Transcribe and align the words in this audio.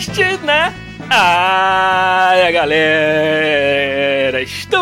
Podcast, 0.00 0.44
né? 0.46 0.72
Ah, 1.10 2.32
galera! 2.52 3.59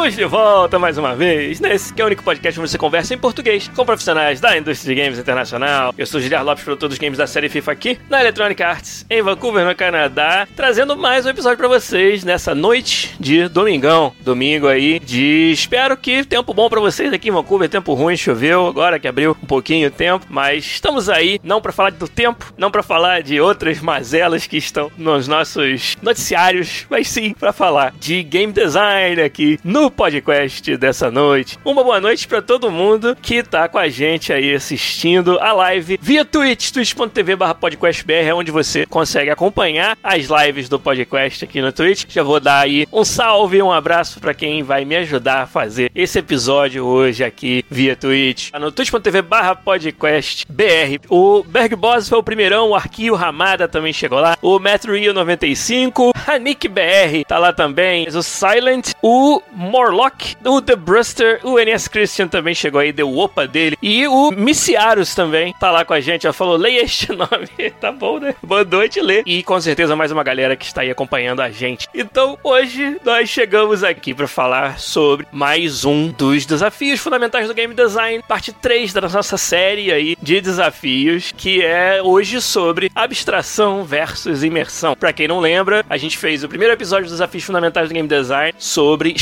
Estamos 0.08 0.16
de 0.16 0.24
volta 0.24 0.78
mais 0.78 0.96
uma 0.96 1.14
vez 1.14 1.60
nesse 1.60 1.92
que 1.92 2.00
é 2.00 2.04
o 2.04 2.06
único 2.06 2.24
podcast 2.24 2.58
onde 2.58 2.70
você 2.70 2.78
conversa 2.78 3.12
em 3.12 3.18
português 3.18 3.68
com 3.68 3.84
profissionais 3.84 4.40
da 4.40 4.56
indústria 4.56 4.94
de 4.94 5.02
games 5.02 5.18
internacional. 5.18 5.92
Eu 5.98 6.06
sou 6.06 6.18
Giliar 6.18 6.42
Lopes, 6.42 6.64
produtor 6.64 6.88
dos 6.88 6.96
games 6.96 7.18
da 7.18 7.26
série 7.26 7.50
FIFA 7.50 7.72
aqui 7.72 7.98
na 8.08 8.20
Electronic 8.20 8.62
Arts, 8.62 9.04
em 9.10 9.20
Vancouver, 9.20 9.66
no 9.66 9.74
Canadá, 9.74 10.48
trazendo 10.56 10.96
mais 10.96 11.26
um 11.26 11.28
episódio 11.28 11.58
para 11.58 11.68
vocês 11.68 12.24
nessa 12.24 12.54
noite 12.54 13.14
de 13.20 13.48
domingão. 13.48 14.14
Domingo 14.20 14.66
aí 14.66 14.98
de. 14.98 15.50
Espero 15.52 15.94
que 15.94 16.24
tempo 16.24 16.54
bom 16.54 16.70
para 16.70 16.80
vocês 16.80 17.12
aqui 17.12 17.28
em 17.28 17.32
Vancouver, 17.32 17.68
tempo 17.68 17.92
ruim, 17.92 18.16
choveu, 18.16 18.66
agora 18.66 18.98
que 18.98 19.08
abriu 19.08 19.36
um 19.42 19.46
pouquinho 19.46 19.88
o 19.88 19.90
tempo, 19.90 20.24
mas 20.30 20.64
estamos 20.64 21.10
aí, 21.10 21.38
não 21.42 21.60
para 21.60 21.70
falar 21.72 21.90
do 21.90 22.08
tempo, 22.08 22.50
não 22.56 22.70
para 22.70 22.82
falar 22.82 23.20
de 23.22 23.38
outras 23.42 23.78
mazelas 23.80 24.46
que 24.46 24.56
estão 24.56 24.90
nos 24.96 25.28
nossos 25.28 25.98
noticiários, 26.00 26.86
mas 26.88 27.08
sim 27.08 27.34
para 27.38 27.52
falar 27.52 27.92
de 28.00 28.22
game 28.22 28.54
design 28.54 29.20
aqui 29.20 29.60
no 29.62 29.97
podcast 29.98 30.76
dessa 30.76 31.10
noite. 31.10 31.58
Uma 31.64 31.82
boa 31.82 32.00
noite 32.00 32.28
para 32.28 32.40
todo 32.40 32.70
mundo 32.70 33.16
que 33.20 33.42
tá 33.42 33.68
com 33.68 33.78
a 33.78 33.88
gente 33.88 34.32
aí 34.32 34.54
assistindo 34.54 35.40
a 35.40 35.52
live 35.52 35.98
via 36.00 36.24
Twitch, 36.24 36.70
twitch.tv 36.70 37.36
podcastbr, 37.58 38.12
é 38.12 38.32
onde 38.32 38.52
você 38.52 38.86
consegue 38.86 39.28
acompanhar 39.28 39.98
as 40.00 40.26
lives 40.26 40.68
do 40.68 40.78
podcast 40.78 41.44
aqui 41.44 41.60
no 41.60 41.72
Twitch. 41.72 42.04
Já 42.08 42.22
vou 42.22 42.38
dar 42.38 42.60
aí 42.60 42.86
um 42.92 43.04
salve, 43.04 43.60
um 43.60 43.72
abraço 43.72 44.20
para 44.20 44.32
quem 44.32 44.62
vai 44.62 44.84
me 44.84 44.94
ajudar 44.94 45.42
a 45.42 45.46
fazer 45.48 45.90
esse 45.92 46.20
episódio 46.20 46.86
hoje 46.86 47.24
aqui 47.24 47.64
via 47.68 47.96
Twitch. 47.96 48.52
No 48.52 48.70
twitch.tv 48.70 49.24
podcastbr. 49.64 51.00
O 51.08 51.42
Berg 51.42 51.74
Boss 51.74 52.08
foi 52.08 52.18
o 52.18 52.22
primeirão, 52.22 52.68
o 52.68 52.74
Arquio 52.76 53.16
Ramada 53.16 53.66
também 53.66 53.92
chegou 53.92 54.20
lá, 54.20 54.38
o 54.40 54.60
Metro 54.60 54.96
Rio 54.96 55.12
95, 55.12 56.12
a 56.24 56.38
Nick 56.38 56.68
BR 56.68 57.24
tá 57.26 57.36
lá 57.36 57.52
também, 57.52 58.06
o 58.06 58.22
Silent, 58.22 58.92
o 59.02 59.42
Morlock, 59.78 60.36
o 60.44 60.60
The 60.60 60.74
Bruster, 60.74 61.38
o 61.44 61.56
NS 61.56 61.86
Christian 61.86 62.26
também 62.26 62.52
chegou 62.52 62.80
aí, 62.80 62.92
deu 62.92 63.16
opa 63.16 63.46
dele. 63.46 63.78
E 63.80 64.08
o 64.08 64.32
Missiarus 64.32 65.14
também 65.14 65.54
tá 65.60 65.70
lá 65.70 65.84
com 65.84 65.94
a 65.94 66.00
gente. 66.00 66.26
Ela 66.26 66.32
falou: 66.32 66.56
leia 66.56 66.82
este 66.82 67.12
nome. 67.14 67.70
tá 67.80 67.92
bom, 67.92 68.18
né? 68.18 68.34
Boa 68.42 68.64
noite, 68.64 69.00
lê. 69.00 69.22
E 69.24 69.40
com 69.44 69.60
certeza 69.60 69.94
mais 69.94 70.10
uma 70.10 70.24
galera 70.24 70.56
que 70.56 70.64
está 70.64 70.80
aí 70.80 70.90
acompanhando 70.90 71.42
a 71.42 71.50
gente. 71.50 71.86
Então, 71.94 72.36
hoje 72.42 72.96
nós 73.04 73.28
chegamos 73.28 73.84
aqui 73.84 74.12
para 74.12 74.26
falar 74.26 74.80
sobre 74.80 75.28
mais 75.30 75.84
um 75.84 76.08
dos 76.08 76.44
desafios 76.44 76.98
fundamentais 76.98 77.46
do 77.46 77.54
game 77.54 77.72
design, 77.72 78.20
parte 78.26 78.52
3 78.52 78.92
da 78.92 79.02
nossa 79.02 79.36
série 79.36 79.92
aí 79.92 80.16
de 80.20 80.40
desafios, 80.40 81.32
que 81.36 81.62
é 81.62 82.02
hoje 82.02 82.40
sobre 82.42 82.90
abstração 82.96 83.84
versus 83.84 84.42
imersão. 84.42 84.96
Para 84.96 85.12
quem 85.12 85.28
não 85.28 85.38
lembra, 85.38 85.86
a 85.88 85.96
gente 85.96 86.18
fez 86.18 86.42
o 86.42 86.48
primeiro 86.48 86.74
episódio 86.74 87.04
dos 87.04 87.12
desafios 87.12 87.44
fundamentais 87.44 87.88
do 87.88 87.94
game 87.94 88.08
design 88.08 88.52
sobre 88.58 89.12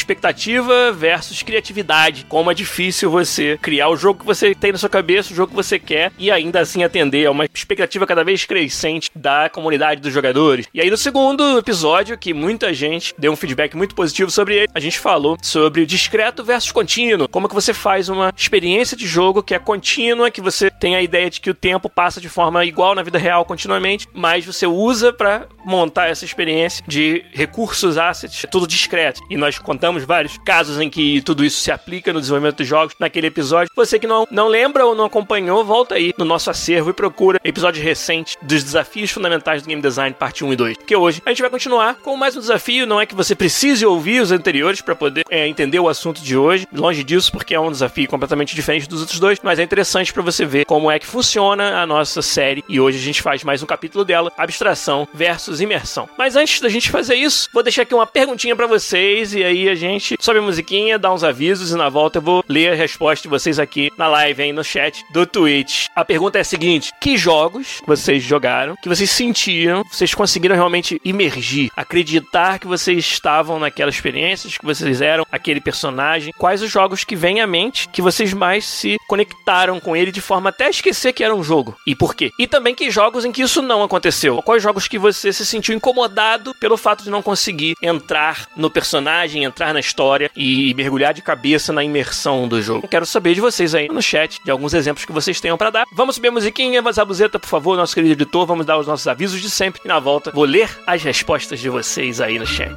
expectativa 0.46 0.92
versus 0.92 1.42
criatividade. 1.42 2.26
Como 2.28 2.50
é 2.50 2.54
difícil 2.54 3.10
você 3.10 3.58
criar 3.60 3.88
o 3.88 3.96
jogo 3.96 4.20
que 4.20 4.26
você 4.26 4.54
tem 4.54 4.72
na 4.72 4.78
sua 4.78 4.88
cabeça, 4.88 5.32
o 5.32 5.36
jogo 5.36 5.50
que 5.50 5.56
você 5.56 5.78
quer, 5.78 6.12
e 6.18 6.30
ainda 6.30 6.60
assim 6.60 6.84
atender 6.84 7.26
a 7.26 7.30
uma 7.30 7.44
expectativa 7.44 8.06
cada 8.06 8.22
vez 8.22 8.44
crescente 8.44 9.10
da 9.14 9.48
comunidade 9.48 10.00
dos 10.00 10.12
jogadores. 10.12 10.66
E 10.72 10.80
aí, 10.80 10.88
no 10.88 10.96
segundo 10.96 11.58
episódio, 11.58 12.16
que 12.16 12.32
muita 12.32 12.72
gente 12.72 13.14
deu 13.18 13.32
um 13.32 13.36
feedback 13.36 13.76
muito 13.76 13.94
positivo 13.94 14.30
sobre 14.30 14.56
ele, 14.56 14.68
a 14.74 14.80
gente 14.80 14.98
falou 14.98 15.36
sobre 15.42 15.84
discreto 15.84 16.44
versus 16.44 16.70
contínuo. 16.70 17.28
Como 17.28 17.48
que 17.48 17.54
você 17.54 17.74
faz 17.74 18.08
uma 18.08 18.32
experiência 18.36 18.96
de 18.96 19.06
jogo 19.06 19.42
que 19.42 19.54
é 19.54 19.58
contínua, 19.58 20.30
que 20.30 20.40
você 20.40 20.70
tem 20.70 20.94
a 20.94 21.02
ideia 21.02 21.28
de 21.28 21.40
que 21.40 21.50
o 21.50 21.54
tempo 21.54 21.88
passa 21.88 22.20
de 22.20 22.28
forma 22.28 22.64
igual 22.64 22.94
na 22.94 23.02
vida 23.02 23.18
real 23.18 23.44
continuamente, 23.44 24.06
mas 24.14 24.44
você 24.44 24.66
usa 24.66 25.12
para 25.12 25.46
montar 25.64 26.08
essa 26.08 26.24
experiência 26.24 26.84
de 26.86 27.24
recursos, 27.32 27.98
assets, 27.98 28.46
tudo 28.50 28.66
discreto. 28.66 29.20
E 29.28 29.36
nós 29.36 29.58
contamos 29.58 30.04
vários 30.04 30.35
casos 30.44 30.80
em 30.80 30.88
que 30.88 31.20
tudo 31.22 31.44
isso 31.44 31.60
se 31.60 31.70
aplica 31.70 32.12
no 32.12 32.20
desenvolvimento 32.20 32.58
dos 32.58 32.66
jogos 32.66 32.94
naquele 32.98 33.26
episódio. 33.26 33.70
Você 33.74 33.98
que 33.98 34.06
não, 34.06 34.26
não 34.30 34.48
lembra 34.48 34.86
ou 34.86 34.94
não 34.94 35.04
acompanhou, 35.04 35.64
volta 35.64 35.94
aí 35.94 36.12
no 36.18 36.24
nosso 36.24 36.50
acervo 36.50 36.90
e 36.90 36.92
procura 36.92 37.40
episódio 37.44 37.82
recente 37.82 38.36
dos 38.42 38.62
desafios 38.62 39.10
fundamentais 39.10 39.62
do 39.62 39.68
game 39.68 39.82
design, 39.82 40.14
parte 40.18 40.44
1 40.44 40.52
e 40.52 40.56
2. 40.56 40.76
Porque 40.78 40.96
hoje 40.96 41.22
a 41.24 41.30
gente 41.30 41.42
vai 41.42 41.50
continuar 41.50 41.96
com 41.96 42.16
mais 42.16 42.36
um 42.36 42.40
desafio. 42.40 42.86
Não 42.86 43.00
é 43.00 43.06
que 43.06 43.14
você 43.14 43.34
precise 43.34 43.84
ouvir 43.84 44.20
os 44.20 44.32
anteriores 44.32 44.80
para 44.80 44.94
poder 44.94 45.24
é, 45.30 45.46
entender 45.46 45.78
o 45.78 45.88
assunto 45.88 46.20
de 46.20 46.36
hoje. 46.36 46.66
Longe 46.72 47.02
disso, 47.02 47.32
porque 47.32 47.54
é 47.54 47.60
um 47.60 47.70
desafio 47.70 48.08
completamente 48.08 48.54
diferente 48.54 48.88
dos 48.88 49.00
outros 49.00 49.18
dois, 49.18 49.38
mas 49.42 49.58
é 49.58 49.62
interessante 49.62 50.12
para 50.12 50.22
você 50.22 50.44
ver 50.44 50.64
como 50.64 50.90
é 50.90 50.98
que 50.98 51.06
funciona 51.06 51.80
a 51.80 51.86
nossa 51.86 52.22
série. 52.22 52.64
E 52.68 52.80
hoje 52.80 52.98
a 52.98 53.02
gente 53.02 53.22
faz 53.22 53.42
mais 53.44 53.62
um 53.62 53.66
capítulo 53.66 54.04
dela: 54.04 54.32
abstração 54.36 55.08
versus 55.12 55.60
imersão. 55.60 56.08
Mas 56.16 56.36
antes 56.36 56.60
da 56.60 56.68
gente 56.68 56.90
fazer 56.90 57.14
isso, 57.14 57.48
vou 57.52 57.62
deixar 57.62 57.82
aqui 57.82 57.94
uma 57.94 58.06
perguntinha 58.06 58.54
para 58.54 58.66
vocês 58.66 59.34
e 59.34 59.44
aí 59.44 59.68
a 59.68 59.74
gente 59.74 60.16
sobe 60.26 60.40
a 60.40 60.42
musiquinha, 60.42 60.98
dá 60.98 61.14
uns 61.14 61.22
avisos 61.22 61.70
e 61.70 61.76
na 61.76 61.88
volta 61.88 62.18
eu 62.18 62.22
vou 62.22 62.44
ler 62.48 62.72
a 62.72 62.74
resposta 62.74 63.22
de 63.22 63.28
vocês 63.28 63.60
aqui 63.60 63.92
na 63.96 64.08
live, 64.08 64.42
aí 64.42 64.52
no 64.52 64.64
chat 64.64 65.04
do 65.12 65.24
Twitch. 65.24 65.86
A 65.94 66.04
pergunta 66.04 66.36
é 66.36 66.40
a 66.40 66.44
seguinte: 66.44 66.90
que 67.00 67.16
jogos 67.16 67.80
vocês 67.86 68.24
jogaram, 68.24 68.74
que 68.82 68.88
vocês 68.88 69.08
sentiram, 69.08 69.84
vocês 69.84 70.12
conseguiram 70.14 70.56
realmente 70.56 71.00
imergir, 71.04 71.70
acreditar 71.76 72.58
que 72.58 72.66
vocês 72.66 73.04
estavam 73.04 73.60
naquela 73.60 73.88
experiência, 73.88 74.50
que 74.50 74.66
vocês 74.66 75.00
eram 75.00 75.24
aquele 75.30 75.60
personagem? 75.60 76.34
Quais 76.36 76.60
os 76.60 76.72
jogos 76.72 77.04
que 77.04 77.14
vêm 77.14 77.40
à 77.40 77.46
mente 77.46 77.88
que 77.90 78.02
vocês 78.02 78.32
mais 78.32 78.64
se 78.64 78.96
conectaram 79.06 79.78
com 79.78 79.94
ele 79.94 80.10
de 80.10 80.20
forma 80.20 80.50
até 80.50 80.68
esquecer 80.68 81.12
que 81.12 81.22
era 81.22 81.36
um 81.36 81.44
jogo? 81.44 81.76
E 81.86 81.94
por 81.94 82.16
quê? 82.16 82.32
E 82.36 82.48
também 82.48 82.74
que 82.74 82.90
jogos 82.90 83.24
em 83.24 83.30
que 83.30 83.42
isso 83.42 83.62
não 83.62 83.80
aconteceu? 83.80 84.42
Quais 84.42 84.60
jogos 84.60 84.88
que 84.88 84.98
você 84.98 85.32
se 85.32 85.46
sentiu 85.46 85.72
incomodado 85.72 86.52
pelo 86.58 86.76
fato 86.76 87.04
de 87.04 87.10
não 87.10 87.22
conseguir 87.22 87.74
entrar 87.80 88.48
no 88.56 88.68
personagem, 88.68 89.44
entrar 89.44 89.72
na 89.72 89.78
história 89.78 90.15
e 90.36 90.74
mergulhar 90.74 91.14
de 91.14 91.22
cabeça 91.22 91.72
na 91.72 91.84
imersão 91.84 92.48
do 92.48 92.60
jogo? 92.60 92.88
Quero 92.88 93.06
saber 93.06 93.34
de 93.34 93.40
vocês 93.40 93.74
aí 93.74 93.88
no 93.88 94.02
chat, 94.02 94.40
de 94.44 94.50
alguns 94.50 94.74
exemplos 94.74 95.04
que 95.04 95.12
vocês 95.12 95.40
tenham 95.40 95.56
para 95.56 95.70
dar. 95.70 95.86
Vamos 95.92 96.16
subir 96.16 96.28
a 96.28 96.32
musiquinha, 96.32 96.82
mas 96.82 96.98
a 96.98 97.04
buzeta, 97.04 97.38
por 97.38 97.48
favor, 97.48 97.76
nosso 97.76 97.94
querido 97.94 98.12
editor, 98.12 98.46
vamos 98.46 98.66
dar 98.66 98.78
os 98.78 98.86
nossos 98.86 99.06
avisos 99.06 99.40
de 99.40 99.50
sempre 99.50 99.80
e 99.84 99.88
na 99.88 99.98
volta 99.98 100.30
vou 100.30 100.44
ler 100.44 100.70
as 100.86 101.02
respostas 101.02 101.60
de 101.60 101.68
vocês 101.68 102.20
aí 102.20 102.38
no 102.38 102.46
chat. 102.46 102.74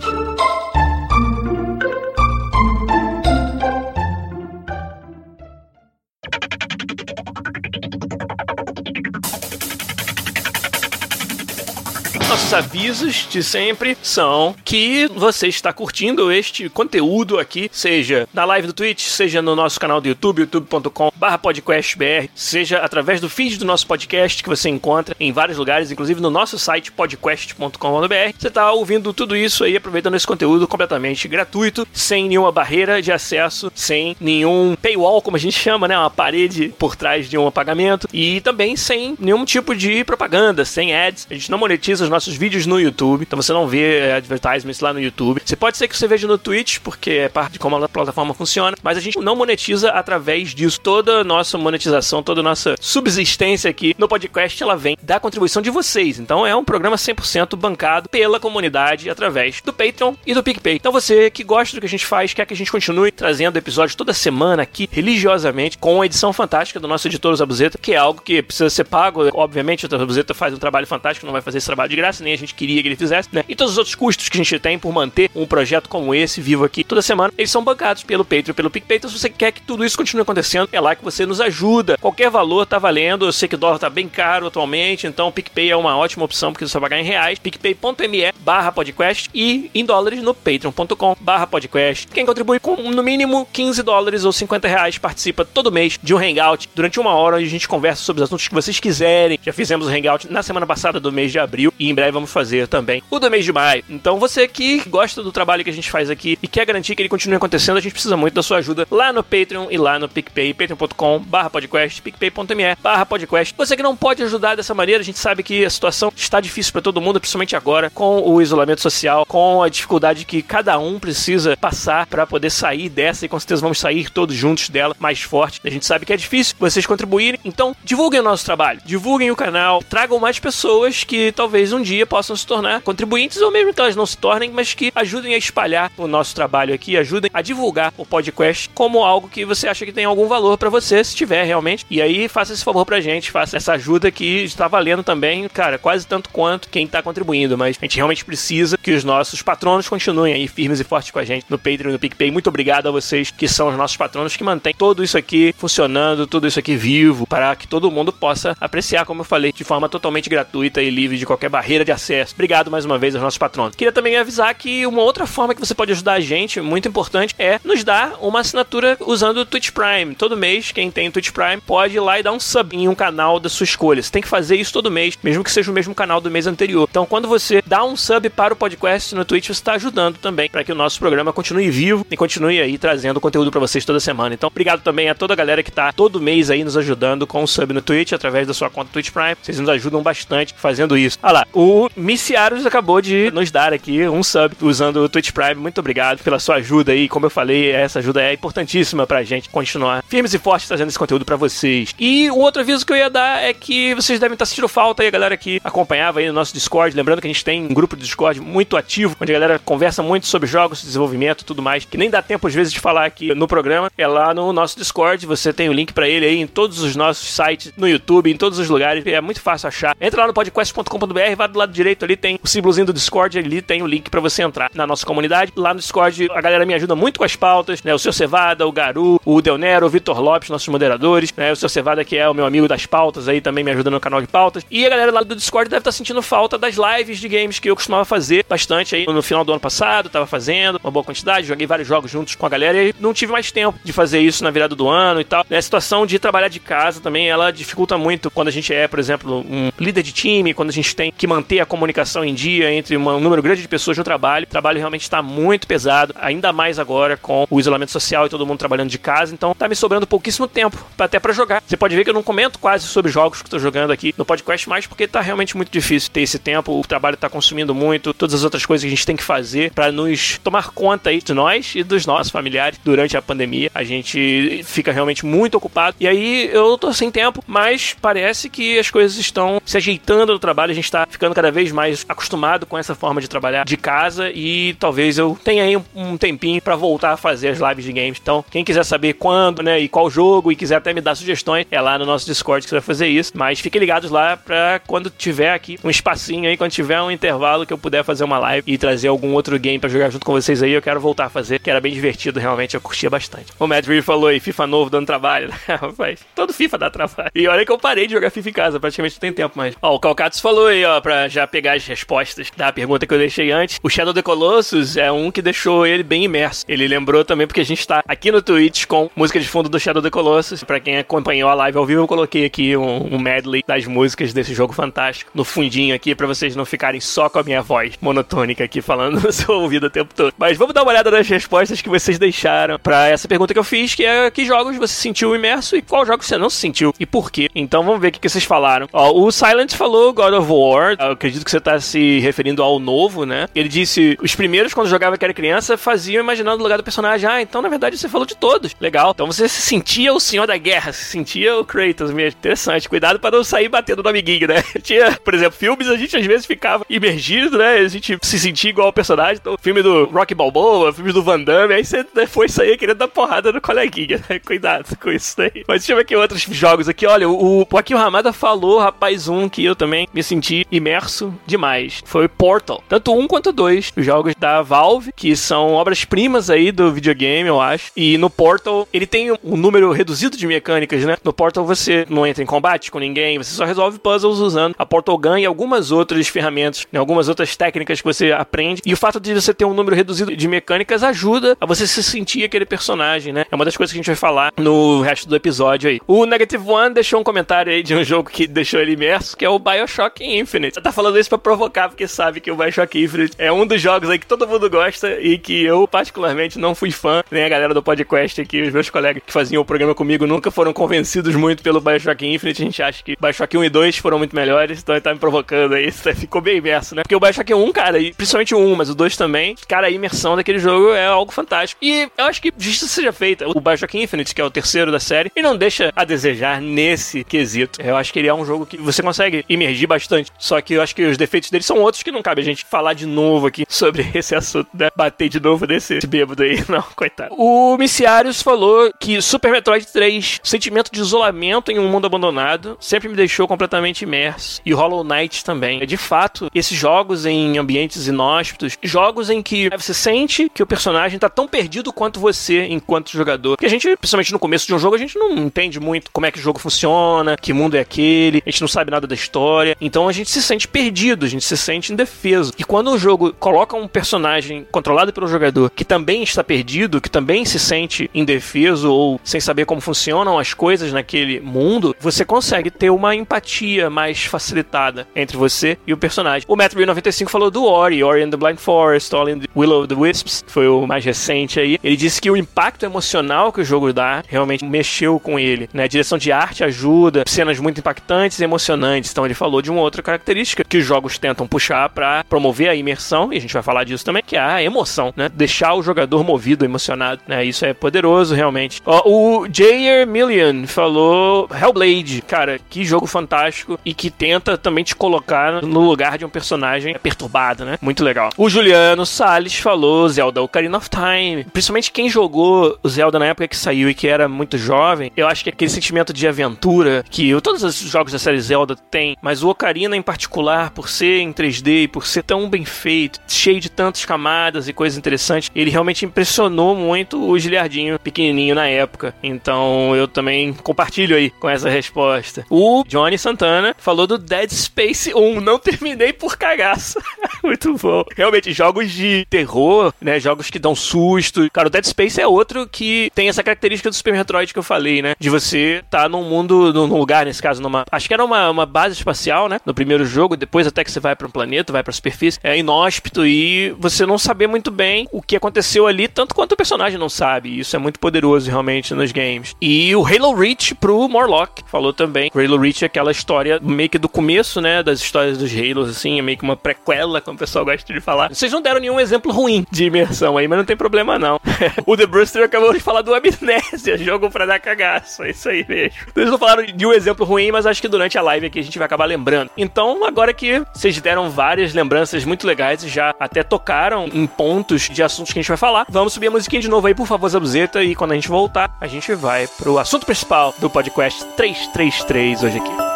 Nossos 12.50 12.66
avisos 12.66 13.28
de 13.30 13.44
sempre 13.44 13.96
são 14.02 14.56
que 14.66 15.08
você 15.14 15.48
está 15.48 15.72
curtindo 15.72 16.32
este 16.32 16.68
conteúdo 16.68 17.38
aqui, 17.38 17.70
seja 17.72 18.28
na 18.34 18.44
live 18.44 18.66
do 18.66 18.74
Twitch, 18.74 19.04
seja 19.04 19.40
no 19.40 19.56
nosso 19.56 19.80
canal 19.80 20.02
do 20.02 20.08
YouTube, 20.08 20.40
youtube.com/podcastbr, 20.40 22.28
seja 22.34 22.80
através 22.80 23.22
do 23.22 23.30
feed 23.30 23.60
do 23.60 23.66
nosso 23.66 23.86
podcast 23.86 24.42
que 24.42 24.50
você 24.50 24.68
encontra 24.68 25.16
em 25.20 25.32
vários 25.32 25.60
lugares, 25.60 25.92
inclusive 25.92 26.20
no 26.20 26.32
nosso 26.32 26.58
site 26.58 26.92
podcast.com.br. 26.92 28.34
Você 28.36 28.48
está 28.48 28.72
ouvindo 28.72 29.14
tudo 29.14 29.36
isso 29.36 29.64
aí, 29.64 29.78
aproveitando 29.78 30.16
esse 30.16 30.26
conteúdo 30.26 30.68
completamente 30.68 31.28
gratuito, 31.28 31.88
sem 31.94 32.28
nenhuma 32.28 32.52
barreira 32.52 33.00
de 33.00 33.12
acesso, 33.12 33.72
sem 33.76 34.18
nenhum 34.20 34.76
paywall, 34.82 35.22
como 35.22 35.38
a 35.38 35.40
gente 35.40 35.60
chama, 35.60 35.88
né, 35.88 35.96
uma 35.96 36.10
parede 36.10 36.74
por 36.80 36.96
trás 36.96 37.30
de 37.30 37.38
um 37.38 37.52
pagamento 37.52 38.10
e 38.12 38.42
também 38.42 38.76
sem 38.76 39.16
nenhum 39.20 39.46
tipo 39.46 39.76
de 39.76 40.04
propaganda, 40.04 40.66
sem 40.66 40.96
ads. 40.96 41.28
A 41.30 41.36
gente 41.36 41.52
não 41.52 41.60
monetiza 41.60 42.06
os 42.06 42.10
nossos 42.10 42.39
vídeos 42.40 42.66
no 42.66 42.80
YouTube, 42.80 43.24
então 43.24 43.40
você 43.40 43.52
não 43.52 43.68
vê 43.68 44.00
é, 44.00 44.14
advertisements 44.14 44.80
lá 44.80 44.94
no 44.94 45.02
YouTube. 45.02 45.42
Você 45.44 45.58
pode 45.58 45.78
ser 45.78 45.90
que 45.90 45.98
você 45.98 46.08
veja 46.08 46.26
no 46.26 46.38
Twitch, 46.38 46.80
porque 46.80 47.12
é 47.12 47.30
parte 47.30 47.54
de 47.54 47.60
como 47.60 47.76
a 47.76 47.90
plataforma 47.90 48.34
funciona, 48.34 48.78
mas 48.82 48.98
a 48.98 49.02
gente 49.02 49.20
não 49.20 49.36
monetiza 49.36 49.90
através 49.90 50.56
disso. 50.56 50.80
Toda 50.80 51.20
a 51.20 51.24
nossa 51.24 51.58
monetização, 51.58 52.24
toda 52.24 52.40
a 52.40 52.44
nossa 52.44 52.76
subsistência 52.80 53.70
aqui 53.70 53.94
no 53.98 54.08
podcast, 54.08 54.64
ela 54.64 54.78
vem 54.78 54.98
da 55.04 55.20
contribuição 55.20 55.62
de 55.62 55.70
vocês. 55.70 56.18
Então 56.18 56.48
é 56.48 56.56
um 56.56 56.64
programa 56.64 56.96
100% 56.96 57.58
bancado 57.58 58.08
pela 58.08 58.40
comunidade 58.40 59.10
através 59.10 59.62
do 59.62 59.74
Patreon 59.74 60.14
e 60.26 60.34
do 60.34 60.42
PicPay. 60.42 60.76
Então 60.76 60.94
você 60.94 61.30
que 61.30 61.44
gosta 61.44 61.76
do 61.76 61.82
que 61.82 61.88
a 61.88 61.90
gente 61.90 62.06
faz, 62.06 62.34
quer 62.34 62.46
que 62.46 62.54
a 62.54 62.58
gente 62.58 62.72
continue 62.72 63.12
trazendo 63.12 63.58
episódios 63.58 63.96
toda 63.96 64.14
semana 64.14 64.64
aqui, 64.64 64.88
religiosamente, 64.90 65.78
com 65.78 66.02
a 66.02 66.06
edição 66.06 66.32
fantástica 66.32 66.80
do 66.80 66.88
nosso 66.88 67.08
editor 67.08 67.36
Zabuzeta, 67.36 67.78
que 67.78 67.94
é 67.94 67.98
algo 67.98 68.22
que 68.22 68.42
precisa 68.42 68.70
ser 68.70 68.86
pago. 68.86 69.30
Obviamente, 69.34 69.86
o 69.86 69.90
Zabuzeta 69.90 70.34
faz 70.34 70.54
um 70.54 70.58
trabalho 70.58 70.88
fantástico, 70.88 71.26
não 71.26 71.34
vai 71.34 71.42
fazer 71.42 71.58
esse 71.58 71.68
trabalho 71.68 71.90
de 71.90 71.96
graça, 71.96 72.24
nem 72.30 72.34
a 72.34 72.38
gente 72.38 72.54
queria 72.54 72.82
que 72.82 72.88
ele 72.88 72.96
fizesse, 72.96 73.30
né? 73.32 73.44
E 73.48 73.56
todos 73.56 73.74
os 73.74 73.78
outros 73.78 73.96
custos 73.96 74.30
que 74.30 74.38
a 74.38 74.44
gente 74.44 74.60
tem 74.60 74.78
por 74.78 74.94
manter 74.94 75.30
um 75.36 75.46
projeto 75.46 75.90
como 75.90 76.14
esse 76.14 76.40
vivo 76.40 76.64
aqui 76.64 76.84
toda 76.84 77.02
semana, 77.02 77.34
eles 77.38 77.52
são 77.52 77.64
bancados 77.64 78.04
pelo 78.04 78.24
Patreon, 78.24 78.54
pelo 78.54 78.70
PicPay. 78.70 78.98
Então, 78.98 79.10
se 79.10 79.18
você 79.18 79.30
quer 79.30 79.52
que 79.52 79.62
tudo 79.62 79.84
isso 79.84 79.98
continue 79.98 80.22
acontecendo, 80.22 80.70
é 80.72 80.80
lá 80.80 80.96
que 80.96 81.04
você 81.04 81.26
nos 81.26 81.42
ajuda. 81.42 81.98
Qualquer 81.98 82.30
valor 82.30 82.66
tá 82.66 82.78
valendo. 82.78 83.26
Eu 83.26 83.34
sei 83.34 83.48
que 83.48 83.56
o 83.56 83.58
dólar 83.58 83.80
tá 83.80 83.90
bem 83.90 84.08
caro 84.08 84.48
atualmente, 84.48 85.08
então 85.08 85.28
o 85.28 85.32
PicPay 85.32 85.72
é 85.72 85.76
uma 85.76 85.98
ótima 85.98 86.26
opção 86.26 86.52
porque 86.52 86.68
você 86.68 86.80
vai 86.80 86.90
pagar 86.90 87.02
em 87.02 87.06
reais. 87.06 87.40
PicPay.me 87.40 88.32
barra 88.40 88.72
podcast 88.72 89.30
e 89.34 89.70
em 89.74 89.86
dólares 89.86 90.22
no 90.22 90.34
patreon.com 90.34 91.16
barra 91.20 91.48
podcast. 91.48 92.08
Quem 92.08 92.26
contribui 92.26 92.60
com 92.60 92.76
no 92.92 93.04
mínimo 93.04 93.48
15 93.52 93.82
dólares 93.84 94.26
ou 94.26 94.32
50 94.32 94.68
reais 94.68 94.98
participa 94.98 95.44
todo 95.46 95.72
mês 95.72 96.00
de 96.02 96.14
um 96.14 96.18
hangout 96.18 96.70
durante 96.76 97.00
uma 97.00 97.14
hora 97.14 97.38
onde 97.38 97.46
a 97.46 97.50
gente 97.50 97.68
conversa 97.68 98.04
sobre 98.04 98.22
os 98.22 98.30
assuntos 98.30 98.48
que 98.48 98.54
vocês 98.54 98.80
quiserem. 98.80 99.40
Já 99.42 99.54
fizemos 99.54 99.88
o 99.88 99.90
hangout 99.90 100.32
na 100.32 100.44
semana 100.44 100.66
passada 100.66 101.00
do 101.00 101.12
mês 101.12 101.32
de 101.32 101.40
abril 101.40 101.74
e 101.80 101.90
em 101.90 101.96
breve 101.96 102.19
vamos 102.20 102.32
fazer 102.32 102.68
também 102.68 103.02
o 103.10 103.18
do 103.18 103.32
mês 103.32 103.46
de 103.46 103.54
maio. 103.54 103.84
Então 103.90 104.20
você 104.20 104.48
que 104.48 104.82
gosta 104.88 105.24
do 105.24 105.32
trabalho 105.32 105.64
que 105.64 105.70
a 105.70 105.74
gente 105.74 105.90
faz 105.90 106.10
aqui 106.10 106.38
e 106.44 106.48
quer 106.48 106.66
garantir 106.66 106.96
que 106.96 107.02
ele 107.02 107.10
continue 107.10 107.38
acontecendo, 107.38 107.78
a 107.78 107.82
gente 107.82 107.94
precisa 107.94 108.18
muito 108.18 108.34
da 108.34 108.44
sua 108.44 108.58
ajuda 108.58 108.86
lá 108.92 109.14
no 109.14 109.24
Patreon 109.24 109.68
e 109.72 109.78
lá 109.78 109.98
no 109.98 110.10
PicPay, 110.10 110.54
patreon.com 110.54 111.20
barra 111.20 111.50
podcast, 111.50 112.02
picpay.me 112.02 112.76
barra 112.82 113.06
podcast. 113.06 113.54
Você 113.58 113.76
que 113.76 113.84
não 113.84 113.96
pode 113.96 114.22
ajudar 114.24 114.56
dessa 114.56 114.74
maneira, 114.74 115.02
a 115.02 115.06
gente 115.06 115.18
sabe 115.18 115.44
que 115.44 115.64
a 115.64 115.70
situação 115.70 116.12
está 116.16 116.42
difícil 116.42 116.74
para 116.74 116.82
todo 116.82 117.00
mundo, 117.00 117.20
principalmente 117.20 117.56
agora, 117.56 117.90
com 117.90 118.22
o 118.22 118.42
isolamento 118.42 118.82
social, 118.82 119.26
com 119.26 119.64
a 119.64 119.70
dificuldade 119.70 120.26
que 120.26 120.42
cada 120.42 120.78
um 120.78 121.00
precisa 121.00 121.56
passar 121.56 122.06
para 122.06 122.28
poder 122.28 122.50
sair 122.50 122.90
dessa 122.90 123.26
e 123.26 123.30
com 123.30 123.40
certeza 123.40 123.62
vamos 123.62 123.80
sair 123.80 124.10
todos 124.10 124.36
juntos 124.36 124.70
dela 124.70 124.96
mais 125.00 125.22
forte. 125.22 125.62
A 125.64 125.70
gente 125.70 125.86
sabe 125.86 126.06
que 126.06 126.14
é 126.14 126.18
difícil 126.18 126.56
vocês 126.60 126.86
contribuírem, 126.86 127.40
então 127.46 127.76
divulguem 127.84 128.20
o 128.20 128.24
nosso 128.24 128.44
trabalho, 128.44 128.82
divulguem 128.84 129.32
o 129.32 129.36
canal, 129.36 129.82
tragam 129.84 130.20
mais 130.20 130.38
pessoas 130.40 131.04
que 131.04 131.32
talvez 131.32 131.72
um 131.72 131.82
dia 131.82 132.06
possam 132.10 132.36
se 132.36 132.46
tornar 132.46 132.82
contribuintes 132.82 133.42
ou 133.42 133.52
mesmo 133.52 133.74
que 133.74 133.80
elas 133.80 133.96
não 133.96 134.06
se 134.06 134.18
tornem, 134.18 134.50
mas 134.50 134.74
que 134.74 134.92
ajudem 134.96 135.36
a 135.36 135.38
espalhar 135.38 135.92
o 135.98 136.08
nosso 136.08 136.34
trabalho 136.34 136.74
aqui, 136.74 136.98
ajudem 136.98 137.30
a 137.34 137.42
divulgar 137.42 137.94
o 137.98 138.06
podcast 138.06 138.70
como 138.74 139.06
algo 139.06 139.30
que 139.30 139.46
você 139.46 139.68
acha 139.68 139.86
que 139.86 139.92
tem 139.92 140.06
algum 140.06 140.28
valor 140.28 140.58
para 140.58 140.70
você, 140.70 141.04
se 141.04 141.16
tiver 141.16 141.44
realmente. 141.44 141.86
E 141.90 142.02
aí 142.02 142.28
faça 142.28 142.54
esse 142.54 142.64
favor 142.64 142.86
pra 142.86 143.00
gente, 143.00 143.32
faça 143.32 143.56
essa 143.56 143.74
ajuda 143.74 144.12
que 144.12 144.44
está 144.44 144.68
valendo 144.68 145.04
também, 145.04 145.48
cara, 145.48 145.78
quase 145.78 146.08
tanto 146.08 146.30
quanto 146.30 146.70
quem 146.70 146.88
tá 146.88 147.02
contribuindo, 147.02 147.58
mas 147.58 147.78
a 147.80 147.86
gente 147.86 147.96
realmente 147.96 148.26
precisa 148.26 148.78
que 148.78 148.92
os 148.92 149.04
nossos 149.04 149.42
patronos 149.42 149.88
continuem 149.88 150.34
aí 150.34 150.48
firmes 150.48 150.80
e 150.80 150.84
fortes 150.84 151.12
com 151.12 151.20
a 151.20 151.26
gente 151.26 151.46
no 151.50 151.58
Patreon 151.58 151.90
e 151.90 151.94
no 151.94 152.00
PicPay. 152.00 152.32
Muito 152.32 152.48
obrigado 152.48 152.88
a 152.88 152.92
vocês 152.92 153.32
que 153.32 153.48
são 153.48 153.70
os 153.70 153.78
nossos 153.78 153.98
patronos 153.98 154.36
que 154.36 154.44
mantêm 154.44 154.74
tudo 154.74 155.04
isso 155.04 155.18
aqui 155.18 155.54
funcionando, 155.58 156.26
tudo 156.26 156.48
isso 156.48 156.60
aqui 156.60 156.76
vivo, 156.76 157.28
para 157.28 157.56
que 157.56 157.68
todo 157.68 157.92
mundo 157.92 158.12
possa 158.12 158.56
apreciar, 158.60 159.06
como 159.06 159.22
eu 159.22 159.26
falei, 159.26 159.52
de 159.52 159.64
forma 159.64 159.88
totalmente 159.88 160.30
gratuita 160.30 160.82
e 160.82 160.90
livre 160.90 161.18
de 161.18 161.26
qualquer 161.26 161.50
barreira 161.50 161.86
de 161.86 161.92
acesso. 162.00 162.34
Obrigado 162.34 162.72
mais 162.72 162.86
uma 162.86 162.98
vez 162.98 163.14
aos 163.14 163.24
nossos 163.24 163.38
patronos. 163.38 163.76
Queria 163.76 163.92
também 163.92 164.16
avisar 164.16 164.54
que 164.56 164.86
uma 164.88 165.02
outra 165.02 165.28
forma 165.28 165.54
que 165.54 165.60
você 165.60 165.76
pode 165.76 165.92
ajudar 165.92 166.14
a 166.14 166.20
gente, 166.20 166.62
muito 166.62 166.88
importante, 166.88 167.36
é 167.38 167.60
nos 167.64 167.84
dar 167.84 168.18
uma 168.22 168.40
assinatura 168.40 168.98
usando 169.02 169.38
o 169.38 169.46
Twitch 169.46 169.72
Prime. 169.72 170.16
Todo 170.16 170.38
mês, 170.38 170.72
quem 170.72 170.90
tem 170.90 171.12
Twitch 171.12 171.32
Prime 171.32 171.62
pode 171.62 171.96
ir 171.96 172.00
lá 172.00 172.20
e 172.20 172.24
dar 172.24 172.32
um 172.32 172.40
sub 172.40 172.76
em 172.76 172.88
um 172.88 172.96
canal 172.96 173.40
da 173.40 173.50
sua 173.50 173.64
escolha. 173.64 174.02
Você 174.02 174.12
tem 174.12 174.22
que 174.22 174.28
fazer 174.28 174.56
isso 174.56 174.74
todo 174.74 174.90
mês, 174.90 175.18
mesmo 175.22 175.44
que 175.44 175.52
seja 175.52 175.70
o 175.70 175.74
mesmo 175.74 175.94
canal 175.94 176.22
do 176.22 176.32
mês 176.32 176.48
anterior. 176.48 176.88
Então, 176.90 177.06
quando 177.06 177.28
você 177.28 177.62
dá 177.66 177.84
um 177.84 177.96
sub 177.96 178.30
para 178.30 178.54
o 178.54 178.58
podcast 178.58 179.14
no 179.14 179.26
Twitch, 179.26 179.48
você 179.48 179.52
está 179.54 179.74
ajudando 179.74 180.18
também 180.18 180.50
para 180.50 180.64
que 180.64 180.72
o 180.72 180.76
nosso 180.76 181.00
programa 181.00 181.34
continue 181.34 181.70
vivo 181.70 182.06
e 182.10 182.18
continue 182.18 182.60
aí 182.60 182.78
trazendo 182.78 183.20
conteúdo 183.20 183.52
para 183.52 183.60
vocês 183.60 183.86
toda 183.86 184.00
semana. 184.00 184.34
Então, 184.34 184.48
obrigado 184.48 184.82
também 184.82 185.10
a 185.10 185.16
toda 185.16 185.34
a 185.34 185.36
galera 185.36 185.62
que 185.62 185.70
está 185.70 185.92
todo 185.92 186.20
mês 186.20 186.50
aí 186.50 186.64
nos 186.64 186.78
ajudando 186.78 187.28
com 187.28 187.44
o 187.44 187.48
sub 187.48 187.74
no 187.74 187.82
Twitch 187.82 188.14
através 188.14 188.48
da 188.48 188.54
sua 188.54 188.70
conta 188.70 188.92
Twitch 188.92 189.12
Prime. 189.12 189.36
Vocês 189.42 189.60
nos 189.60 189.70
ajudam 189.70 190.02
bastante 190.02 190.54
fazendo 190.58 190.98
isso. 190.98 191.18
Olha 191.22 191.34
lá, 191.34 191.48
o 191.54 191.79
Missiaros 191.96 192.66
acabou 192.66 193.02
de 193.02 193.30
nos 193.32 193.52
dar 193.52 193.72
aqui 193.74 194.08
um 194.08 194.24
sub 194.24 194.56
usando 194.62 194.98
o 194.98 195.10
Twitch 195.10 195.32
Prime. 195.32 195.56
Muito 195.56 195.80
obrigado 195.80 196.24
pela 196.24 196.40
sua 196.40 196.56
ajuda 196.56 196.92
aí. 196.92 197.08
Como 197.08 197.26
eu 197.26 197.30
falei, 197.30 197.72
essa 197.72 198.00
ajuda 198.00 198.22
é 198.22 198.34
importantíssima 198.34 199.06
pra 199.06 199.24
gente 199.24 199.50
continuar 199.50 200.04
firmes 200.08 200.34
e 200.34 200.40
fortes 200.40 200.68
trazendo 200.68 200.90
esse 200.90 201.00
conteúdo 201.00 201.26
para 201.26 201.36
vocês. 201.36 201.94
E 202.00 202.30
um 202.32 202.40
outro 202.40 202.62
aviso 202.62 202.86
que 202.86 202.92
eu 202.92 202.98
ia 202.98 203.10
dar 203.10 203.44
é 203.44 203.54
que 203.54 203.94
vocês 203.96 204.20
devem 204.20 204.34
estar 204.34 204.46
sentindo 204.46 204.68
falta 204.68 205.04
aí, 205.04 205.08
a 205.08 205.12
galera 205.12 205.38
que 205.38 205.62
acompanhava 205.64 206.20
aí 206.20 206.28
no 206.28 206.34
nosso 206.34 206.54
Discord. 206.54 206.96
Lembrando 206.96 207.22
que 207.22 207.28
a 207.28 207.32
gente 207.32 207.46
tem 207.46 207.64
um 207.64 207.74
grupo 207.74 207.96
de 207.96 208.04
Discord 208.04 208.42
muito 208.42 208.76
ativo, 208.76 209.16
onde 209.20 209.32
a 209.32 209.40
galera 209.40 209.60
conversa 209.60 210.02
muito 210.02 210.28
sobre 210.28 210.48
jogos, 210.48 210.82
desenvolvimento 210.82 211.46
tudo 211.46 211.62
mais, 211.62 211.86
que 211.86 211.98
nem 211.98 212.10
dá 212.10 212.22
tempo 212.22 212.48
às 212.48 212.54
vezes 212.54 212.74
de 212.74 212.80
falar 212.80 213.06
aqui 213.06 213.34
no 213.34 213.48
programa. 213.48 213.92
É 213.98 214.08
lá 214.08 214.34
no 214.34 214.52
nosso 214.52 214.78
Discord, 214.78 215.26
você 215.26 215.54
tem 215.54 215.70
o 215.70 215.74
link 215.74 215.94
para 215.94 216.08
ele 216.08 216.26
aí 216.26 216.38
em 216.38 216.48
todos 216.48 216.82
os 216.82 216.96
nossos 216.96 217.30
sites, 217.30 217.72
no 217.78 217.88
YouTube, 217.88 218.32
em 218.32 218.38
todos 218.38 218.60
os 218.60 218.70
lugares. 218.70 219.06
É 219.06 219.22
muito 219.22 219.42
fácil 219.42 219.68
achar. 219.68 219.96
Entra 220.00 220.22
lá 220.22 220.28
no 220.28 220.34
podcast.com.br, 220.34 221.36
vai 221.38 221.48
do 221.48 221.60
lado 221.60 221.69
direito 221.74 222.06
ali, 222.06 222.16
tem 222.16 222.40
o 222.42 222.48
símbolozinho 222.48 222.86
do 222.86 222.94
Discord, 222.94 223.38
ali 223.38 223.62
tem 223.62 223.82
o 223.82 223.88
link 223.88 224.10
para 224.10 224.22
você 224.22 224.44
entrar 224.44 224.70
na 224.74 224.86
nossa 224.86 225.06
comunidade. 225.06 225.52
Lá 225.56 225.74
no 225.74 225.80
Discord, 225.80 226.30
a 226.32 226.42
galera 226.42 226.66
me 226.66 226.74
ajuda 226.74 226.96
muito 226.96 227.20
com 227.20 227.24
as 227.24 227.36
pautas, 227.36 227.84
né? 227.84 227.94
O 227.94 228.00
seu 228.00 228.14
Cevada, 228.14 228.68
o 228.68 228.72
Garu, 228.72 229.20
o 229.26 229.42
Del 229.42 229.58
Nero, 229.58 229.86
o 229.86 229.90
Vitor 229.90 230.20
Lopes, 230.22 230.50
nossos 230.50 230.68
moderadores, 230.68 231.34
né? 231.36 231.52
O 231.52 231.56
seu 231.56 231.70
Cevada, 231.70 232.04
que 232.04 232.18
é 232.18 232.30
o 232.30 232.34
meu 232.34 232.46
amigo 232.46 232.68
das 232.68 232.86
pautas 232.86 233.28
aí, 233.28 233.42
também 233.42 233.64
me 233.64 233.72
ajuda 233.72 233.90
no 233.90 234.00
canal 234.00 234.22
de 234.22 234.28
pautas. 234.28 234.66
E 234.70 234.86
a 234.86 234.90
galera 234.90 235.12
lá 235.12 235.22
do 235.22 235.36
Discord 235.36 235.70
deve 235.70 235.82
estar 235.82 235.92
sentindo 235.92 236.22
falta 236.22 236.58
das 236.58 236.76
lives 236.76 237.20
de 237.20 237.28
games 237.28 237.60
que 237.60 237.70
eu 237.70 237.76
costumava 237.76 238.06
fazer 238.06 238.46
bastante 238.48 238.96
aí 238.96 239.06
no 239.06 239.22
final 239.22 239.44
do 239.44 239.52
ano 239.52 239.60
passado, 239.60 240.10
tava 240.10 240.26
fazendo 240.26 240.80
uma 240.84 240.92
boa 240.92 241.04
quantidade, 241.04 241.48
joguei 241.48 241.68
vários 241.68 241.88
jogos 241.88 242.12
juntos 242.12 242.36
com 242.36 242.46
a 242.46 242.50
galera 242.50 242.84
e 242.84 242.96
não 243.00 243.14
tive 243.14 243.32
mais 243.32 243.52
tempo 243.52 243.80
de 243.84 243.94
fazer 243.94 244.20
isso 244.20 244.44
na 244.44 244.52
virada 244.52 244.76
do 244.76 244.88
ano 244.88 245.22
e 245.22 245.24
tal. 245.24 245.46
A 245.50 245.62
situação 245.62 246.06
de 246.06 246.20
trabalhar 246.20 246.48
de 246.48 246.60
casa 246.60 247.02
também, 247.02 247.30
ela 247.30 247.52
dificulta 247.52 247.98
muito 247.98 248.30
quando 248.32 248.48
a 248.48 248.52
gente 248.52 248.74
é, 248.74 248.88
por 248.88 249.00
exemplo, 249.00 249.46
um 249.50 249.72
líder 249.80 250.04
de 250.04 250.12
time, 250.12 250.54
quando 250.54 250.70
a 250.70 250.74
gente 250.74 250.96
tem 250.96 251.12
que 251.12 251.28
manter 251.28 251.59
a 251.60 251.66
comunicação 251.66 252.24
em 252.24 252.34
dia 252.34 252.72
entre 252.72 252.98
um 252.98 253.20
número 253.20 253.42
grande 253.42 253.62
de 253.62 253.68
pessoas 253.68 253.98
no 253.98 254.04
trabalho. 254.04 254.46
O 254.46 254.50
trabalho 254.50 254.78
realmente 254.78 255.04
está 255.04 255.22
muito 255.22 255.68
pesado, 255.68 256.14
ainda 256.20 256.52
mais 256.52 256.80
agora 256.80 257.18
com 257.18 257.46
o 257.50 257.60
isolamento 257.60 257.92
social 257.92 258.26
e 258.26 258.30
todo 258.30 258.46
mundo 258.46 258.60
trabalhando 258.60 258.90
de 258.90 258.98
casa, 258.98 259.34
então 259.34 259.54
tá 259.54 259.68
me 259.68 259.76
sobrando 259.76 260.08
pouquíssimo 260.08 260.48
tempo 260.48 260.84
até 260.98 261.20
para 261.20 261.34
jogar. 261.34 261.62
Você 261.66 261.78
pode 261.78 261.96
ver 261.96 262.04
que 262.04 262.10
eu 262.10 262.14
não 262.14 262.24
comento 262.24 262.60
quase 262.60 262.86
sobre 262.86 263.12
jogos 263.12 263.42
que 263.42 263.48
estou 263.48 263.60
jogando 263.60 263.92
aqui 263.92 264.14
no 264.18 264.26
podcast 264.26 264.68
mais 264.68 264.86
porque 264.86 265.08
tá 265.08 265.22
realmente 265.22 265.56
muito 265.56 265.72
difícil 265.72 266.12
ter 266.12 266.22
esse 266.22 266.40
tempo, 266.40 266.78
o 266.78 266.82
trabalho 266.82 267.18
tá 267.18 267.30
consumindo 267.30 267.74
muito, 267.74 268.14
todas 268.14 268.36
as 268.36 268.44
outras 268.44 268.66
coisas 268.66 268.84
que 268.84 268.88
a 268.88 268.96
gente 268.96 269.06
tem 269.06 269.16
que 269.16 269.24
fazer 269.24 269.72
para 269.72 269.92
nos 269.92 270.38
tomar 270.40 270.70
conta 270.72 271.10
aí 271.10 271.22
de 271.22 271.34
nós 271.34 271.74
e 271.76 271.84
dos 271.84 272.06
nossos 272.06 272.32
familiares 272.32 272.80
durante 272.84 273.18
a 273.18 273.22
pandemia. 273.22 273.72
A 273.74 273.84
gente 273.84 274.64
fica 274.64 274.92
realmente 274.92 275.26
muito 275.26 275.56
ocupado 275.56 275.96
e 276.00 276.08
aí 276.08 276.50
eu 276.52 276.78
tô 276.78 276.92
sem 276.94 277.12
tempo, 277.12 277.44
mas 277.48 277.96
parece 278.02 278.50
que 278.50 278.80
as 278.80 278.90
coisas 278.90 279.18
estão 279.18 279.62
se 279.66 279.78
ajeitando 279.78 280.34
no 280.34 280.40
trabalho, 280.40 280.72
a 280.72 280.76
gente 280.76 280.92
tá 280.92 281.08
ficando 281.10 281.36
cada 281.36 281.49
vez 281.52 281.72
mais 281.72 282.06
acostumado 282.08 282.66
com 282.66 282.78
essa 282.78 282.96
forma 282.96 283.22
de 283.22 283.30
trabalhar 283.30 283.66
de 283.66 283.78
casa 283.78 284.30
e 284.30 284.76
talvez 284.80 285.18
eu 285.18 285.38
tenha 285.44 285.64
aí 285.64 285.78
um 285.96 286.18
tempinho 286.18 286.62
para 286.62 286.76
voltar 286.76 287.12
a 287.12 287.18
fazer 287.18 287.50
as 287.50 287.60
lives 287.60 287.86
de 287.86 287.94
games. 287.94 288.20
Então, 288.22 288.44
quem 288.50 288.64
quiser 288.64 288.84
saber 288.84 289.14
quando, 289.14 289.62
né, 289.62 289.80
e 289.80 289.88
qual 289.88 290.10
jogo 290.10 290.52
e 290.52 290.56
quiser 290.56 290.76
até 290.76 290.94
me 290.94 291.02
dar 291.02 291.16
sugestões, 291.16 291.66
é 291.72 291.80
lá 291.80 291.98
no 291.98 292.06
nosso 292.06 292.26
Discord 292.26 292.64
que 292.64 292.70
você 292.70 292.76
vai 292.76 292.82
fazer 292.82 293.08
isso. 293.08 293.32
Mas 293.36 293.60
fiquem 293.60 293.80
ligados 293.80 294.10
lá 294.12 294.38
pra 294.38 294.82
quando 294.86 295.10
tiver 295.10 295.54
aqui 295.54 295.78
um 295.84 295.90
espacinho 295.90 296.50
aí, 296.50 296.58
quando 296.58 296.72
tiver 296.72 297.02
um 297.02 297.12
intervalo 297.12 297.66
que 297.66 297.74
eu 297.74 297.78
puder 297.78 298.04
fazer 298.04 298.24
uma 298.24 298.40
live 298.40 298.72
e 298.72 298.78
trazer 298.78 299.08
algum 299.08 299.34
outro 299.34 299.58
game 299.60 299.80
para 299.80 299.90
jogar 299.90 300.10
junto 300.10 300.26
com 300.26 300.34
vocês 300.34 300.62
aí, 300.64 300.72
eu 300.72 300.82
quero 300.82 301.00
voltar 301.00 301.26
a 301.26 301.30
fazer, 301.30 301.60
que 301.60 301.70
era 301.70 301.82
bem 301.82 301.94
divertido, 301.94 302.40
realmente, 302.40 302.76
eu 302.76 302.82
curtia 302.82 303.10
bastante. 303.10 303.52
O 303.60 303.68
Matt 303.68 303.86
Reed 303.86 304.04
falou 304.04 304.28
aí, 304.28 304.40
FIFA 304.40 304.68
novo 304.68 304.90
dando 304.90 305.06
trabalho. 305.06 305.52
Rapaz, 305.68 306.20
todo 306.36 306.54
FIFA 306.54 306.78
dá 306.78 306.90
trabalho. 306.90 307.30
E 307.34 307.48
olha 307.48 307.66
que 307.66 307.72
eu 307.72 307.78
parei 307.78 308.08
de 308.08 308.14
jogar 308.14 308.30
FIFA 308.30 308.50
em 308.50 308.54
casa, 308.54 308.80
praticamente 308.80 309.16
não 309.16 309.20
tem 309.20 309.34
tempo 309.34 309.58
mais. 309.58 309.76
Ó, 309.82 309.96
o 309.96 310.00
Calcatos 310.00 310.40
falou 310.40 310.68
aí, 310.68 310.84
ó, 310.86 311.00
pra 311.02 311.28
já 311.28 311.39
pegar 311.48 311.74
as 311.74 311.86
respostas 311.86 312.52
da 312.56 312.72
pergunta 312.72 313.06
que 313.06 313.14
eu 313.14 313.18
deixei 313.18 313.52
antes. 313.52 313.80
O 313.82 313.90
Shadow 313.90 314.14
the 314.14 314.22
Colossus 314.22 314.98
é 314.98 315.12
um 315.12 315.32
que 315.32 315.42
deixou 315.42 315.86
ele 315.86 316.04
bem 316.04 316.24
imerso. 316.24 316.66
Ele 316.68 316.88
lembrou 316.88 317.24
também 317.24 317.48
porque 317.48 317.62
a 317.62 317.66
gente 317.66 317.86
tá 317.88 318.04
aqui 318.08 318.32
no 318.32 318.42
Twitch 318.42 318.86
com 318.86 319.10
música 319.16 319.40
de 319.40 319.48
fundo 319.48 319.70
do 319.70 319.80
Shadow 319.80 320.02
the 320.02 320.10
Colossus. 320.10 320.64
Pra 320.64 320.80
quem 320.80 320.98
acompanhou 320.98 321.50
a 321.50 321.54
live 321.54 321.78
ao 321.78 321.86
vivo, 321.86 322.02
eu 322.02 322.08
coloquei 322.08 322.46
aqui 322.46 322.76
um, 322.76 323.16
um 323.16 323.20
medley 323.20 323.64
das 323.68 323.86
músicas 323.86 324.34
desse 324.34 324.54
jogo 324.54 324.74
fantástico 324.74 325.32
no 325.34 325.44
fundinho 325.44 325.96
aqui 325.96 326.14
pra 326.16 326.28
vocês 326.28 326.56
não 326.56 326.66
ficarem 326.66 327.00
só 327.00 327.30
com 327.30 327.40
a 327.40 327.44
minha 327.44 327.62
voz 327.62 327.94
monotônica 328.02 328.64
aqui 328.64 328.82
falando 328.82 329.20
no 329.22 329.32
seu 329.32 329.56
ouvido 329.56 329.88
o 329.88 329.90
tempo 329.90 330.14
todo. 330.14 330.34
Mas 330.38 330.58
vamos 330.58 330.74
dar 330.74 330.84
uma 330.84 330.92
olhada 330.92 331.12
nas 331.12 331.28
respostas 331.28 331.82
que 331.82 331.90
vocês 331.90 332.18
deixaram 332.20 332.80
pra 332.80 333.08
essa 333.08 333.28
pergunta 333.28 333.54
que 333.54 333.60
eu 333.60 333.64
fiz, 333.64 333.96
que 333.96 334.06
é 334.06 334.30
que 334.32 334.46
jogos 334.46 334.76
você 334.78 334.94
se 334.94 335.02
sentiu 335.02 335.36
imerso 335.36 335.76
e 335.76 335.82
qual 335.82 336.06
jogo 336.06 336.24
você 336.24 336.38
não 336.38 336.50
se 336.50 336.58
sentiu 336.58 336.94
e 337.00 337.06
por 337.06 337.32
quê. 337.32 337.50
Então 337.56 337.84
vamos 337.84 338.02
ver 338.02 338.10
o 338.10 338.12
que, 338.12 338.20
que 338.20 338.30
vocês 338.30 338.44
falaram. 338.44 338.88
Ó, 338.92 339.12
o 339.12 339.32
Silent 339.32 339.74
falou 339.74 340.14
God 340.14 340.34
of 340.34 340.52
War, 340.52 340.96
é 340.98 341.10
o 341.10 341.16
que 341.16 341.29
acredito 341.30 341.46
que 341.46 341.52
você 341.52 341.60
tá 341.60 341.80
se 341.80 342.20
referindo 342.20 342.64
ao 342.64 342.80
novo, 342.80 343.26
né? 343.26 343.48
Ele 343.54 343.70
disse, 343.70 344.18
os 344.22 344.36
primeiros, 344.36 344.74
quando 344.74 344.90
jogava 344.90 345.18
que 345.18 345.24
era 345.24 345.34
criança, 345.34 345.78
faziam 345.78 346.22
imaginando 346.22 346.60
o 346.60 346.64
lugar 346.64 346.78
do 346.78 346.84
personagem. 346.84 347.30
Ah, 347.30 347.42
então 347.42 347.62
na 347.62 347.70
verdade 347.70 347.98
você 347.98 348.10
falou 348.10 348.26
de 348.26 348.36
todos. 348.36 348.76
Legal. 348.80 349.12
Então 349.12 349.28
você 349.28 349.48
se 349.48 349.62
sentia 349.62 350.14
o 350.14 350.20
senhor 350.20 350.48
da 350.48 350.58
guerra, 350.58 350.92
se 350.92 351.06
sentia 351.06 351.56
o 351.58 351.66
Kratos 351.66 352.12
mesmo. 352.12 352.40
Interessante. 352.40 352.90
Cuidado 352.90 353.20
para 353.20 353.38
não 353.38 353.44
sair 353.44 353.70
batendo 353.70 354.04
no 354.04 354.10
amiguinho, 354.10 354.48
né? 354.48 354.64
Tinha, 354.82 355.18
por 355.24 355.34
exemplo, 355.34 355.58
filmes, 355.58 355.88
a 355.88 355.96
gente 355.96 356.18
às 356.18 356.26
vezes 356.26 356.46
ficava 356.46 356.86
imergido, 356.90 357.58
né? 357.58 357.78
A 357.78 357.88
gente 357.88 358.18
se 358.22 358.40
sentia 358.40 358.70
igual 358.70 358.88
ao 358.88 358.94
personagem. 358.94 359.38
Então, 359.40 359.56
filme 359.62 359.82
do 359.82 360.06
Rocky 360.06 360.34
Balboa, 360.34 360.92
filme 360.92 361.14
do 361.14 361.22
Van 361.22 361.40
Damme, 361.40 361.74
aí 361.74 361.86
você 361.86 362.06
foi 362.28 362.50
sair 362.50 362.78
querendo 362.78 362.98
dar 362.98 363.08
porrada 363.08 363.52
no 363.52 363.62
coleguinha, 363.62 364.24
né? 364.30 364.40
Cuidado 364.44 364.98
com 364.98 365.12
isso 365.12 365.38
daí. 365.38 365.64
Mas 365.68 365.82
deixa 365.82 365.92
eu 365.92 365.98
ver 365.98 366.04
aqui 366.04 366.16
outros 366.16 366.42
jogos 366.42 366.90
aqui. 366.90 367.06
Olha, 367.06 367.30
o 367.30 367.68
Joaquim 367.70 367.94
Ramada 367.94 368.34
falou, 368.34 368.80
rapaz, 368.80 369.28
um 369.28 369.48
que 369.48 369.64
eu 369.64 369.76
também 369.76 370.08
me 370.14 370.24
senti 370.24 370.66
imerso 370.72 371.19
demais. 371.46 372.02
Foi 372.06 372.28
Portal. 372.28 372.84
Tanto 372.88 373.14
um 373.14 373.28
quanto 373.28 373.52
dois. 373.52 373.92
Os 373.96 374.06
jogos 374.06 374.34
da 374.38 374.62
Valve, 374.62 375.12
que 375.16 375.36
são 375.36 375.74
obras-primas 375.74 376.50
aí 376.50 376.72
do 376.72 376.92
videogame, 376.92 377.50
eu 377.50 377.60
acho. 377.60 377.92
E 377.96 378.18
no 378.18 378.30
Portal, 378.30 378.88
ele 378.94 379.06
tem 379.06 379.32
um 379.32 379.58
número 379.58 379.92
reduzido 379.92 380.38
de 380.38 380.48
mecânicas, 380.48 381.04
né? 381.04 381.18
No 381.24 381.34
Portal 381.34 381.66
você 381.66 382.06
não 382.10 382.26
entra 382.26 382.44
em 382.44 382.46
combate 382.46 382.92
com 382.92 383.00
ninguém, 383.00 383.38
você 383.38 383.52
só 383.52 383.66
resolve 383.66 384.00
puzzles 384.00 384.40
usando 384.40 384.76
a 384.78 384.86
Portal 384.86 385.18
Gun 385.18 385.38
e 385.38 385.46
algumas 385.46 385.92
outras 385.92 386.28
ferramentas, 386.28 386.88
né? 386.92 387.00
algumas 387.00 387.28
outras 387.28 387.56
técnicas 387.56 388.02
que 388.02 388.08
você 388.08 388.32
aprende. 388.32 388.82
E 388.86 388.94
o 388.94 388.98
fato 388.98 389.20
de 389.20 389.34
você 389.34 389.54
ter 389.54 389.66
um 389.66 389.74
número 389.74 389.96
reduzido 389.96 390.36
de 390.36 390.48
mecânicas 390.48 391.04
ajuda 391.04 391.58
a 391.60 391.66
você 391.66 391.86
se 391.86 392.04
sentir 392.04 392.44
aquele 392.44 392.66
personagem, 392.66 393.34
né? 393.34 393.46
É 393.52 393.56
uma 393.56 393.66
das 393.66 393.76
coisas 393.76 393.92
que 393.92 393.98
a 393.98 394.02
gente 394.02 394.08
vai 394.08 394.16
falar 394.16 394.54
no 394.58 395.02
resto 395.02 395.28
do 395.28 395.36
episódio 395.36 395.90
aí. 395.90 396.00
O 396.08 396.26
Negative 396.26 396.70
One 396.70 396.94
deixou 396.94 397.20
um 397.20 397.24
comentário 397.24 397.72
aí 397.72 397.84
de 397.84 397.96
um 397.96 398.04
jogo 398.04 398.30
que 398.30 398.48
deixou 398.48 398.80
ele 398.80 398.94
imerso, 398.94 399.36
que 399.36 399.46
é 399.46 399.50
o 399.50 399.60
Bioshock 399.60 400.24
Infinite. 400.24 400.76
Você 400.76 400.82
tá 400.82 400.92
falando 400.92 401.09
isso 401.18 401.30
pra 401.30 401.38
provocar, 401.38 401.90
porque 401.90 402.08
sabe 402.08 402.40
que 402.40 402.52
o 402.52 402.56
Bioshock 402.56 403.02
Infinite 403.02 403.36
é 403.38 403.52
um 403.52 403.66
dos 403.66 403.82
jogos 403.82 404.10
aí 404.10 404.20
que 404.20 404.26
todo 404.26 404.48
mundo 404.48 404.70
gosta 404.70 405.20
e 405.20 405.38
que 405.38 405.64
eu, 405.64 405.88
particularmente, 405.88 406.60
não 406.60 406.76
fui 406.76 406.92
fã. 406.92 407.24
Nem 407.32 407.44
a 407.44 407.50
galera 407.50 407.74
do 407.74 407.82
podcast 407.82 408.42
aqui, 408.42 408.62
os 408.62 408.74
meus 408.74 408.90
colegas 408.90 409.24
que 409.26 409.32
faziam 409.32 409.62
o 409.62 409.66
programa 409.66 409.96
comigo 409.96 410.28
nunca 410.28 410.52
foram 410.52 410.74
convencidos 410.74 411.36
muito 411.36 411.64
pelo 411.64 411.82
Bioshock 411.82 412.26
Infinite. 412.26 412.62
A 412.62 412.66
gente 412.66 412.84
acha 412.84 413.04
que 413.04 413.16
Bioshock 413.20 413.58
1 413.58 413.64
e 413.64 413.70
2 413.70 413.98
foram 413.98 414.18
muito 414.18 414.36
melhores, 414.36 414.80
então 414.80 414.96
ele 414.96 415.02
tá 415.02 415.14
me 415.14 415.20
provocando 415.20 415.74
aí. 415.76 415.92
Ficou 416.20 416.42
bem 416.42 416.58
imerso, 416.58 416.96
né? 416.96 417.04
Porque 417.04 417.16
o 417.16 417.20
Bioshock 417.20 417.54
1, 417.54 417.72
cara, 417.72 418.00
e 418.00 418.14
principalmente 418.14 418.54
o 418.54 418.60
1, 418.60 418.76
mas 418.76 418.90
o 418.90 418.96
2 418.96 419.16
também, 419.16 419.56
cara, 419.68 419.88
a 419.88 419.90
imersão 419.90 420.36
daquele 420.36 420.60
jogo 420.60 420.94
é 420.94 421.06
algo 421.06 421.32
fantástico. 421.32 421.84
E 421.84 422.10
eu 422.18 422.26
acho 422.26 422.42
que 422.42 422.52
justiça 422.58 422.88
seja 422.88 423.12
feita. 423.14 423.48
O 423.48 423.60
Bioshock 423.62 423.98
Infinite, 423.98 424.34
que 424.34 424.42
é 424.42 424.44
o 424.44 424.52
terceiro 424.52 424.92
da 424.92 425.00
série, 425.00 425.32
e 425.36 425.42
não 425.42 425.56
deixa 425.56 425.92
a 425.96 426.04
desejar 426.04 426.62
nesse 426.62 427.24
quesito. 427.24 427.82
Eu 427.82 427.96
acho 427.96 428.12
que 428.12 428.20
ele 428.20 428.28
é 428.28 428.34
um 428.34 428.46
jogo 428.46 428.66
que 428.66 428.78
você 428.78 429.02
consegue 429.02 429.46
imergir 429.48 429.88
bastante. 429.88 430.32
Só 430.38 430.60
que 430.62 430.74
eu 430.74 430.82
acho 430.82 430.89
que 430.94 431.06
os 431.06 431.18
defeitos 431.18 431.50
dele 431.50 431.64
são 431.64 431.80
outros 431.80 432.04
que 432.04 432.12
não 432.12 432.22
cabe 432.22 432.42
a 432.42 432.46
gente 432.46 432.66
falar 432.66 432.94
de 432.94 433.06
novo 433.06 433.48
aqui 433.48 433.66
sobre 433.68 434.10
esse 434.14 434.36
assunto, 434.36 434.70
né? 434.74 434.90
Bater 434.96 435.30
de 435.30 435.40
novo 435.40 435.66
nesse 435.66 436.00
bêbado 436.08 436.44
aí. 436.44 436.64
Não, 436.70 436.84
coitado. 436.96 437.34
O 437.36 437.78
Missiarius 437.78 438.42
falou 438.42 438.92
que 439.00 439.22
Super 439.22 439.52
Metroid 439.52 439.88
3, 439.88 440.40
sentimento 440.44 440.92
de 440.92 441.00
isolamento 441.00 441.72
em 441.72 441.80
um 441.80 441.90
mundo 441.90 442.06
abandonado, 442.06 442.78
sempre 442.80 443.10
me 443.10 443.16
deixou 443.16 443.48
completamente 443.48 444.04
imerso. 444.04 444.62
E 444.66 444.74
Hollow 444.74 445.04
Knight 445.04 445.44
também. 445.44 445.86
De 445.86 445.98
fato, 445.98 446.50
esses 446.54 446.78
jogos 446.78 447.26
em 447.26 447.58
ambientes 447.58 448.08
inóspitos, 448.08 448.78
jogos 448.84 449.30
em 449.30 449.42
que 449.42 449.70
você 449.70 449.94
sente 449.94 450.50
que 450.54 450.62
o 450.62 450.68
personagem 450.68 451.18
tá 451.18 451.30
tão 451.30 451.48
perdido 451.48 451.92
quanto 451.92 452.20
você 452.20 452.66
enquanto 452.66 453.12
jogador. 453.12 453.58
Que 453.58 453.66
a 453.66 453.70
gente, 453.70 453.96
principalmente 453.98 454.32
no 454.32 454.40
começo 454.40 454.68
de 454.68 454.74
um 454.74 454.80
jogo, 454.80 454.96
a 454.96 455.00
gente 455.00 455.18
não 455.18 455.36
entende 455.38 455.80
muito 455.80 456.12
como 456.12 456.26
é 456.26 456.32
que 456.32 456.40
o 456.40 456.42
jogo 456.42 456.60
funciona, 456.60 457.38
que 457.38 457.54
mundo 457.54 457.76
é 457.76 457.80
aquele, 457.80 458.44
a 458.46 458.50
gente 458.50 458.62
não 458.62 458.68
sabe 458.68 458.92
nada 458.92 459.08
da 459.08 459.16
história. 459.16 459.76
Então 459.80 460.08
a 460.08 460.12
gente 460.12 460.30
se 460.30 460.42
sente 460.42 460.68
perdido, 460.68 460.79
a 460.80 461.28
gente 461.28 461.44
se 461.44 461.58
sente 461.58 461.92
indefeso. 461.92 462.54
E 462.58 462.64
quando 462.64 462.92
o 462.92 462.98
jogo 462.98 463.34
coloca 463.34 463.76
um 463.76 463.88
personagem 463.88 464.66
controlado 464.72 465.12
pelo 465.12 465.28
jogador 465.28 465.70
que 465.70 465.86
também 465.86 466.24
está 466.24 466.44
perdido, 466.44 467.02
que 467.02 467.10
também 467.10 467.46
se 467.46 467.60
sente 467.60 468.10
indefeso 468.14 468.92
ou 468.92 469.20
sem 469.24 469.40
saber 469.40 469.66
como 469.66 469.82
funcionam 469.82 470.40
as 470.40 470.54
coisas 470.54 470.94
naquele 470.94 471.40
mundo, 471.40 471.96
você 472.00 472.24
consegue 472.24 472.72
ter 472.72 472.90
uma 472.90 473.16
empatia 473.16 473.90
mais 473.90 474.26
facilitada 474.26 475.08
entre 475.16 475.38
você 475.38 475.78
e 475.86 475.94
o 475.94 475.98
personagem. 475.98 476.46
O 476.48 476.56
Metro 476.56 476.84
95 476.84 477.30
falou 477.30 477.52
do 477.52 477.66
Ori, 477.66 478.04
Ori 478.04 478.24
and 478.24 478.30
the 478.30 478.38
Blind 478.38 478.58
Forest, 478.58 479.16
Ori 479.16 479.34
and 479.34 479.40
the 479.40 479.48
Willow 479.56 479.86
the 479.88 479.96
Wisps, 479.96 480.44
foi 480.48 480.68
o 480.68 480.88
mais 480.88 481.04
recente 481.04 481.60
aí. 481.60 481.78
Ele 481.84 481.98
disse 481.98 482.22
que 482.22 482.32
o 482.32 482.38
impacto 482.38 482.86
emocional 482.86 483.52
que 483.52 483.62
o 483.62 483.66
jogo 483.66 483.92
dá 483.92 484.24
realmente 484.28 484.66
mexeu 484.66 485.20
com 485.20 485.40
ele, 485.40 485.70
né? 485.74 485.84
A 485.84 485.88
direção 485.88 486.18
de 486.18 486.32
arte 486.32 486.64
ajuda, 486.64 487.24
cenas 487.28 487.60
muito 487.60 487.80
impactantes 487.80 488.40
e 488.40 488.44
emocionantes. 488.44 489.12
Então 489.12 489.26
ele 489.26 489.34
falou 489.34 489.62
de 489.62 489.70
uma 489.70 489.82
outra 489.82 490.02
característica 490.02 490.64
que 490.70 490.78
os 490.78 490.86
jogos 490.86 491.18
tentam 491.18 491.48
puxar 491.48 491.90
para 491.90 492.24
promover 492.24 492.70
a 492.70 492.76
imersão, 492.76 493.34
e 493.34 493.38
a 493.38 493.42
gente 493.42 493.54
vai 493.54 493.64
falar 493.64 493.84
disso 493.84 494.06
também, 494.06 494.24
que 494.26 494.36
é 494.36 494.40
a 494.40 494.64
emoção, 494.64 495.12
né? 495.16 495.30
Deixar 495.34 495.74
o 495.74 495.82
jogador 495.82 496.24
movido, 496.24 496.64
emocionado, 496.64 497.22
né? 497.28 497.44
Isso 497.44 497.66
é 497.66 497.74
poderoso, 497.74 498.36
realmente. 498.36 498.82
O 498.86 499.48
Jair 499.52 500.06
Million 500.08 500.68
falou 500.68 501.50
Hellblade, 501.52 502.22
cara, 502.22 502.60
que 502.70 502.86
jogo 502.86 503.08
fantástico 503.08 503.80
e 503.84 503.94
que 503.94 504.12
tenta 504.12 504.58
também 504.58 504.84
te 504.84 504.96
colocar 504.96 505.62
no 505.62 505.82
lugar 505.82 506.18
de 506.18 506.26
um 506.26 506.30
personagem 506.30 506.96
perturbado, 507.02 507.66
né? 507.66 507.78
Muito 507.82 508.04
legal. 508.04 508.30
O 508.38 508.50
Juliano 508.50 509.06
Salles 509.06 509.56
falou 509.56 510.08
Zelda 510.08 510.42
Ocarina 510.42 510.78
of 510.78 510.90
Time. 510.90 511.46
Principalmente 511.46 511.92
quem 511.92 512.10
jogou 512.10 512.78
Zelda 512.88 513.18
na 513.18 513.26
época 513.26 513.48
que 513.48 513.58
saiu 513.58 513.90
e 513.90 513.96
que 513.96 514.08
era 514.08 514.28
muito 514.28 514.58
jovem, 514.58 515.12
eu 515.18 515.28
acho 515.28 515.44
que 515.44 515.50
aquele 515.50 515.70
sentimento 515.70 516.14
de 516.14 516.28
aventura 516.28 517.04
que 517.10 517.40
todos 517.42 517.64
os 517.64 517.80
jogos 517.80 518.14
da 518.14 518.20
série 518.20 518.40
Zelda 518.40 518.76
têm, 518.76 519.18
mas 519.22 519.42
o 519.44 519.50
Ocarina 519.50 519.96
em 519.96 520.02
particular, 520.02 520.59
por 520.68 520.90
ser 520.90 521.20
em 521.20 521.32
3D 521.32 521.84
e 521.84 521.88
por 521.88 522.06
ser 522.06 522.24
tão 522.24 522.50
bem 522.50 522.66
feito, 522.66 523.20
cheio 523.28 523.60
de 523.60 523.70
tantas 523.70 524.06
camadas 524.06 524.68
e 524.68 524.74
coisas 524.74 524.98
interessantes, 524.98 525.52
ele 525.56 525.70
realmente 525.70 526.06
impressionou 526.06 526.76
muito 526.76 527.30
o 527.30 527.38
Giliardinho 527.38 528.00
pequenininho 528.00 528.56
na 528.56 528.68
época. 528.68 529.14
Então 529.22 529.96
eu 529.96 530.08
também 530.08 530.54
compartilho 530.54 531.16
aí 531.16 531.30
com 531.30 531.50
essa 531.50 531.70
resposta. 531.70 532.46
O 532.50 532.84
Johnny 532.88 533.18
Santana 533.18 533.76
falou 533.78 534.08
do 534.08 534.18
Dead 534.18 534.50
Space 534.52 535.14
1. 535.14 535.42
Não 535.42 535.60
terminei 535.60 536.14
por 536.14 536.38
cagaço. 536.38 537.00
muito 537.44 537.74
bom. 537.76 538.04
Realmente, 538.16 538.52
jogos 538.54 538.92
de 538.92 539.26
terror, 539.30 539.94
né? 540.02 540.20
Jogos 540.20 540.50
que 540.50 540.60
dão 540.60 540.76
susto. 540.76 541.50
Cara, 541.52 541.68
o 541.68 541.72
Dead 541.72 541.86
Space 541.86 542.20
é 542.20 542.28
outro 542.28 542.68
que 542.68 543.12
tem 543.16 543.30
essa 543.30 543.44
característica 543.44 543.90
do 543.90 543.96
Super 543.96 544.14
Metroid 544.14 544.54
que 544.54 544.60
eu 544.60 544.64
falei, 544.64 545.02
né? 545.02 545.16
De 545.20 545.30
você 545.30 545.82
estar 545.84 546.04
tá 546.04 546.10
num 546.10 546.24
mundo, 546.24 546.74
num 546.74 546.98
lugar, 546.98 547.26
nesse 547.26 547.42
caso, 547.42 547.62
numa. 547.62 547.86
Acho 547.92 548.08
que 548.08 548.14
era 548.14 548.24
uma, 548.24 548.50
uma 548.50 548.66
base 548.66 548.96
espacial, 548.96 549.48
né? 549.48 549.60
No 549.66 549.74
primeiro 549.74 550.06
jogo, 550.06 550.36
depois 550.50 550.66
até 550.66 550.84
que 550.84 550.92
você 550.92 551.00
vai 551.00 551.16
para 551.16 551.28
um 551.28 551.30
planeta, 551.32 551.72
vai 551.72 551.84
pra 551.84 551.94
superfície. 551.94 552.40
É 552.44 552.58
inóspito 552.58 553.24
e 553.24 553.70
você 553.78 554.04
não 554.04 554.18
saber 554.18 554.48
muito 554.48 554.72
bem 554.72 555.08
o 555.12 555.22
que 555.22 555.36
aconteceu 555.36 555.86
ali, 555.86 556.08
tanto 556.08 556.34
quanto 556.34 556.54
o 556.54 556.58
personagem 556.58 556.98
não 556.98 557.08
sabe. 557.08 557.60
Isso 557.60 557.76
é 557.76 557.80
muito 557.80 558.00
poderoso 558.00 558.50
realmente 558.50 558.96
nos 558.96 559.12
games. 559.12 559.56
E 559.62 559.96
o 559.96 560.04
Halo 560.04 560.34
Reach 560.34 560.74
pro 560.74 561.08
Morlock 561.08 561.64
falou 561.68 561.94
também. 561.94 562.32
O 562.34 562.40
Halo 562.40 562.58
Reach 562.58 562.84
é 562.84 562.88
aquela 562.88 563.12
história 563.12 563.60
meio 563.62 563.90
que 563.90 564.00
do 564.00 564.10
começo, 564.10 564.60
né? 564.60 564.82
Das 564.82 565.00
histórias 565.00 565.38
dos 565.38 565.52
Halos, 565.54 565.88
assim, 565.88 566.18
é 566.18 566.22
meio 566.24 566.38
que 566.38 566.44
uma 566.44 566.58
prequela, 566.58 567.22
como 567.22 567.36
o 567.36 567.40
pessoal 567.40 567.64
gosta 567.64 567.94
de 567.94 568.02
falar. 568.02 568.30
Vocês 568.30 568.52
não 568.52 568.62
deram 568.62 568.80
nenhum 568.80 569.00
exemplo 569.00 569.32
ruim 569.32 569.64
de 569.70 569.86
imersão 569.86 570.36
aí, 570.36 570.48
mas 570.48 570.58
não 570.58 570.66
tem 570.66 570.76
problema 570.76 571.20
não. 571.20 571.40
o 571.86 571.96
The 571.96 572.08
Brewster 572.08 572.44
acabou 572.44 572.74
de 572.74 572.80
falar 572.80 573.04
do 573.04 573.14
Amnésia, 573.14 573.98
jogo 574.04 574.32
pra 574.32 574.48
dar 574.48 574.60
cagaço. 574.60 575.22
É 575.22 575.30
isso 575.30 575.48
aí 575.48 575.64
mesmo. 575.70 576.00
Eles 576.16 576.32
não 576.32 576.40
falaram 576.40 576.66
de 576.66 576.86
um 576.88 576.92
exemplo 576.92 577.24
ruim, 577.24 577.52
mas 577.52 577.68
acho 577.68 577.80
que 577.80 577.88
durante 577.88 578.18
a 578.18 578.22
live 578.24 578.48
aqui 578.48 578.60
a 578.60 578.64
gente 578.64 578.80
vai 578.80 578.88
acabar 578.88 579.06
lembrando. 579.06 579.52
Então, 579.56 580.04
agora 580.06 580.34
que 580.40 580.64
vocês 580.74 581.00
deram 581.02 581.30
várias 581.30 581.74
lembranças 581.74 582.24
muito 582.24 582.48
legais 582.48 582.82
e 582.82 582.88
já 582.88 583.14
até 583.20 583.44
tocaram 583.44 584.08
em 584.14 584.26
pontos 584.26 584.84
de 584.84 585.04
assuntos 585.04 585.34
que 585.34 585.40
a 585.40 585.42
gente 585.42 585.50
vai 585.50 585.58
falar, 585.58 585.86
vamos 585.90 586.14
subir 586.14 586.28
a 586.28 586.32
musiquinha 586.32 586.62
de 586.62 586.70
novo 586.70 586.88
aí, 586.88 586.96
por 586.96 587.06
favor, 587.06 587.28
Zabuzeta, 587.28 587.84
e 587.84 587.94
quando 587.94 588.14
a 588.14 588.16
gente 588.16 588.30
voltar, 588.30 588.72
a 588.80 588.88
gente 588.88 589.14
vai 589.14 589.48
pro 589.48 589.78
assunto 589.78 590.06
principal 590.06 590.56
do 590.60 590.70
podcast 590.70 591.26
333 591.36 592.44
hoje 592.44 592.58
aqui. 592.58 592.89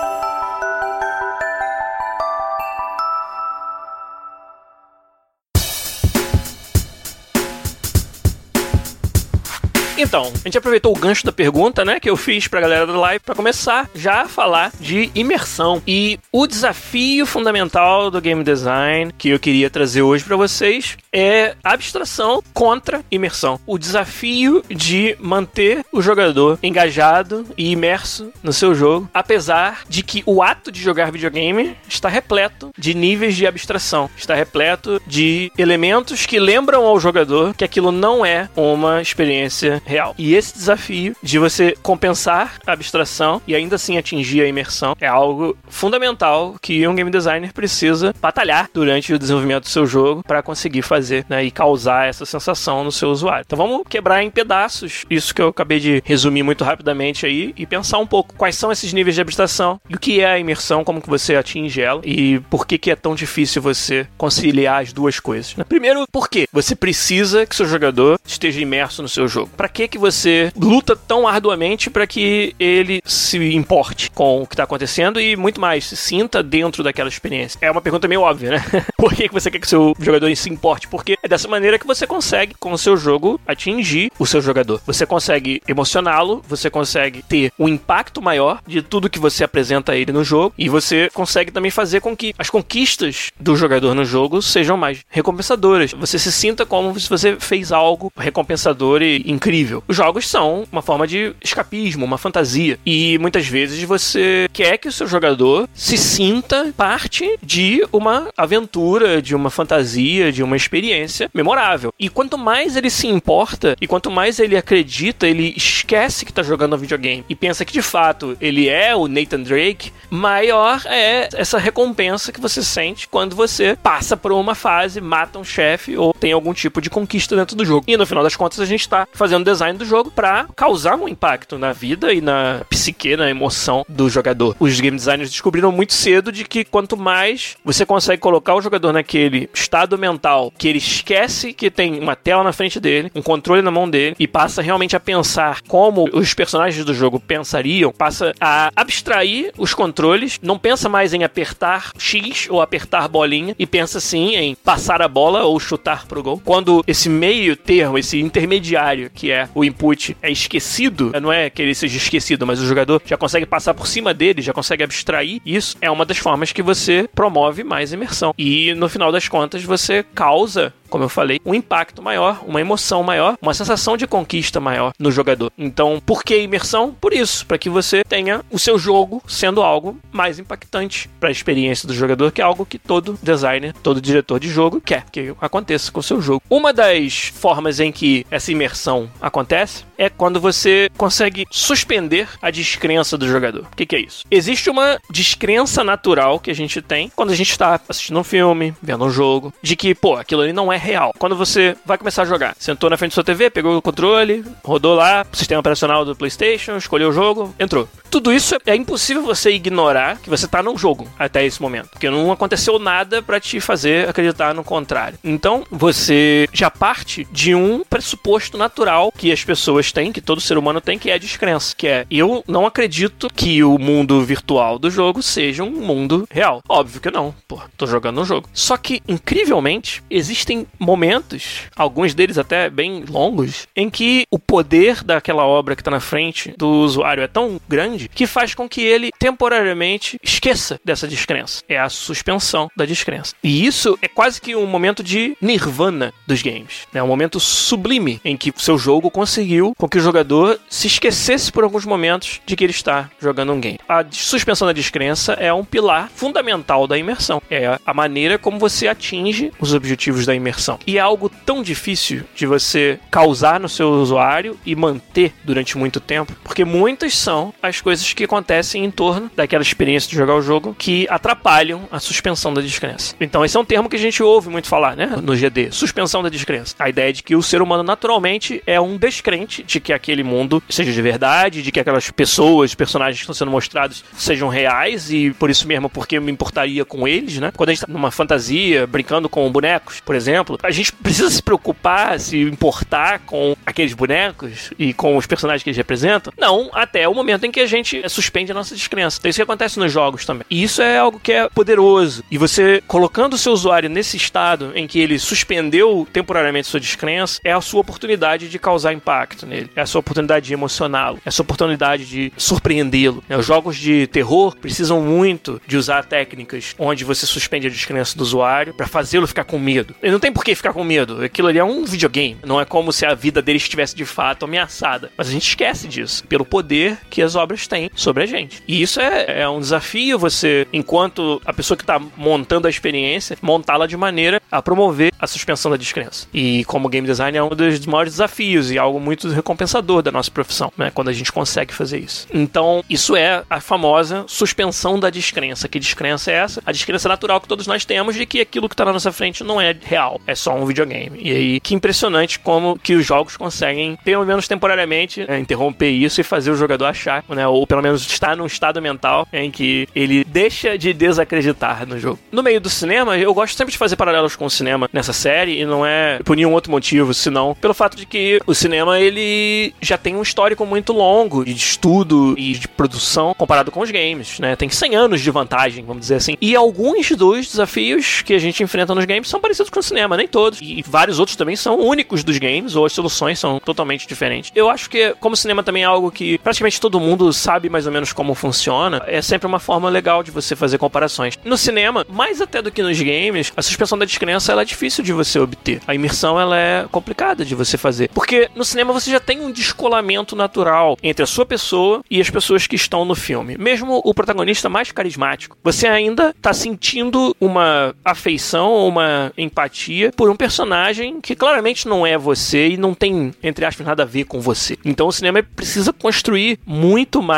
Então, 10.13 10.32
a 10.32 10.48
gente 10.48 10.60
aproveitou 10.60 10.96
o 10.96 11.00
gancho 11.00 11.25
da 11.25 11.32
pergunta, 11.32 11.84
né, 11.84 12.00
que 12.00 12.08
eu 12.08 12.15
fiz 12.15 12.48
pra 12.48 12.62
galera 12.62 12.86
da 12.86 12.96
live 12.96 13.20
para 13.20 13.34
começar 13.34 13.89
já 13.96 14.22
a 14.22 14.27
falar 14.27 14.72
de 14.79 15.10
imersão. 15.15 15.82
E 15.88 16.20
o 16.32 16.46
desafio 16.46 17.25
fundamental 17.25 18.12
do 18.12 18.22
game 18.22 18.43
design 18.43 19.12
que 19.17 19.29
eu 19.29 19.39
queria 19.39 19.72
trazer 19.72 20.03
hoje 20.03 20.24
para 20.24 20.36
vocês 20.36 21.00
é 21.12 21.55
abstração 21.63 22.43
contra 22.53 23.03
imersão. 23.10 23.60
O 23.65 23.75
desafio 23.79 24.63
de 24.70 25.17
manter 25.20 25.84
o 25.91 26.00
jogador 26.00 26.60
engajado 26.62 27.43
e 27.58 27.72
imerso 27.72 28.32
no 28.43 28.53
seu 28.53 28.75
jogo, 28.75 29.10
apesar 29.12 29.82
de 29.89 30.03
que 30.03 30.22
o 30.27 30.43
ato 30.43 30.72
de 30.72 30.79
jogar 30.79 31.12
videogame 31.12 31.75
está 31.89 32.08
repleto 32.08 32.70
de 32.77 32.93
níveis 32.93 33.36
de 33.36 33.48
abstração, 33.48 34.08
está 34.15 34.36
repleto 34.36 35.01
de 35.08 35.51
elementos 35.58 36.27
que 36.27 36.38
lembram 36.38 36.86
ao 36.86 37.00
jogador 37.00 37.55
que 37.55 37.65
aquilo 37.65 37.91
não 37.91 38.24
é 38.24 38.48
uma 38.55 39.01
experiência 39.01 39.82
real. 39.84 40.02
E 40.17 40.36
esse 40.36 40.53
desafio 40.53 41.15
de 41.22 41.39
você 41.39 41.75
compensar 41.81 42.60
a 42.65 42.74
abstração 42.74 43.41
e 43.48 43.55
ainda 43.55 43.75
assim 43.75 43.98
atingir 43.98 44.41
a 44.41 44.48
imersão 44.48 44.95
é 45.00 45.07
algo 45.07 45.57
fundamental 45.67 46.55
que 46.62 46.88
um 46.88 46.95
game 46.95 47.12
designer 47.12 47.53
precisa 47.53 48.13
batalhar 48.22 48.69
durante 48.74 49.13
o 49.13 49.19
desenvolvimento 49.19 49.63
do 49.63 49.69
seu 49.69 49.86
jogo 49.86 50.24
para 50.24 50.41
conseguir 50.41 50.81
fazer 50.81 51.25
né, 51.29 51.43
e 51.43 51.51
causar 51.51 52.07
essa 52.07 52.25
sensação 52.25 52.83
no 52.83 52.91
seu 52.91 53.10
usuário. 53.10 53.43
Então 53.45 53.57
vamos 53.57 53.83
quebrar 53.88 54.24
em 54.24 54.29
pedaços 54.29 55.05
isso 55.10 55.33
que 55.33 55.41
eu 55.41 55.50
acabei 55.50 55.79
de 55.79 56.01
resumir 56.05 56.43
muito 56.43 56.63
rapidamente 56.63 57.25
aí 57.25 57.53
e 57.57 57.65
pensar 57.65 58.00
um 58.00 58.07
pouco 58.07 58.36
quais 58.36 58.55
são 58.55 58.72
esses 58.72 58.93
níveis 58.93 59.15
de 59.15 59.22
abstração 59.22 59.79
e 59.89 59.95
o 59.95 60.00
que 60.00 60.22
é 60.22 60.25
a 60.25 60.39
imersão, 60.39 60.83
como 60.83 61.01
que 61.01 61.10
você 61.10 61.36
atinge 61.36 61.81
ela 61.81 62.01
e 62.03 62.39
por 62.50 62.65
que, 62.65 62.77
que 62.77 62.91
é 62.91 62.95
tão 62.95 63.15
difícil 63.15 63.62
você 63.62 64.07
conciliar 64.17 64.81
as 64.81 64.93
duas 64.93 65.19
coisas. 65.19 65.55
Né? 65.55 65.63
Primeiro, 65.63 66.05
por 66.12 66.29
quê? 66.29 66.48
Você 66.51 66.75
precisa 66.75 67.45
que 67.45 67.55
seu 67.55 67.65
jogador 67.65 68.19
esteja 68.25 68.62
imerso 68.62 69.01
no 69.01 69.10
seu 69.10 69.27
jogo. 69.27 69.50
Para 69.55 69.69
que 69.69 69.92
que 69.93 69.97
você 70.00 70.51
luta 70.59 70.95
tão 70.95 71.27
arduamente 71.27 71.88
para 71.88 72.07
que 72.07 72.55
ele 72.59 73.00
se 73.05 73.38
importe 73.53 74.09
com 74.09 74.41
o 74.41 74.47
que 74.47 74.55
está 74.55 74.63
acontecendo 74.63 75.21
e 75.21 75.35
muito 75.35 75.62
mais, 75.62 75.85
se 75.85 75.95
sinta 75.95 76.41
dentro 76.41 76.81
daquela 76.81 77.07
experiência? 77.07 77.59
É 77.62 77.69
uma 77.69 77.79
pergunta 77.79 78.07
meio 78.07 78.21
óbvia, 78.21 78.50
né? 78.51 78.65
por 78.97 79.13
que, 79.13 79.29
você 79.29 79.51
quer 79.51 79.59
que 79.59 79.67
seu 79.67 79.93
jogador 80.00 80.35
se 80.35 80.50
importe? 80.50 80.88
Porque 80.88 81.15
é 81.21 81.27
dessa 81.27 81.47
maneira 81.47 81.77
que 81.77 81.85
você 81.85 82.07
consegue, 82.07 82.55
com 82.59 82.71
o 82.71 82.77
seu 82.77 82.97
jogo, 82.97 83.39
atingir 83.45 84.12
o 84.17 84.25
seu 84.25 84.41
jogador. 84.41 84.81
Você 84.83 85.05
consegue 85.05 85.62
emocioná-lo, 85.67 86.41
você 86.47 86.71
consegue 86.71 87.21
ter 87.21 87.51
um 87.59 87.67
impacto 87.67 88.19
maior 88.19 88.59
de 88.65 88.81
tudo 88.81 89.09
que 89.09 89.19
você 89.19 89.43
apresenta 89.43 89.91
a 89.91 89.95
ele 89.95 90.12
no 90.12 90.23
jogo 90.23 90.55
e 90.57 90.69
você 90.69 91.07
consegue 91.13 91.51
também 91.51 91.69
fazer 91.69 92.00
com 92.00 92.17
que 92.17 92.33
as 92.39 92.50
conquistas 92.50 93.29
do 93.39 93.55
jogador 93.55 93.93
no 93.93 94.03
jogo 94.03 94.41
sejam 94.41 94.75
mais 94.75 95.01
recompensadoras. 95.07 95.91
Você 95.91 96.17
se 96.17 96.31
sinta 96.31 96.65
como 96.65 97.00
se 97.00 97.07
você 97.07 97.35
fez 97.39 97.71
algo 97.71 98.12
recompensador 98.17 99.03
e 99.03 99.21
incrível. 99.27 99.82
Os 99.87 99.95
jogos 99.95 100.27
são 100.27 100.65
uma 100.71 100.81
forma 100.81 101.05
de 101.07 101.33
escapismo, 101.43 102.05
uma 102.05 102.17
fantasia. 102.17 102.79
E 102.85 103.17
muitas 103.19 103.47
vezes 103.47 103.83
você 103.83 104.47
quer 104.51 104.77
que 104.77 104.87
o 104.87 104.91
seu 104.91 105.07
jogador 105.07 105.67
se 105.73 105.97
sinta 105.97 106.73
parte 106.75 107.37
de 107.41 107.85
uma 107.91 108.29
aventura, 108.37 109.21
de 109.21 109.35
uma 109.35 109.49
fantasia, 109.49 110.31
de 110.31 110.43
uma 110.43 110.55
experiência 110.55 111.29
memorável. 111.33 111.93
E 111.99 112.09
quanto 112.09 112.37
mais 112.37 112.75
ele 112.75 112.89
se 112.89 113.07
importa 113.07 113.75
e 113.79 113.87
quanto 113.87 114.09
mais 114.09 114.39
ele 114.39 114.57
acredita, 114.57 115.27
ele 115.27 115.53
esquece 115.55 116.25
que 116.25 116.31
está 116.31 116.43
jogando 116.43 116.75
um 116.75 116.79
videogame 116.79 117.25
e 117.27 117.35
pensa 117.35 117.65
que 117.65 117.73
de 117.73 117.81
fato 117.81 118.37
ele 118.39 118.69
é 118.69 118.95
o 118.95 119.07
Nathan 119.07 119.41
Drake, 119.41 119.91
maior 120.09 120.81
é 120.85 121.29
essa 121.33 121.57
recompensa 121.57 122.31
que 122.31 122.41
você 122.41 122.63
sente 122.63 123.07
quando 123.07 123.35
você 123.35 123.77
passa 123.81 124.15
por 124.15 124.31
uma 124.31 124.55
fase, 124.55 125.01
mata 125.01 125.39
um 125.39 125.43
chefe 125.43 125.97
ou 125.97 126.13
tem 126.13 126.31
algum 126.31 126.53
tipo 126.53 126.81
de 126.81 126.89
conquista 126.89 127.35
dentro 127.35 127.55
do 127.55 127.65
jogo. 127.65 127.85
E 127.87 127.97
no 127.97 128.05
final 128.05 128.23
das 128.23 128.35
contas 128.35 128.59
a 128.59 128.65
gente 128.65 128.81
está 128.81 129.07
fazendo 129.13 129.45
design 129.45 129.72
do 129.77 129.85
jogo 129.85 130.11
para 130.11 130.47
causar 130.55 130.95
um 130.95 131.07
impacto 131.07 131.57
na 131.57 131.71
vida 131.71 132.13
e 132.13 132.21
na 132.21 132.61
psique, 132.69 133.15
na 133.15 133.29
emoção 133.29 133.85
do 133.87 134.09
jogador. 134.09 134.55
Os 134.59 134.79
game 134.79 134.97
designers 134.97 135.29
descobriram 135.29 135.71
muito 135.71 135.93
cedo 135.93 136.31
de 136.31 136.43
que 136.43 136.63
quanto 136.63 136.97
mais 136.97 137.55
você 137.63 137.85
consegue 137.85 138.21
colocar 138.21 138.55
o 138.55 138.61
jogador 138.61 138.93
naquele 138.93 139.49
estado 139.53 139.97
mental 139.97 140.51
que 140.57 140.67
ele 140.67 140.77
esquece 140.77 141.53
que 141.53 141.69
tem 141.69 141.99
uma 141.99 142.15
tela 142.15 142.43
na 142.43 142.53
frente 142.53 142.79
dele, 142.79 143.11
um 143.15 143.21
controle 143.21 143.61
na 143.61 143.71
mão 143.71 143.89
dele 143.89 144.15
e 144.19 144.27
passa 144.27 144.61
realmente 144.61 144.95
a 144.95 144.99
pensar 144.99 145.61
como 145.67 146.09
os 146.13 146.33
personagens 146.33 146.83
do 146.85 146.93
jogo 146.93 147.19
pensariam, 147.19 147.91
passa 147.91 148.33
a 148.39 148.71
abstrair 148.75 149.51
os 149.57 149.73
controles, 149.73 150.39
não 150.41 150.57
pensa 150.57 150.89
mais 150.89 151.13
em 151.13 151.23
apertar 151.23 151.91
X 151.97 152.47
ou 152.49 152.61
apertar 152.61 153.07
bolinha 153.07 153.55
e 153.57 153.65
pensa 153.65 153.99
sim 153.99 154.35
em 154.35 154.55
passar 154.55 155.01
a 155.01 155.07
bola 155.07 155.43
ou 155.43 155.59
chutar 155.59 156.05
pro 156.07 156.23
gol. 156.23 156.41
Quando 156.43 156.83
esse 156.87 157.09
meio 157.09 157.55
termo, 157.55 157.97
esse 157.97 158.19
intermediário 158.19 159.09
que 159.13 159.31
é 159.31 159.49
o 159.53 159.63
input 159.63 160.15
é 160.22 160.31
esquecido, 160.31 161.12
não 161.22 161.31
é 161.31 161.50
que 161.50 161.62
ele 161.62 161.75
seja 161.75 161.98
esquecido, 161.98 162.45
mas 162.45 162.60
o 162.60 162.65
jogador 162.65 163.01
já 163.05 163.17
consegue 163.17 163.45
passar 163.45 163.74
por 163.74 163.88
cima 163.88 164.13
dele, 164.13 164.41
já 164.41 164.53
consegue 164.53 164.83
abstrair 164.83 165.41
isso, 165.45 165.77
é 165.81 165.89
uma 165.89 166.05
das 166.05 166.17
formas 166.17 166.51
que 166.51 166.62
você 166.62 167.10
promove 167.13 167.63
mais 167.63 167.93
imersão. 167.93 168.33
E 168.38 168.74
no 168.74 168.89
final 168.89 169.12
das 169.12 169.27
contas 169.27 169.63
você 169.63 170.03
causa 170.13 170.74
como 170.93 171.05
eu 171.05 171.09
falei, 171.09 171.39
um 171.43 171.55
impacto 171.55 172.03
maior, 172.03 172.43
uma 172.45 172.62
emoção 172.62 173.01
maior, 173.01 173.35
uma 173.41 173.55
sensação 173.55 173.97
de 173.97 174.05
conquista 174.05 174.59
maior 174.59 174.93
no 175.00 175.12
jogador. 175.12 175.51
Então, 175.57 176.00
por 176.05 176.23
que 176.23 176.38
imersão? 176.38 176.95
Por 177.01 177.13
isso, 177.13 177.47
para 177.47 177.57
que 177.57 177.67
você 177.67 178.03
tenha 178.03 178.45
o 178.51 178.59
seu 178.59 178.77
jogo 178.77 179.19
sendo 179.27 179.63
algo 179.63 179.97
mais 180.12 180.38
impactante 180.38 181.09
para 181.19 181.29
a 181.29 181.31
experiência 181.31 181.88
do 181.88 181.95
jogador, 181.95 182.31
que 182.31 182.41
é 182.41 182.43
algo 182.43 182.63
que 182.63 182.77
todo 182.77 183.17
designer, 183.23 183.73
todo 183.81 184.00
diretor 184.00 184.39
de 184.39 184.47
jogo 184.47 184.79
quer 184.79 185.05
que 185.12 185.33
aconteça 185.41 185.91
com 185.91 186.00
o 186.00 186.03
seu 186.03 186.21
jogo. 186.21 186.43
Uma 186.47 186.71
das 186.71 187.31
formas 187.33 187.79
em 187.79 187.91
que 187.91 188.23
essa 188.29 188.51
imersão 188.51 189.09
acontece 189.19 189.85
é 189.97 190.09
quando 190.09 190.39
você 190.39 190.91
consegue 190.95 191.47
suspender 191.50 192.29
a 192.39 192.51
descrença 192.51 193.17
do 193.17 193.27
jogador. 193.27 193.62
O 193.71 193.75
que, 193.75 193.88
que 193.88 193.95
é 193.95 193.99
isso? 193.99 194.25
Existe 194.29 194.69
uma 194.69 194.99
descrença 195.10 195.84
natural 195.84 196.39
que 196.39 196.51
a 196.51 196.56
gente 196.56 196.84
tem 196.84 197.12
quando 197.15 197.32
a 197.32 197.36
gente 197.36 197.49
está 197.49 197.79
assistindo 197.89 198.19
um 198.19 198.23
filme, 198.23 198.75
vendo 198.79 199.06
um 199.06 199.10
jogo, 199.10 199.51
de 199.60 199.75
que, 199.75 199.95
pô, 199.95 200.17
aquilo 200.17 200.43
ali 200.43 200.53
não 200.53 200.71
é 200.71 200.83
real. 200.84 201.13
Quando 201.17 201.36
você 201.36 201.76
vai 201.86 201.98
começar 201.98 202.24
a 202.24 202.26
jogar, 202.26 202.56
sentou 202.60 202.89
na 202.89 202.98
frente 202.98 203.12
da 203.12 203.15
sua 203.15 203.24
TV, 203.24 203.50
pegou 203.50 203.78
o 203.78 203.82
controle, 203.82 204.43
rodou 204.63 204.96
lá, 204.96 205.26
sistema 205.32 205.62
operacional 205.62 206.04
do 206.04 206.15
PlayStation, 206.15 206.76
escolheu 206.76 207.10
o 207.10 207.13
jogo, 207.13 207.56
entrou. 207.60 207.88
Tudo 208.13 208.32
isso 208.32 208.56
é 208.67 208.76
impossível 208.76 209.23
você 209.23 209.49
ignorar 209.49 210.19
que 210.19 210.30
você 210.30 210.47
tá 210.47 210.62
num 210.62 210.78
jogo 210.78 211.08
até 211.17 211.43
esse 211.43 211.60
momento, 211.60 211.89
porque 211.89 212.12
não 212.12 212.32
aconteceu 212.32 212.78
nada 212.78 213.23
para 213.23 213.39
te 213.39 213.60
fazer 213.60 214.08
acreditar 214.08 214.54
no 214.54 214.63
contrário. 214.63 215.17
Então, 215.23 215.63
você 215.71 216.47
já 216.54 216.69
parte 216.69 217.28
de 217.32 217.56
um 217.56 217.84
pressuposto 217.84 218.56
natural 218.56 219.12
que 219.12 219.32
as 219.32 219.43
pessoas 219.43 219.91
têm, 219.91 220.12
que 220.12 220.21
todo 220.21 220.39
ser 220.39 220.60
humano 220.60 220.80
tem, 220.80 220.99
que 220.99 221.10
é 221.10 221.15
a 221.15 221.17
descrença, 221.17 221.73
que 221.76 221.88
é 221.88 222.06
eu 222.12 222.43
não 222.47 222.67
acredito 222.67 223.30
que 223.36 223.63
o 223.63 223.80
mundo 223.80 224.21
virtual 224.21 224.78
do 224.78 224.91
jogo 224.91 225.23
seja 225.23 225.63
um 225.63 225.71
mundo 225.71 226.28
real. 226.30 226.62
Óbvio 226.69 227.02
que 227.02 227.10
não, 227.10 227.34
pô, 227.47 227.60
tô 227.76 227.88
jogando 227.88 228.21
um 228.21 228.26
jogo. 228.26 228.47
Só 228.54 228.78
que, 228.78 229.02
incrivelmente, 229.08 230.04
existem 230.08 230.67
momentos, 230.78 231.62
alguns 231.76 232.13
deles 232.13 232.38
até 232.38 232.69
bem 232.69 233.06
longos, 233.10 233.67
em 233.76 233.89
que 233.89 234.28
o 234.30 234.38
poder 234.38 235.04
daquela 235.04 235.47
obra 235.47 235.76
que 235.76 235.84
tá 235.84 235.89
na 235.89 235.99
frente 235.99 236.54
do 236.56 236.69
usuário 236.69 237.23
é 237.23 237.28
tão 237.28 237.60
grande 237.67 238.02
que 238.07 238.27
faz 238.27 238.53
com 238.53 238.67
que 238.67 238.81
ele 238.81 239.11
temporariamente 239.19 240.17
esqueça 240.21 240.79
dessa 240.83 241.07
descrença. 241.07 241.63
É 241.67 241.79
a 241.79 241.89
suspensão 241.89 242.69
da 242.75 242.85
descrença. 242.85 243.35
E 243.43 243.65
isso 243.65 243.97
é 244.01 244.07
quase 244.07 244.41
que 244.41 244.55
um 244.55 244.65
momento 244.65 245.03
de 245.03 245.37
nirvana 245.41 246.13
dos 246.27 246.41
games. 246.41 246.87
É 246.93 247.01
um 247.01 247.07
momento 247.07 247.39
sublime 247.39 248.19
em 248.23 248.35
que 248.37 248.53
seu 248.57 248.77
jogo 248.77 249.09
conseguiu 249.09 249.73
com 249.77 249.87
que 249.87 249.97
o 249.97 250.01
jogador 250.01 250.59
se 250.69 250.87
esquecesse 250.87 251.51
por 251.51 251.63
alguns 251.63 251.85
momentos 251.85 252.41
de 252.45 252.55
que 252.55 252.63
ele 252.63 252.71
está 252.71 253.09
jogando 253.19 253.53
um 253.53 253.59
game. 253.59 253.79
A 253.87 254.03
suspensão 254.11 254.67
da 254.67 254.73
descrença 254.73 255.33
é 255.33 255.53
um 255.53 255.63
pilar 255.63 256.09
fundamental 256.13 256.87
da 256.87 256.97
imersão. 256.97 257.41
É 257.49 257.77
a 257.85 257.93
maneira 257.93 258.37
como 258.37 258.59
você 258.59 258.87
atinge 258.87 259.51
os 259.59 259.73
objetivos 259.73 260.25
da 260.25 260.35
imersão. 260.35 260.79
E 260.85 260.97
é 260.97 261.01
algo 261.01 261.29
tão 261.29 261.61
difícil 261.61 262.23
de 262.35 262.45
você 262.45 262.99
causar 263.11 263.59
no 263.59 263.69
seu 263.69 263.89
usuário 263.89 264.57
e 264.65 264.75
manter 264.75 265.33
durante 265.43 265.77
muito 265.77 265.99
tempo, 265.99 266.33
porque 266.43 266.65
muitas 266.65 267.15
são 267.15 267.53
as 267.61 267.81
coisas 267.81 267.92
que 268.13 268.23
acontecem 268.23 268.84
em 268.84 268.91
torno 268.91 269.29
daquela 269.36 269.62
experiência 269.62 270.10
de 270.10 270.15
jogar 270.15 270.36
o 270.36 270.41
jogo 270.41 270.75
que 270.77 271.06
atrapalham 271.10 271.88
a 271.91 271.99
suspensão 271.99 272.53
da 272.53 272.62
descrença. 272.62 273.15
Então, 273.19 273.45
esse 273.45 273.56
é 273.56 273.60
um 273.60 273.65
termo 273.65 273.89
que 273.89 273.95
a 273.95 273.99
gente 273.99 274.23
ouve 274.23 274.49
muito 274.49 274.67
falar, 274.67 274.95
né, 274.95 275.17
no 275.21 275.36
GD, 275.36 275.71
suspensão 275.71 276.23
da 276.23 276.29
descrença. 276.29 276.75
A 276.79 276.89
ideia 276.89 277.13
de 277.13 277.21
que 277.21 277.36
o 277.36 277.43
ser 277.43 277.62
humano 277.62 277.84
naturalmente 277.84 278.63
é 278.65 278.79
um 278.79 278.97
descrente 278.97 279.63
de 279.63 279.79
que 279.79 279.93
aquele 279.93 280.23
mundo 280.23 280.63
seja 280.69 280.91
de 280.91 281.01
verdade, 281.01 281.62
de 281.62 281.71
que 281.71 281.79
aquelas 281.79 282.10
pessoas, 282.10 282.73
personagens 282.73 283.17
que 283.17 283.23
estão 283.23 283.36
sendo 283.36 283.51
mostrados 283.51 284.03
sejam 284.17 284.47
reais 284.47 285.12
e 285.12 285.32
por 285.32 285.49
isso 285.49 285.67
mesmo 285.67 285.89
porque 285.89 286.17
eu 286.17 286.21
me 286.21 286.32
importaria 286.32 286.86
com 286.86 287.08
eles, 287.08 287.39
né? 287.39 287.51
Quando 287.56 287.69
a 287.69 287.73
gente 287.73 287.86
tá 287.86 287.91
numa 287.91 288.12
fantasia, 288.12 288.88
brincando 288.88 289.27
com 289.27 289.51
bonecos, 289.51 289.99
por 289.99 290.15
exemplo, 290.15 290.58
a 290.63 290.71
gente 290.71 290.91
precisa 290.93 291.29
se 291.29 291.41
preocupar, 291.41 292.19
se 292.19 292.39
importar 292.41 293.19
com 293.19 293.56
aqueles 293.65 293.93
bonecos 293.93 294.71
e 294.79 294.93
com 294.93 295.17
os 295.17 295.27
personagens 295.27 295.63
que 295.63 295.69
eles 295.69 295.77
representam? 295.77 296.34
Não, 296.38 296.69
até 296.73 297.08
o 297.08 297.13
momento 297.13 297.45
em 297.45 297.51
que 297.51 297.60
a 297.60 297.65
gente 297.65 297.83
suspende 298.08 298.52
a 298.52 298.56
nossa 298.56 298.76
descrença. 298.76 299.17
Então 299.19 299.30
isso 299.30 299.38
que 299.38 299.43
acontece 299.43 299.80
nos 299.80 299.91
jogos 299.91 300.26
também. 300.26 300.46
E 300.50 300.63
isso 300.63 300.82
é 300.82 300.98
algo 300.98 301.19
que 301.19 301.32
é 301.32 301.50
poderoso. 301.50 302.24
E 302.30 302.38
você 302.38 302.82
colocando 302.88 303.34
o 303.34 303.38
seu 303.38 303.54
usuário 303.54 303.89
nesse 303.89 304.17
estado 304.17 304.72
em 304.76 304.88
que 304.88 305.00
ele 305.00 305.19
suspendeu 305.19 306.08
temporariamente 306.12 306.67
sua 306.67 306.80
descrença, 306.80 307.39
é 307.43 307.52
a 307.52 307.62
sua 307.62 307.82
oportunidade 307.82 308.50
de 308.50 308.60
causar 308.60 308.93
impacto 308.93 309.46
nele. 309.46 309.69
É 309.76 309.82
a 309.82 309.86
sua 309.86 310.00
oportunidade 310.00 310.48
de 310.48 310.54
emocioná-lo. 310.54 311.19
É 311.26 311.30
a 311.30 311.32
sua 311.32 311.43
oportunidade 311.43 312.06
de 312.06 312.32
surpreendê-lo. 312.38 313.24
Os 313.30 313.46
jogos 313.46 313.78
de 313.78 314.08
terror 314.08 314.56
precisam 314.58 315.02
muito 315.02 315.62
de 315.67 315.78
usar 315.78 316.06
técnicas 316.06 316.76
onde 316.78 317.04
você 317.04 317.26
suspende 317.26 317.67
a 317.67 317.69
descrença 317.69 318.17
do 318.17 318.22
usuário 318.22 318.74
para 318.74 318.88
fazê-lo 318.88 319.28
ficar 319.28 319.43
com 319.43 319.60
medo. 319.60 319.96
Ele 320.02 320.12
não 320.12 320.19
tem 320.19 320.32
por 320.32 320.43
que 320.43 320.56
ficar 320.56 320.74
com 320.74 320.84
medo. 320.84 321.24
Aquilo 321.24 321.48
ali 321.48 321.60
é 321.60 321.63
um 321.63 321.86
videogame. 321.86 322.38
Não 322.46 322.60
é 322.60 322.65
como 322.65 322.91
se 322.91 323.06
a 323.06 323.13
vida 323.13 323.41
dele 323.41 323.58
estivesse 323.58 323.96
de 323.96 324.06
fato 324.06 324.46
ameaçada. 324.46 325.12
Mas 325.17 325.28
a 325.28 325.32
gente 325.32 325.48
esquece 325.48 325.88
disso. 325.88 326.24
Pelo 326.28 326.46
poder 326.46 326.98
que 327.10 327.22
as 327.22 327.36
obras 327.36 327.62
jogos 327.63 327.67
têm 327.67 327.89
sobre 327.95 328.23
a 328.23 328.26
gente. 328.26 328.62
E 328.67 328.82
isso 328.82 328.99
é, 328.99 329.41
é 329.41 329.49
um 329.49 329.60
desafio 329.60 330.19
você, 330.19 330.67
enquanto 330.71 331.41
a 331.45 331.54
pessoa 331.54 331.78
que 331.78 331.84
está 331.84 331.99
montando 332.17 332.67
a 332.67 332.69
experiência, 332.69 333.38
montá-la 333.41 333.88
de 333.88 333.97
maneira 333.97 334.41
a 334.52 334.62
promover 334.62 335.12
a 335.19 335.28
suspensão 335.28 335.71
da 335.71 335.78
descrença. 335.78 336.28
E 336.34 336.63
como 336.65 336.89
game 336.89 337.08
design 337.08 337.38
é 337.38 337.43
um 337.43 337.49
dos 337.49 337.86
maiores 337.86 338.13
desafios 338.13 338.71
e 338.71 338.78
algo 338.78 338.99
muito 338.99 339.30
recompensador 339.30 340.02
da 340.02 340.12
nossa 340.12 340.30
profissão, 340.30 340.71
né? 340.78 340.91
Quando 340.93 341.10
a 341.10 341.13
gente 341.13 341.32
consegue 341.32 341.73
fazer 341.73 341.99
isso. 341.99 342.28
Então, 342.34 342.84
isso 342.89 343.15
é 343.15 343.43
a 343.49 343.60
famosa 343.60 344.26
suspensão 344.28 344.99
da 344.99 345.10
descrença. 345.10 345.67
Que 345.67 345.80
descrença 345.80 346.32
é 346.32 346.36
essa? 346.36 346.62
A 346.65 346.71
descrença 346.71 347.08
natural 347.08 347.39
que 347.39 347.47
todos 347.47 347.67
nós 347.67 347.86
temos 347.86 348.15
de 348.15 348.26
que 348.26 348.41
aquilo 348.41 348.67
que 348.67 348.73
está 348.73 348.86
na 348.86 348.93
nossa 348.93 349.12
frente 349.12 349.43
não 349.43 349.60
é 349.60 349.76
real, 349.84 350.19
é 350.28 350.36
só 350.36 350.56
um 350.56 350.65
videogame. 350.65 351.19
E 351.21 351.32
aí, 351.32 351.60
que 351.60 351.73
impressionante 351.73 352.39
como 352.39 352.78
que 352.78 352.93
os 352.93 353.06
jogos 353.06 353.38
conseguem, 353.38 353.97
pelo 354.04 354.26
menos 354.26 354.47
temporariamente, 354.47 355.26
né, 355.26 355.39
interromper 355.39 355.89
isso 355.89 356.19
e 356.21 356.23
fazer 356.23 356.52
o 356.52 356.56
jogador 356.56 356.86
achar, 356.86 357.23
né? 357.30 357.47
Ou 357.53 357.67
pelo 357.67 357.81
menos 357.81 358.05
estar 358.05 358.35
num 358.35 358.45
estado 358.45 358.81
mental 358.81 359.27
em 359.31 359.49
que 359.51 359.87
ele 359.95 360.23
deixa 360.23 360.77
de 360.77 360.93
desacreditar 360.93 361.87
no 361.87 361.99
jogo. 361.99 362.19
No 362.31 362.43
meio 362.43 362.59
do 362.59 362.69
cinema, 362.69 363.17
eu 363.17 363.33
gosto 363.33 363.55
sempre 363.55 363.71
de 363.71 363.77
fazer 363.77 363.95
paralelos 363.95 364.35
com 364.35 364.45
o 364.45 364.49
cinema 364.49 364.89
nessa 364.91 365.13
série, 365.13 365.59
e 365.61 365.65
não 365.65 365.85
é 365.85 366.19
por 366.23 366.35
nenhum 366.35 366.53
outro 366.53 366.71
motivo, 366.71 367.13
senão 367.13 367.55
pelo 367.59 367.73
fato 367.73 367.95
de 367.97 368.05
que 368.05 368.39
o 368.45 368.53
cinema 368.53 368.99
ele 368.99 369.73
já 369.81 369.97
tem 369.97 370.15
um 370.15 370.21
histórico 370.21 370.65
muito 370.65 370.93
longo 370.93 371.43
de 371.45 371.53
estudo 371.53 372.35
e 372.37 372.53
de 372.53 372.67
produção 372.67 373.33
comparado 373.37 373.71
com 373.71 373.81
os 373.81 373.91
games, 373.91 374.39
né? 374.39 374.55
Tem 374.55 374.69
100 374.69 374.95
anos 374.95 375.21
de 375.21 375.31
vantagem, 375.31 375.83
vamos 375.83 376.01
dizer 376.01 376.15
assim. 376.15 376.35
E 376.41 376.55
alguns 376.55 377.11
dos 377.11 377.47
desafios 377.47 378.21
que 378.21 378.33
a 378.33 378.39
gente 378.39 378.63
enfrenta 378.63 378.95
nos 378.95 379.05
games 379.05 379.27
são 379.29 379.39
parecidos 379.39 379.69
com 379.69 379.79
o 379.79 379.83
cinema, 379.83 380.17
nem 380.17 380.27
todos. 380.27 380.59
E 380.61 380.83
vários 380.87 381.19
outros 381.19 381.35
também 381.35 381.55
são 381.55 381.79
únicos 381.79 382.23
dos 382.23 382.37
games, 382.37 382.75
ou 382.75 382.85
as 382.85 382.93
soluções 382.93 383.39
são 383.39 383.59
totalmente 383.59 384.07
diferentes. 384.07 384.51
Eu 384.55 384.69
acho 384.69 384.89
que, 384.89 385.15
como 385.19 385.33
o 385.33 385.37
cinema 385.37 385.63
também 385.63 385.83
é 385.83 385.85
algo 385.85 386.11
que 386.11 386.37
praticamente 386.39 386.79
todo 386.79 386.99
mundo 386.99 387.31
sabe 387.43 387.69
mais 387.69 387.86
ou 387.86 387.91
menos 387.91 388.13
como 388.13 388.34
funciona, 388.34 389.03
é 389.06 389.21
sempre 389.21 389.45
uma 389.45 389.60
forma 389.60 389.89
legal 389.89 390.23
de 390.23 390.32
você 390.32 390.56
fazer 390.56 390.77
comparações. 390.77 391.38
No 391.43 391.58
cinema, 391.58 392.06
mais 392.10 392.39
até 392.39 392.62
do 392.62 392.71
que 392.71 392.82
nos 392.82 392.99
games, 393.01 393.51
a 393.56 393.62
suspensão 393.62 393.97
da 393.97 394.06
descrença 394.06 394.51
ela 394.51 394.62
é 394.62 394.65
difícil 394.65 395.03
de 395.03 395.12
você 395.12 395.38
obter. 395.39 395.82
A 395.86 395.93
imersão 395.93 396.39
ela 396.39 396.58
é 396.58 396.86
complicada 396.89 397.43
de 397.43 397.53
você 397.53 397.77
fazer. 397.77 398.10
Porque 398.13 398.49
no 398.56 398.63
cinema 398.63 398.93
você 398.93 399.12
já 399.12 399.19
tem 399.19 399.41
um 399.41 399.51
descolamento 399.51 400.36
natural 400.36 400.97
entre 401.03 401.23
a 401.23 401.27
sua 401.27 401.45
pessoa 401.45 402.01
e 402.10 402.21
as 402.21 402.29
pessoas 402.29 402.65
que 402.65 402.77
estão 402.77 403.03
no 403.03 403.13
filme. 403.15 403.58
Mesmo 403.58 404.01
o 404.03 404.13
protagonista 404.13 404.69
mais 404.69 404.91
carismático, 404.91 405.58
você 405.62 405.88
ainda 405.88 406.29
está 406.29 406.53
sentindo 406.53 407.36
uma 407.41 407.93
afeição, 408.06 408.88
uma 408.88 409.34
empatia 409.38 410.13
por 410.15 410.29
um 410.29 410.36
personagem 410.36 411.19
que 411.19 411.36
claramente 411.36 411.89
não 411.89 412.08
é 412.08 412.17
você 412.17 412.69
e 412.69 412.77
não 412.77 412.93
tem, 412.93 413.34
entre 413.43 413.65
aspas, 413.65 413.86
nada 413.86 414.03
a 414.03 414.06
ver 414.06 414.23
com 414.23 414.39
você. 414.39 414.77
Então 414.86 415.08
o 415.08 415.12
cinema 415.12 415.43
precisa 415.43 415.91
construir 415.91 416.58
muito 416.65 417.21
mais 417.21 417.33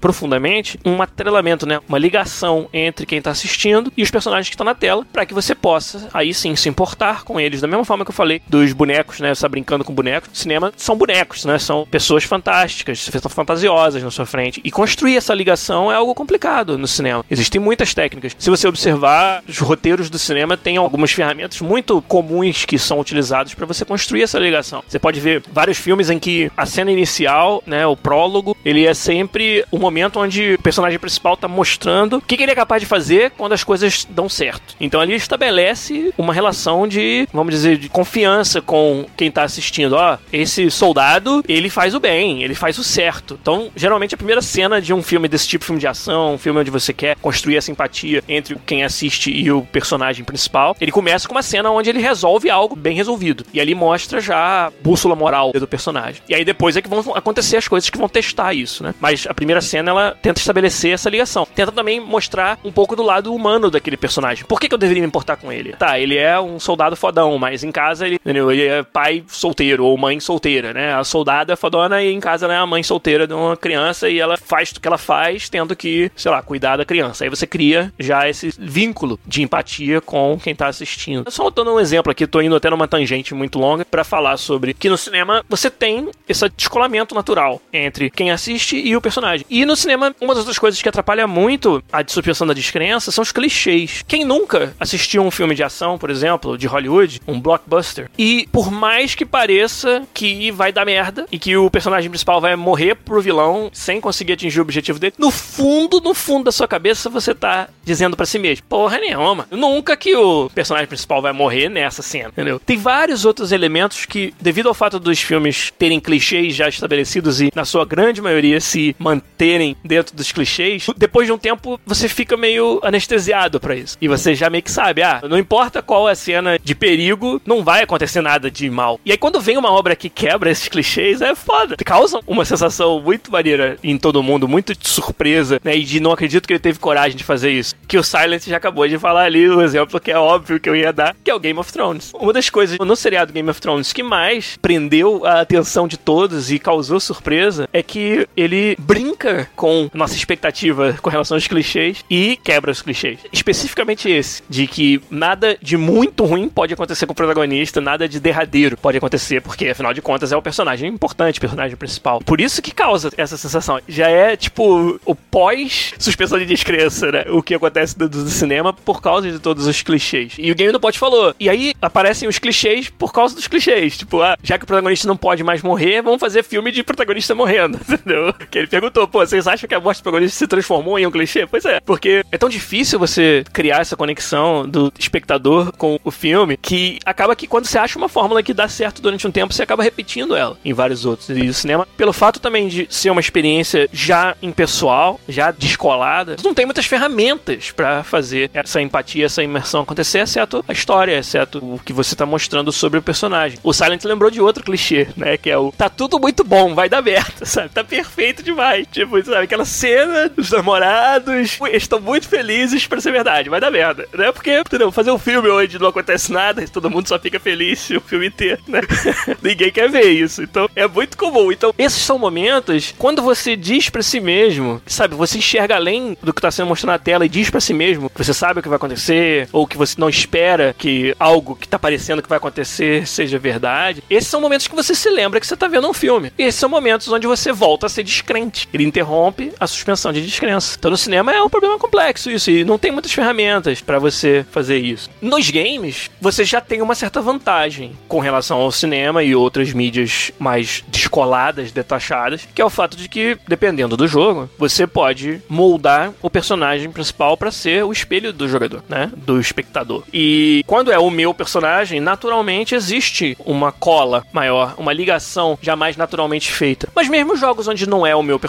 profundamente 0.00 0.78
um 0.84 1.00
atrelamento, 1.02 1.66
né? 1.66 1.80
Uma 1.88 1.98
ligação 1.98 2.68
entre 2.72 3.06
quem 3.06 3.18
está 3.18 3.30
assistindo 3.30 3.92
e 3.96 4.02
os 4.02 4.10
personagens 4.10 4.48
que 4.48 4.54
estão 4.54 4.64
na 4.64 4.74
tela, 4.74 5.04
para 5.12 5.26
que 5.26 5.34
você 5.34 5.54
possa 5.54 6.08
aí 6.12 6.32
sim 6.32 6.54
se 6.56 6.68
importar 6.68 7.24
com 7.24 7.38
eles. 7.40 7.60
Da 7.60 7.66
mesma 7.66 7.84
forma 7.84 8.04
que 8.04 8.10
eu 8.10 8.14
falei 8.14 8.40
dos 8.46 8.72
bonecos, 8.72 9.20
né? 9.20 9.34
Você 9.34 9.42
tá 9.42 9.48
brincando 9.48 9.84
com 9.84 9.92
bonecos. 9.92 10.30
Cinema 10.32 10.72
são 10.76 10.96
bonecos, 10.96 11.44
né? 11.44 11.58
São 11.58 11.86
pessoas 11.90 12.24
fantásticas, 12.24 13.08
fantasiosas 13.28 14.02
na 14.02 14.10
sua 14.10 14.26
frente. 14.26 14.60
E 14.64 14.70
construir 14.70 15.16
essa 15.16 15.34
ligação 15.34 15.90
é 15.90 15.94
algo 15.94 16.14
complicado 16.14 16.78
no 16.78 16.86
cinema. 16.86 17.24
Existem 17.30 17.60
muitas 17.60 17.94
técnicas. 17.94 18.34
Se 18.38 18.50
você 18.50 18.66
observar, 18.66 19.42
os 19.48 19.58
roteiros 19.58 20.10
do 20.10 20.18
cinema 20.18 20.56
têm 20.56 20.76
algumas 20.76 21.12
ferramentas 21.12 21.60
muito 21.60 22.00
comuns 22.02 22.64
que 22.64 22.78
são 22.78 22.98
utilizadas 23.00 23.54
para 23.54 23.66
você 23.66 23.84
construir 23.84 24.22
essa 24.22 24.38
ligação. 24.38 24.82
Você 24.86 24.98
pode 24.98 25.20
ver 25.20 25.42
vários 25.52 25.78
filmes 25.78 26.10
em 26.10 26.18
que 26.18 26.50
a 26.56 26.66
cena 26.66 26.90
inicial, 26.90 27.62
né, 27.66 27.86
o 27.86 27.96
prólogo, 27.96 28.56
ele 28.64 28.86
é 28.86 28.94
sempre 28.94 29.37
o 29.70 29.78
momento 29.78 30.20
onde 30.20 30.54
o 30.54 30.62
personagem 30.62 30.98
principal 30.98 31.34
está 31.34 31.48
mostrando 31.48 32.16
o 32.16 32.20
que, 32.20 32.36
que 32.36 32.42
ele 32.42 32.52
é 32.52 32.54
capaz 32.54 32.80
de 32.80 32.86
fazer 32.86 33.30
quando 33.32 33.52
as 33.52 33.64
coisas 33.64 34.06
dão 34.08 34.28
certo. 34.28 34.74
Então 34.80 35.00
ali 35.00 35.14
estabelece 35.14 36.12
uma 36.16 36.32
relação 36.32 36.86
de, 36.86 37.28
vamos 37.32 37.54
dizer, 37.54 37.76
de 37.76 37.88
confiança 37.88 38.60
com 38.60 39.06
quem 39.16 39.28
está 39.28 39.42
assistindo. 39.42 39.94
Ó, 39.94 40.18
esse 40.32 40.70
soldado, 40.70 41.42
ele 41.48 41.70
faz 41.70 41.94
o 41.94 42.00
bem, 42.00 42.42
ele 42.42 42.54
faz 42.54 42.78
o 42.78 42.84
certo. 42.84 43.38
Então, 43.40 43.70
geralmente 43.76 44.14
a 44.14 44.18
primeira 44.18 44.42
cena 44.42 44.80
de 44.80 44.92
um 44.92 45.02
filme 45.02 45.28
desse 45.28 45.48
tipo, 45.48 45.64
filme 45.64 45.80
de 45.80 45.86
ação, 45.86 46.34
um 46.34 46.38
filme 46.38 46.60
onde 46.60 46.70
você 46.70 46.92
quer 46.92 47.16
construir 47.16 47.56
a 47.56 47.62
simpatia 47.62 48.22
entre 48.28 48.56
quem 48.66 48.84
assiste 48.84 49.30
e 49.30 49.50
o 49.50 49.62
personagem 49.62 50.24
principal, 50.24 50.76
ele 50.80 50.92
começa 50.92 51.28
com 51.28 51.34
uma 51.34 51.42
cena 51.42 51.70
onde 51.70 51.90
ele 51.90 52.00
resolve 52.00 52.50
algo 52.50 52.74
bem 52.74 52.96
resolvido. 52.96 53.44
E 53.52 53.60
ali 53.60 53.74
mostra 53.74 54.20
já 54.20 54.66
a 54.66 54.70
bússola 54.82 55.14
moral 55.14 55.52
do 55.52 55.66
personagem. 55.66 56.22
E 56.28 56.34
aí 56.34 56.44
depois 56.44 56.76
é 56.76 56.82
que 56.82 56.88
vão 56.88 57.14
acontecer 57.14 57.56
as 57.56 57.68
coisas 57.68 57.90
que 57.90 57.98
vão 57.98 58.08
testar 58.08 58.54
isso, 58.54 58.82
né? 58.82 58.94
Mas 59.00 59.26
a 59.28 59.34
primeira 59.34 59.60
cena 59.60 59.90
ela 59.90 60.16
tenta 60.20 60.40
estabelecer 60.40 60.92
essa 60.92 61.10
ligação. 61.10 61.46
Tenta 61.54 61.72
também 61.72 62.00
mostrar 62.00 62.58
um 62.64 62.72
pouco 62.72 62.96
do 62.96 63.02
lado 63.02 63.34
humano 63.34 63.70
daquele 63.70 63.96
personagem. 63.96 64.44
Por 64.44 64.60
que, 64.60 64.68
que 64.68 64.74
eu 64.74 64.78
deveria 64.78 65.02
me 65.02 65.08
importar 65.08 65.36
com 65.36 65.52
ele? 65.52 65.72
Tá, 65.72 65.98
ele 65.98 66.16
é 66.16 66.38
um 66.40 66.58
soldado 66.58 66.96
fodão, 66.96 67.38
mas 67.38 67.62
em 67.62 67.70
casa 67.70 68.06
ele, 68.06 68.16
entendeu? 68.16 68.50
ele 68.50 68.66
é 68.66 68.82
pai 68.82 69.24
solteiro 69.28 69.84
ou 69.84 69.96
mãe 69.96 70.18
solteira, 70.20 70.72
né? 70.72 70.94
A 70.94 71.04
soldada 71.04 71.52
é 71.52 71.56
fodona 71.56 72.02
e 72.02 72.12
em 72.12 72.20
casa 72.20 72.46
ela 72.46 72.54
é 72.54 72.58
a 72.58 72.66
mãe 72.66 72.82
solteira 72.82 73.26
de 73.26 73.34
uma 73.34 73.56
criança 73.56 74.08
e 74.08 74.18
ela 74.18 74.36
faz 74.36 74.70
o 74.70 74.80
que 74.80 74.88
ela 74.88 74.98
faz, 74.98 75.48
tendo 75.48 75.76
que, 75.76 76.10
sei 76.16 76.30
lá, 76.30 76.42
cuidar 76.42 76.76
da 76.76 76.84
criança. 76.84 77.24
Aí 77.24 77.30
você 77.30 77.46
cria 77.46 77.92
já 77.98 78.28
esse 78.28 78.52
vínculo 78.58 79.18
de 79.26 79.42
empatia 79.42 80.00
com 80.00 80.38
quem 80.42 80.54
tá 80.54 80.66
assistindo. 80.66 81.30
Só 81.30 81.50
dando 81.50 81.74
um 81.74 81.80
exemplo 81.80 82.10
aqui, 82.10 82.26
tô 82.26 82.40
indo 82.40 82.56
até 82.56 82.70
numa 82.70 82.88
tangente 82.88 83.34
muito 83.34 83.58
longa 83.58 83.84
para 83.84 84.04
falar 84.04 84.36
sobre 84.36 84.74
que 84.74 84.88
no 84.88 84.96
cinema 84.96 85.44
você 85.48 85.70
tem 85.70 86.08
esse 86.28 86.48
descolamento 86.50 87.14
natural 87.14 87.60
entre 87.72 88.10
quem 88.10 88.30
assiste 88.30 88.76
e 88.76 88.96
o 88.96 89.00
personagem. 89.00 89.17
E 89.48 89.64
no 89.64 89.76
cinema, 89.76 90.14
uma 90.20 90.34
das 90.34 90.40
outras 90.40 90.58
coisas 90.58 90.80
que 90.80 90.88
atrapalha 90.88 91.26
muito 91.26 91.82
a 91.92 92.02
suspensão 92.06 92.46
da 92.46 92.54
descrença 92.54 93.10
são 93.10 93.22
os 93.22 93.32
clichês. 93.32 94.04
Quem 94.06 94.24
nunca 94.24 94.74
assistiu 94.78 95.22
um 95.22 95.30
filme 95.30 95.54
de 95.54 95.62
ação, 95.62 95.98
por 95.98 96.10
exemplo, 96.10 96.56
de 96.56 96.66
Hollywood, 96.66 97.20
um 97.26 97.40
blockbuster, 97.40 98.10
e 98.16 98.48
por 98.52 98.70
mais 98.70 99.14
que 99.14 99.24
pareça 99.24 100.02
que 100.14 100.50
vai 100.50 100.72
dar 100.72 100.84
merda 100.84 101.26
e 101.30 101.38
que 101.38 101.56
o 101.56 101.70
personagem 101.70 102.10
principal 102.10 102.40
vai 102.40 102.56
morrer 102.56 102.94
pro 102.94 103.20
vilão 103.20 103.70
sem 103.72 104.00
conseguir 104.00 104.34
atingir 104.34 104.60
o 104.60 104.62
objetivo 104.62 104.98
dele, 104.98 105.14
no 105.18 105.30
fundo, 105.30 106.00
no 106.00 106.14
fundo 106.14 106.44
da 106.44 106.52
sua 106.52 106.68
cabeça, 106.68 107.10
você 107.10 107.34
tá 107.34 107.68
dizendo 107.84 108.16
para 108.16 108.26
si 108.26 108.38
mesmo: 108.38 108.64
porra 108.68 108.98
nenhuma, 108.98 109.46
nunca 109.50 109.96
que 109.96 110.14
o 110.14 110.50
personagem 110.50 110.88
principal 110.88 111.22
vai 111.22 111.32
morrer 111.32 111.68
nessa 111.68 112.02
cena, 112.02 112.28
entendeu? 112.28 112.60
Tem 112.60 112.76
vários 112.76 113.24
outros 113.24 113.52
elementos 113.52 114.06
que, 114.06 114.34
devido 114.40 114.68
ao 114.68 114.74
fato 114.74 114.98
dos 114.98 115.20
filmes 115.20 115.72
terem 115.78 116.00
clichês 116.00 116.54
já 116.54 116.68
estabelecidos 116.68 117.40
e, 117.40 117.50
na 117.54 117.64
sua 117.64 117.84
grande 117.84 118.20
maioria, 118.20 118.60
se 118.60 118.94
manterem 119.08 119.76
dentro 119.84 120.14
dos 120.14 120.30
clichês, 120.32 120.86
depois 120.96 121.26
de 121.26 121.32
um 121.32 121.38
tempo 121.38 121.80
você 121.86 122.08
fica 122.08 122.36
meio 122.36 122.80
anestesiado 122.82 123.58
para 123.58 123.74
isso. 123.74 123.96
E 124.00 124.08
você 124.08 124.34
já 124.34 124.50
meio 124.50 124.62
que 124.62 124.70
sabe, 124.70 125.02
ah, 125.02 125.20
não 125.28 125.38
importa 125.38 125.82
qual 125.82 126.08
é 126.08 126.12
a 126.12 126.16
cena 126.16 126.58
de 126.58 126.74
perigo, 126.74 127.40
não 127.46 127.64
vai 127.64 127.82
acontecer 127.82 128.20
nada 128.20 128.50
de 128.50 128.68
mal. 128.68 129.00
E 129.04 129.12
aí 129.12 129.18
quando 129.18 129.40
vem 129.40 129.56
uma 129.56 129.72
obra 129.72 129.96
que 129.96 130.10
quebra 130.10 130.50
esses 130.50 130.68
clichês, 130.68 131.20
é 131.20 131.34
foda. 131.34 131.76
Causa 131.84 132.20
uma 132.26 132.44
sensação 132.44 133.00
muito 133.00 133.32
maneira 133.32 133.78
em 133.82 133.96
todo 133.96 134.22
mundo, 134.22 134.46
muito 134.46 134.74
de 134.74 134.88
surpresa, 134.88 135.60
né? 135.64 135.76
E 135.76 135.84
de 135.84 136.00
não 136.00 136.12
acredito 136.12 136.46
que 136.46 136.52
ele 136.52 136.60
teve 136.60 136.78
coragem 136.78 137.16
de 137.16 137.24
fazer 137.24 137.50
isso. 137.50 137.74
Que 137.86 137.96
o 137.96 138.04
Silent 138.04 138.44
já 138.46 138.56
acabou 138.56 138.86
de 138.86 138.98
falar 138.98 139.24
ali 139.24 139.48
o 139.48 139.62
exemplo 139.62 140.00
que 140.00 140.10
é 140.10 140.18
óbvio 140.18 140.60
que 140.60 140.68
eu 140.68 140.76
ia 140.76 140.92
dar, 140.92 141.16
que 141.24 141.30
é 141.30 141.34
o 141.34 141.40
Game 141.40 141.58
of 141.58 141.72
Thrones. 141.72 142.12
Uma 142.14 142.32
das 142.32 142.50
coisas 142.50 142.78
no 142.78 142.96
seriado 142.96 143.32
Game 143.32 143.48
of 143.48 143.60
Thrones 143.60 143.92
que 143.92 144.02
mais 144.02 144.58
prendeu 144.60 145.24
a 145.24 145.40
atenção 145.40 145.88
de 145.88 145.96
todos 145.96 146.50
e 146.50 146.58
causou 146.58 147.00
surpresa 147.00 147.68
é 147.72 147.82
que 147.82 148.26
ele 148.36 148.76
brinca 148.88 149.50
com 149.54 149.90
nossa 149.92 150.14
expectativa 150.14 150.96
com 151.02 151.10
relação 151.10 151.36
aos 151.36 151.46
clichês 151.46 152.02
e 152.08 152.38
quebra 152.42 152.70
os 152.70 152.80
clichês. 152.80 153.18
Especificamente 153.30 154.10
esse, 154.10 154.42
de 154.48 154.66
que 154.66 154.98
nada 155.10 155.58
de 155.60 155.76
muito 155.76 156.24
ruim 156.24 156.48
pode 156.48 156.72
acontecer 156.72 157.04
com 157.04 157.12
o 157.12 157.14
protagonista, 157.14 157.82
nada 157.82 158.08
de 158.08 158.18
derradeiro 158.18 158.78
pode 158.78 158.96
acontecer, 158.96 159.42
porque 159.42 159.68
afinal 159.68 159.92
de 159.92 160.00
contas 160.00 160.32
é 160.32 160.36
o 160.38 160.40
personagem 160.40 160.88
importante, 160.88 161.36
o 161.36 161.40
personagem 161.42 161.76
principal. 161.76 162.20
Por 162.20 162.40
isso 162.40 162.62
que 162.62 162.72
causa 162.72 163.10
essa 163.18 163.36
sensação. 163.36 163.78
Já 163.86 164.08
é 164.08 164.34
tipo 164.38 164.98
o 165.04 165.14
pós 165.14 165.92
suspensão 165.98 166.38
de 166.38 166.46
descrença, 166.46 167.12
né? 167.12 167.24
O 167.28 167.42
que 167.42 167.54
acontece 167.54 167.98
do, 167.98 168.08
do 168.08 168.30
cinema 168.30 168.72
por 168.72 169.02
causa 169.02 169.30
de 169.30 169.38
todos 169.38 169.66
os 169.66 169.82
clichês. 169.82 170.32
E 170.38 170.50
o 170.50 170.54
Game 170.54 170.72
do 170.72 170.80
Pod 170.80 170.98
falou. 170.98 171.34
E 171.38 171.50
aí 171.50 171.74
aparecem 171.82 172.26
os 172.26 172.38
clichês 172.38 172.88
por 172.88 173.12
causa 173.12 173.34
dos 173.34 173.46
clichês. 173.46 173.98
Tipo, 173.98 174.22
ah, 174.22 174.38
já 174.42 174.56
que 174.56 174.64
o 174.64 174.66
protagonista 174.66 175.06
não 175.06 175.16
pode 175.16 175.44
mais 175.44 175.60
morrer, 175.60 176.00
vamos 176.00 176.20
fazer 176.20 176.42
filme 176.42 176.72
de 176.72 176.82
protagonista 176.82 177.34
morrendo, 177.34 177.78
entendeu? 177.86 178.32
Que 178.50 178.58
ele 178.60 178.77
perguntou, 178.80 179.08
pô, 179.08 179.26
vocês 179.26 179.48
acham 179.48 179.68
que 179.68 179.74
a 179.74 179.80
morte 179.80 179.98
do 179.98 180.04
protagonista 180.04 180.38
se 180.38 180.46
transformou 180.46 180.98
em 180.98 181.06
um 181.06 181.10
clichê? 181.10 181.46
Pois 181.46 181.64
é, 181.64 181.80
porque 181.80 182.24
é 182.30 182.38
tão 182.38 182.48
difícil 182.48 182.98
você 182.98 183.44
criar 183.52 183.80
essa 183.80 183.96
conexão 183.96 184.68
do 184.68 184.92
espectador 184.98 185.72
com 185.72 185.98
o 186.04 186.10
filme 186.10 186.56
que 186.56 186.98
acaba 187.04 187.34
que 187.34 187.46
quando 187.46 187.66
você 187.66 187.76
acha 187.76 187.98
uma 187.98 188.08
fórmula 188.08 188.42
que 188.42 188.54
dá 188.54 188.68
certo 188.68 189.02
durante 189.02 189.26
um 189.26 189.32
tempo, 189.32 189.52
você 189.52 189.62
acaba 189.62 189.82
repetindo 189.82 190.36
ela 190.36 190.56
em 190.64 190.72
vários 190.72 191.04
outros. 191.04 191.28
E 191.30 191.48
o 191.48 191.54
cinema, 191.54 191.86
pelo 191.96 192.12
fato 192.12 192.38
também 192.38 192.68
de 192.68 192.86
ser 192.88 193.10
uma 193.10 193.20
experiência 193.20 193.88
já 193.92 194.36
impessoal, 194.40 195.20
já 195.28 195.50
descolada, 195.50 196.36
não 196.44 196.54
tem 196.54 196.64
muitas 196.64 196.86
ferramentas 196.86 197.72
para 197.72 198.04
fazer 198.04 198.50
essa 198.54 198.80
empatia, 198.80 199.26
essa 199.26 199.42
imersão 199.42 199.82
acontecer, 199.82 200.20
exceto 200.20 200.64
a 200.68 200.72
história, 200.72 201.18
exceto 201.18 201.58
o 201.58 201.80
que 201.84 201.92
você 201.92 202.14
tá 202.14 202.24
mostrando 202.24 202.70
sobre 202.70 202.98
o 202.98 203.02
personagem. 203.02 203.58
O 203.64 203.72
Silent 203.72 204.04
lembrou 204.04 204.30
de 204.30 204.40
outro 204.40 204.62
clichê, 204.62 205.08
né? 205.16 205.36
Que 205.36 205.50
é 205.50 205.58
o 205.58 205.72
tá 205.72 205.88
tudo 205.88 206.18
muito 206.20 206.44
bom, 206.44 206.74
vai 206.74 206.88
dar 206.88 207.02
merda, 207.02 207.44
sabe? 207.46 207.70
Tá 207.70 207.82
perfeito 207.82 208.42
demais 208.42 208.67
vai. 208.68 208.84
Tipo, 208.84 209.22
sabe, 209.24 209.44
aquela 209.44 209.64
cena 209.64 210.28
dos 210.28 210.50
namorados 210.50 211.58
estão 211.72 212.00
muito 212.00 212.28
felizes 212.28 212.86
pra 212.86 213.00
ser 213.00 213.12
verdade. 213.12 213.48
Vai 213.48 213.60
dar 213.60 213.70
merda, 213.70 214.06
né? 214.12 214.30
Porque, 214.32 214.58
entendeu? 214.58 214.92
Fazer 214.92 215.10
um 215.10 215.18
filme 215.18 215.48
onde 215.48 215.78
não 215.78 215.88
acontece 215.88 216.32
nada 216.32 216.66
todo 216.68 216.90
mundo 216.90 217.08
só 217.08 217.18
fica 217.18 217.40
feliz 217.40 217.88
o 217.90 218.00
filme 218.00 218.26
inteiro, 218.26 218.60
né? 218.68 218.80
Ninguém 219.42 219.70
quer 219.70 219.88
ver 219.88 220.10
isso. 220.10 220.42
Então, 220.42 220.68
é 220.76 220.86
muito 220.86 221.16
comum. 221.16 221.50
Então, 221.50 221.72
esses 221.78 222.02
são 222.02 222.18
momentos 222.18 222.94
quando 222.98 223.22
você 223.22 223.56
diz 223.56 223.88
pra 223.88 224.02
si 224.02 224.20
mesmo, 224.20 224.82
sabe, 224.86 225.14
você 225.14 225.38
enxerga 225.38 225.76
além 225.76 226.16
do 226.22 226.32
que 226.32 226.42
tá 226.42 226.50
sendo 226.50 226.68
mostrado 226.68 226.92
na 226.92 226.98
tela 226.98 227.24
e 227.24 227.28
diz 227.28 227.50
pra 227.50 227.60
si 227.60 227.72
mesmo 227.72 228.10
que 228.10 228.22
você 228.22 228.34
sabe 228.34 228.60
o 228.60 228.62
que 228.62 228.68
vai 228.68 228.76
acontecer 228.76 229.48
ou 229.52 229.66
que 229.66 229.76
você 229.76 229.94
não 229.98 230.08
espera 230.08 230.74
que 230.76 231.14
algo 231.18 231.56
que 231.56 231.68
tá 231.68 231.78
parecendo 231.78 232.22
que 232.22 232.28
vai 232.28 232.38
acontecer 232.38 233.06
seja 233.06 233.38
verdade. 233.38 234.02
Esses 234.10 234.28
são 234.28 234.40
momentos 234.40 234.68
que 234.68 234.74
você 234.74 234.94
se 234.94 235.08
lembra 235.10 235.40
que 235.40 235.46
você 235.46 235.56
tá 235.56 235.68
vendo 235.68 235.88
um 235.88 235.94
filme. 235.94 236.32
E 236.38 236.42
esses 236.42 236.60
são 236.60 236.68
momentos 236.68 237.08
onde 237.08 237.26
você 237.26 237.52
volta 237.52 237.86
a 237.86 237.88
ser 237.88 238.02
descrente. 238.02 238.57
Ele 238.72 238.84
interrompe 238.84 239.52
a 239.60 239.66
suspensão 239.66 240.12
de 240.12 240.24
descrença. 240.24 240.76
Então 240.78 240.90
no 240.90 240.96
cinema 240.96 241.32
é 241.32 241.42
um 241.42 241.48
problema 241.48 241.78
complexo 241.78 242.30
isso 242.30 242.50
e 242.50 242.64
não 242.64 242.78
tem 242.78 242.90
muitas 242.90 243.12
ferramentas 243.12 243.80
para 243.80 243.98
você 243.98 244.44
fazer 244.50 244.78
isso. 244.78 245.10
Nos 245.20 245.50
games, 245.50 246.10
você 246.20 246.44
já 246.44 246.60
tem 246.60 246.82
uma 246.82 246.94
certa 246.94 247.20
vantagem 247.20 247.92
com 248.06 248.20
relação 248.20 248.58
ao 248.58 248.72
cinema 248.72 249.22
e 249.22 249.34
outras 249.34 249.72
mídias 249.72 250.32
mais 250.38 250.84
descoladas, 250.88 251.72
detachadas, 251.72 252.48
que 252.54 252.62
é 252.62 252.64
o 252.64 252.70
fato 252.70 252.96
de 252.96 253.08
que, 253.08 253.38
dependendo 253.46 253.96
do 253.96 254.08
jogo, 254.08 254.48
você 254.58 254.86
pode 254.86 255.40
moldar 255.48 256.12
o 256.22 256.30
personagem 256.30 256.90
principal 256.90 257.36
para 257.36 257.50
ser 257.50 257.84
o 257.84 257.92
espelho 257.92 258.32
do 258.32 258.48
jogador, 258.48 258.82
né? 258.88 259.10
Do 259.16 259.40
espectador. 259.40 260.02
E 260.12 260.62
quando 260.66 260.92
é 260.92 260.98
o 260.98 261.10
meu 261.10 261.34
personagem, 261.34 262.00
naturalmente 262.00 262.74
existe 262.74 263.36
uma 263.44 263.72
cola 263.72 264.24
maior, 264.32 264.74
uma 264.78 264.92
ligação 264.92 265.58
jamais 265.60 265.96
naturalmente 265.96 266.50
feita. 266.50 266.88
Mas 266.94 267.08
mesmo 267.08 267.36
jogos 267.36 267.68
onde 267.68 267.88
não 267.88 268.06
é 268.06 268.14
o 268.14 268.22
meu 268.22 268.38
personagem, 268.38 268.47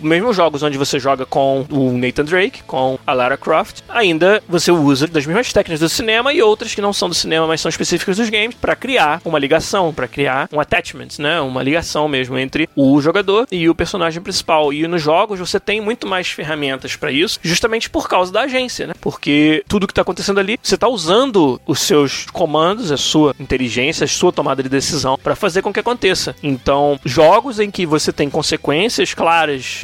mesmo 0.00 0.32
jogos 0.32 0.62
onde 0.62 0.78
você 0.78 0.98
joga 0.98 1.26
com 1.26 1.66
o 1.70 1.92
Nathan 1.92 2.24
Drake, 2.24 2.62
com 2.62 2.98
a 3.06 3.12
Lara 3.12 3.36
Croft, 3.36 3.80
ainda 3.88 4.42
você 4.48 4.70
usa 4.70 5.06
das 5.06 5.26
mesmas 5.26 5.52
técnicas 5.52 5.80
do 5.80 5.88
cinema 5.88 6.32
e 6.32 6.42
outras 6.42 6.74
que 6.74 6.80
não 6.80 6.92
são 6.92 7.08
do 7.08 7.14
cinema, 7.14 7.46
mas 7.46 7.60
são 7.60 7.68
específicas 7.68 8.16
dos 8.16 8.28
games, 8.28 8.54
para 8.54 8.76
criar 8.76 9.20
uma 9.24 9.38
ligação, 9.38 9.92
para 9.92 10.08
criar 10.08 10.48
um 10.52 10.60
attachment, 10.60 11.08
né? 11.18 11.40
Uma 11.40 11.62
ligação 11.62 12.08
mesmo 12.08 12.38
entre 12.38 12.68
o 12.76 13.00
jogador 13.00 13.46
e 13.50 13.68
o 13.68 13.74
personagem 13.74 14.22
principal. 14.22 14.72
E 14.72 14.86
nos 14.86 15.02
jogos 15.02 15.38
você 15.38 15.58
tem 15.58 15.80
muito 15.80 16.06
mais 16.06 16.28
ferramentas 16.28 16.96
para 16.96 17.10
isso, 17.10 17.38
justamente 17.42 17.90
por 17.90 18.08
causa 18.08 18.32
da 18.32 18.42
agência, 18.42 18.86
né? 18.86 18.94
Porque 19.00 19.64
tudo 19.68 19.86
que 19.86 19.94
tá 19.94 20.02
acontecendo 20.02 20.40
ali, 20.40 20.58
você 20.62 20.76
tá 20.76 20.88
usando 20.88 21.60
os 21.66 21.80
seus 21.80 22.26
comandos, 22.32 22.90
a 22.90 22.96
sua 22.96 23.34
inteligência, 23.38 24.04
a 24.04 24.08
sua 24.08 24.32
tomada 24.32 24.62
de 24.62 24.68
decisão 24.68 25.18
para 25.22 25.34
fazer 25.34 25.62
com 25.62 25.72
que 25.72 25.80
aconteça. 25.80 26.34
Então, 26.42 26.98
jogos 27.04 27.58
em 27.58 27.70
que 27.70 27.86
você 27.86 28.12
tem 28.12 28.28
consequências 28.30 29.14